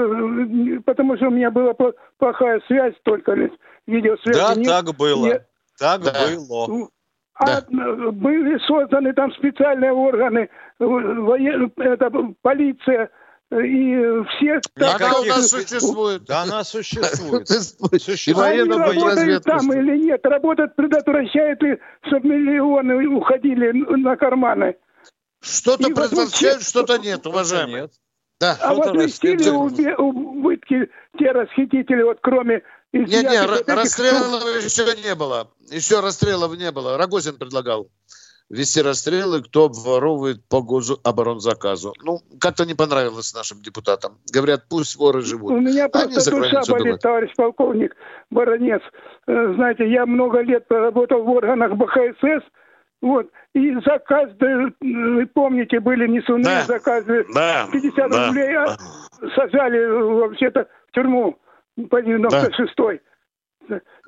потому 0.86 1.16
что 1.16 1.26
у 1.26 1.30
меня 1.30 1.50
была 1.50 1.74
плохая 2.18 2.62
связь 2.68 2.94
только 3.02 3.32
лишь, 3.32 3.50
видеосвязь. 3.88 4.36
Да, 4.36 4.54
нет, 4.54 4.68
так 4.68 4.96
было, 4.96 5.26
нет. 5.26 5.46
так 5.76 6.02
да. 6.02 6.12
было. 6.12 6.88
А 7.34 7.62
да. 7.62 7.62
были 8.12 8.64
созданы 8.64 9.12
там 9.12 9.32
специальные 9.32 9.90
органы, 9.90 10.48
воен... 10.78 11.72
это, 11.78 12.10
полиция, 12.42 13.10
и 13.50 14.22
все... 14.36 14.60
Так, 14.74 15.00
она 15.00 15.18
у 15.18 15.24
нас 15.24 15.50
существует. 15.50 16.22
Да, 16.26 16.42
она 16.42 16.62
существует. 16.62 17.48
существует. 18.00 18.38
Они 18.38 18.62
работают 18.62 19.42
там 19.42 19.72
или 19.72 19.96
нет? 19.96 20.24
Работают, 20.24 20.76
предотвращают, 20.76 21.58
чтобы 22.06 22.28
миллионы 22.28 23.04
уходили 23.08 23.72
на 23.96 24.14
карманы. 24.16 24.76
Что-то 25.40 25.88
предотвращают, 25.88 26.62
что-то 26.62 26.98
нет, 26.98 27.26
уважаемые. 27.26 27.82
Нет. 27.82 27.92
Да. 28.42 28.58
А 28.60 28.74
возместили 28.74 29.48
убытки 29.50 30.90
те 31.16 31.30
расхитители, 31.30 32.02
вот 32.02 32.18
кроме... 32.20 32.62
Нет, 32.92 33.22
нет, 33.22 33.68
расстрелов 33.68 34.42
еще 34.64 34.84
не 35.00 35.14
было. 35.14 35.48
Еще 35.70 36.00
расстрелов 36.00 36.58
не 36.58 36.72
было. 36.72 36.98
Рогозин 36.98 37.38
предлагал 37.38 37.86
вести 38.50 38.82
расстрелы, 38.82 39.42
кто 39.44 39.66
обворовывает 39.66 40.42
по 40.48 40.60
гособоронзаказу. 40.60 41.94
Ну, 42.02 42.18
как-то 42.40 42.64
не 42.64 42.74
понравилось 42.74 43.32
нашим 43.32 43.62
депутатам. 43.62 44.18
Говорят, 44.34 44.64
пусть 44.68 44.96
воры 44.96 45.22
живут. 45.22 45.52
У 45.52 45.60
меня 45.60 45.88
просто 45.88 46.30
душа 46.32 46.62
болит, 46.62 46.66
думают. 46.66 47.00
товарищ 47.00 47.30
полковник 47.36 47.94
Баранец. 48.30 48.82
Э, 49.28 49.52
знаете, 49.54 49.88
я 49.88 50.04
много 50.04 50.40
лет 50.40 50.66
проработал 50.66 51.22
в 51.22 51.30
органах 51.30 51.76
БХСС, 51.76 52.44
вот. 53.02 53.28
И 53.52 53.74
заказ, 53.84 54.30
вы 54.40 55.26
помните, 55.26 55.80
были 55.80 56.06
несуные 56.06 56.44
да. 56.44 56.62
заказы. 56.62 57.26
Да. 57.34 57.68
50 57.70 58.10
да. 58.10 58.26
рублей 58.28 58.56
а 58.56 58.76
сажали 59.34 59.86
вообще-то 59.86 60.68
в 60.88 60.92
тюрьму 60.92 61.36
по 61.90 62.00
96-й. 62.00 63.00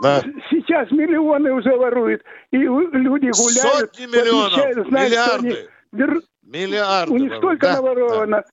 Да. 0.01 0.23
Сейчас 0.51 0.91
миллионы 0.93 1.53
уже 1.53 1.77
воруют. 1.77 2.23
И 2.53 2.57
люди 2.57 3.31
гуляют. 3.37 3.95
Сотни 3.95 4.07
миллионов, 4.07 4.89
знают, 4.89 5.11
миллиарды. 5.11 5.69
Вер... 5.93 6.21
Миллиарды. 6.43 7.13
У 7.13 7.17
них 7.17 7.35
столько 7.37 7.67
да. 7.67 7.75
наворовано, 7.77 8.45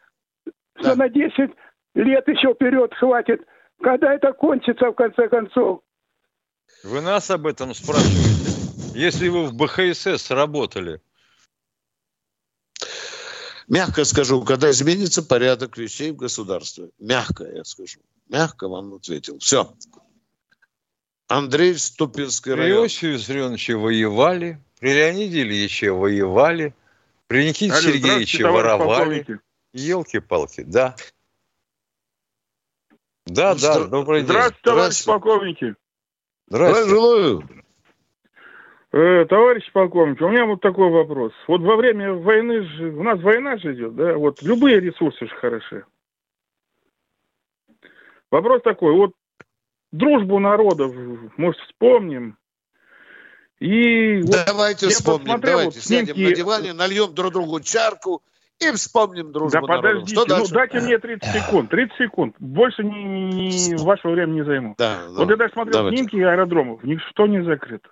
да. 0.46 0.52
что 0.80 0.96
да. 0.96 1.04
на 1.04 1.10
10 1.10 1.52
лет 1.96 2.28
еще 2.28 2.54
вперед 2.54 2.94
хватит. 2.96 3.42
Когда 3.82 4.14
это 4.14 4.34
кончится, 4.34 4.90
в 4.90 4.94
конце 4.94 5.28
концов? 5.28 5.82
Вы 6.84 7.02
нас 7.02 7.30
об 7.30 7.46
этом 7.48 7.74
спрашиваете? 7.74 8.51
Если 8.94 9.28
вы 9.30 9.48
в 9.48 9.54
БХСС 9.54 10.32
работали? 10.32 11.02
Мягко 13.68 14.04
скажу, 14.04 14.44
когда 14.44 14.70
изменится 14.72 15.24
порядок 15.24 15.78
вещей 15.78 16.12
в 16.12 16.18
государстве. 16.18 16.90
Мягко 17.00 17.46
я 17.46 17.64
скажу. 17.64 18.00
Мягко 18.28 18.68
вам 18.68 18.94
ответил. 18.96 19.40
Все. 19.40 19.74
Андрей 21.28 21.78
Ступинский 21.78 22.54
район. 22.54 22.80
При 22.80 22.84
Иосифе 22.84 23.12
Виссарионовиче 23.12 23.76
воевали, 23.78 24.62
при 24.80 24.94
Леониде 24.94 25.44
Ильиче 25.44 25.92
воевали, 25.92 26.76
при 27.28 27.48
Никите 27.48 27.72
Алло, 27.72 27.82
Сергеевиче 27.82 28.46
воровали. 28.46 29.40
Елки-палки, 29.74 30.64
да. 30.64 30.98
Да, 33.26 33.54
ну, 33.54 33.60
да, 33.60 33.74
здра... 33.74 33.86
добрый 33.86 34.22
день. 34.22 34.28
Здравствуйте, 34.28 34.62
товарищ 34.64 35.06
полковники. 35.06 35.76
Здравствуйте. 36.50 36.90
Здравствуйте. 36.90 37.61
Э, 38.94 39.26
товарищ 39.26 39.72
полковник, 39.72 40.20
у 40.22 40.28
меня 40.28 40.46
вот 40.46 40.60
такой 40.60 40.90
вопрос. 40.90 41.32
Вот 41.48 41.62
во 41.62 41.78
время 41.78 42.14
войны 42.14 42.64
же, 42.64 42.90
у 42.90 43.04
нас 43.04 43.22
война 43.22 43.58
же 43.58 43.74
идет, 43.74 43.96
да, 43.96 44.16
вот 44.16 44.42
любые 44.42 44.82
ресурсы 44.82 45.28
же 45.28 45.36
хороши. 45.36 45.86
Вопрос 48.30 48.62
такой, 48.64 48.94
вот 48.94 49.14
дружбу 49.94 50.40
народов, 50.40 50.94
может, 51.38 51.62
вспомним. 51.62 52.38
И 53.60 54.24
давайте 54.24 54.88
вот 54.88 54.96
вспомним, 54.96 55.40
давайте 55.40 55.66
вот 55.66 55.76
снимки... 55.76 56.10
сядем 56.10 56.24
на 56.24 56.36
диване, 56.36 56.74
нальем 56.74 57.14
друг 57.14 57.32
другу 57.32 57.62
чарку 57.62 58.22
и 58.60 58.72
вспомним 58.72 59.32
дружбу 59.32 59.52
Да 59.52 59.62
подождите, 59.62 60.22
Что 60.22 60.38
ну 60.38 60.46
дайте 60.50 60.82
мне 60.82 60.98
30 60.98 61.32
секунд, 61.32 61.70
30 61.70 61.98
секунд. 61.98 62.36
Больше 62.40 62.84
ни, 62.84 62.90
ни 62.90 63.84
вашего 63.84 64.12
времени 64.12 64.40
не 64.40 64.46
займу. 64.46 64.76
Да, 64.78 65.04
вот 65.12 65.30
я 65.30 65.38
даже 65.38 65.54
смотрел 65.54 65.78
давайте. 65.78 65.98
снимки 65.98 66.18
аэродромов, 66.18 66.84
ничто 66.84 67.28
не 67.28 67.42
закрыто. 67.44 67.88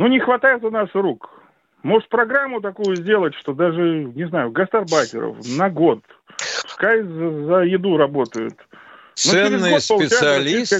Ну, 0.00 0.06
не 0.06 0.18
хватает 0.18 0.64
у 0.64 0.70
нас 0.70 0.88
рук. 0.94 1.28
Может, 1.82 2.08
программу 2.08 2.62
такую 2.62 2.96
сделать, 2.96 3.34
что 3.34 3.52
даже, 3.52 4.04
не 4.06 4.26
знаю, 4.28 4.50
гастарбайтеров 4.50 5.36
на 5.58 5.68
год, 5.68 6.00
пускай 6.62 7.02
за, 7.02 7.44
за 7.44 7.60
еду 7.64 7.98
работают. 7.98 8.54
Ну, 8.56 8.74
Ценные 9.12 9.78
специалисты 9.78 10.76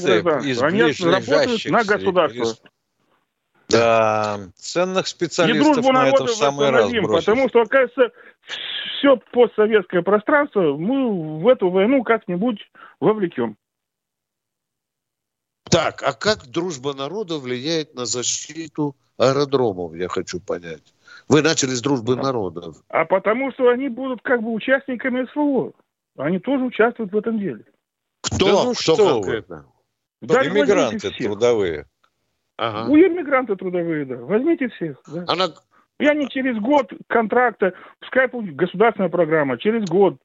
из 0.49 0.63
Они 0.63 0.81
работают 0.81 1.65
на 1.67 1.85
государство. 1.85 2.47
Да, 3.69 4.39
ценных 4.55 5.07
специалистов 5.07 5.85
на 5.93 6.09
этом 6.09 6.27
в 6.27 6.31
самый 6.31 6.71
раз 6.71 6.91
бросить. 6.91 7.27
Потому 7.27 7.51
что, 7.51 7.61
оказывается, 7.61 8.13
все 8.97 9.19
постсоветское 9.33 10.01
пространство 10.01 10.79
мы 10.79 11.41
в 11.41 11.47
эту 11.47 11.69
войну 11.69 12.05
как-нибудь 12.05 12.71
вовлекем. 13.01 13.59
Так, 15.71 16.03
а 16.03 16.13
как 16.13 16.47
дружба 16.47 16.95
народа 16.95 17.39
влияет 17.39 17.95
на 17.95 18.05
защиту 18.05 18.97
аэродромов, 19.19 19.95
я 19.95 20.09
хочу 20.09 20.41
понять. 20.41 20.95
Вы 21.29 21.43
начали 21.43 21.71
с 21.71 21.81
дружбы 21.81 22.17
народов. 22.17 22.77
А 22.89 23.05
потому 23.05 23.53
что 23.53 23.69
они 23.69 23.89
будут 23.89 24.21
как 24.23 24.43
бы 24.43 24.53
участниками 24.53 25.27
СВО. 25.33 25.73
Они 26.17 26.39
тоже 26.39 26.65
участвуют 26.65 27.13
в 27.13 27.17
этом 27.17 27.39
деле. 27.39 27.65
Кто? 28.23 28.47
Да 28.47 28.53
ну 28.65 28.73
Кто 28.73 28.75
что 28.75 28.97
конкретно? 28.97 29.67
Да, 30.21 30.47
иммигранты 30.47 31.11
трудовые. 31.11 31.87
Ага. 32.57 32.89
Ну, 32.89 32.97
иммигранты 32.97 33.57
трудовые, 33.57 34.05
да. 34.05 34.17
Возьмите 34.17 34.69
всех. 34.69 35.01
Да. 35.07 35.25
Она... 35.29 35.49
И 35.99 36.07
они 36.07 36.29
через 36.29 36.59
год 36.59 36.93
контракта, 37.07 37.75
пускай 38.01 38.29
государственная 38.29 39.09
программа, 39.09 39.59
через 39.59 39.89
год 39.89 40.17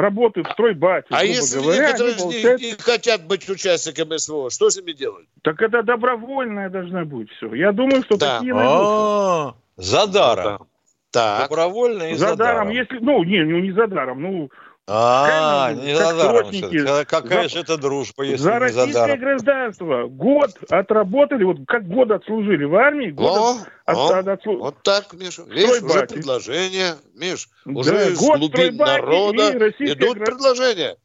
работают 0.00 0.48
в 0.48 0.52
стройбате. 0.52 1.08
А 1.10 1.24
если 1.24 1.58
говоря, 1.58 1.88
некоторые 1.88 2.14
они, 2.14 2.22
получают... 2.22 2.60
не, 2.60 2.70
не 2.72 2.78
хотят 2.78 3.26
быть 3.26 3.48
участниками 3.48 4.16
СВО, 4.16 4.50
что 4.50 4.70
с 4.70 4.76
ними 4.76 4.92
делать? 4.92 5.26
Так 5.42 5.60
это 5.60 5.82
добровольное 5.82 6.70
должно 6.70 7.04
быть 7.04 7.30
все. 7.32 7.52
Я 7.54 7.72
думаю, 7.72 8.02
что 8.04 8.16
да. 8.16 8.38
такие 8.38 8.54
найдутся. 8.54 9.54
За 9.76 10.06
даром. 10.06 10.66
Так. 11.10 11.48
Добровольно 11.48 12.10
и 12.10 12.14
за, 12.14 12.28
за 12.28 12.36
даром. 12.36 12.68
Если, 12.68 12.98
ну, 12.98 13.24
не, 13.24 13.42
ну 13.42 13.58
не 13.58 13.72
за 13.72 13.86
даром, 13.86 14.22
ну 14.22 14.50
а, 14.90 15.72
не 15.74 15.94
за 15.94 16.16
даром. 16.16 17.04
Какая 17.06 17.48
же 17.48 17.60
это 17.60 17.76
дружба, 17.76 18.24
если 18.24 18.42
за 18.42 18.58
не 18.58 18.92
за 18.92 18.92
даром? 18.92 19.18
гражданство. 19.18 20.06
Год 20.06 20.50
отработали, 20.70 21.44
вот 21.44 21.58
как 21.66 21.86
год 21.86 22.10
отслужили 22.10 22.64
в 22.64 22.74
армии, 22.74 23.10
год 23.10 23.36
о, 23.36 23.50
от, 23.84 23.96
о, 23.96 24.18
от, 24.18 24.28
отслу... 24.28 24.58
Вот 24.58 24.82
так, 24.82 25.12
Миша. 25.12 25.42
Видишь, 25.42 25.82
уже 25.82 26.06
предложение. 26.06 26.94
Миш, 27.14 27.50
уже 27.66 28.12
из 28.12 28.18
глубин 28.18 28.76
народа 28.76 29.68
идут 29.78 30.24
предложения. 30.24 30.96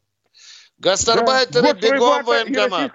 Гастарбайтеры 0.78 1.74
бегом 1.74 2.22
в 2.22 2.26
военкомат. 2.26 2.92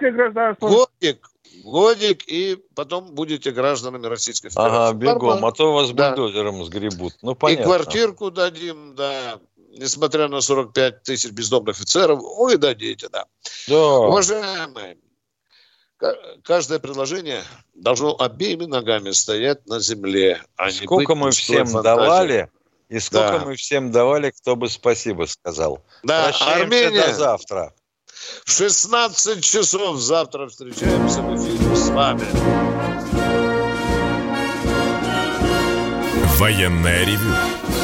Годик, 0.60 1.30
годик, 1.64 2.24
и 2.28 2.58
потом 2.76 3.14
будете 3.14 3.52
гражданами 3.52 4.08
Российской 4.08 4.50
Федерации. 4.50 4.90
Ага, 4.90 4.98
бегом, 4.98 5.46
а 5.46 5.52
то 5.52 5.74
вас 5.74 5.92
бульдозером 5.92 6.64
сгребут. 6.66 7.14
Ну, 7.22 7.36
понятно. 7.36 7.62
И 7.62 7.66
квартирку 7.66 8.32
дадим, 8.32 8.96
да, 8.96 9.40
несмотря 9.78 10.28
на 10.28 10.42
45 10.42 11.04
тысяч 11.04 11.32
бездомных 11.32 11.76
офицеров, 11.76 12.22
дадите, 12.58 13.10
да. 13.10 13.26
да. 13.68 14.00
Уважаемые, 14.00 14.98
каждое 16.44 16.80
предложение 16.80 17.44
должно 17.74 18.16
обеими 18.20 18.66
ногами 18.66 19.12
стоять 19.12 19.66
на 19.68 19.80
земле, 19.80 20.42
а 20.56 20.72
Сколько 20.72 21.16
мы 21.16 21.32
всем 21.32 21.68
фантазии. 21.68 21.84
давали, 21.84 22.52
и 22.90 23.00
сколько 23.00 23.40
да. 23.40 23.46
мы 23.46 23.56
всем 23.56 23.92
давали, 23.92 24.32
кто 24.32 24.56
бы 24.56 24.70
спасибо 24.70 25.26
сказал. 25.26 25.84
Да, 26.04 26.26
Прощаемся 26.26 26.62
Армения. 26.64 27.08
до 27.08 27.14
завтра. 27.14 27.74
В 28.46 28.52
16 28.52 29.44
часов 29.44 29.98
завтра 29.98 30.48
встречаемся 30.48 31.22
в 31.22 31.36
эфире 31.36 31.76
с 31.76 31.90
вами. 31.90 32.26
Военная 36.38 37.06
ревю. 37.06 37.59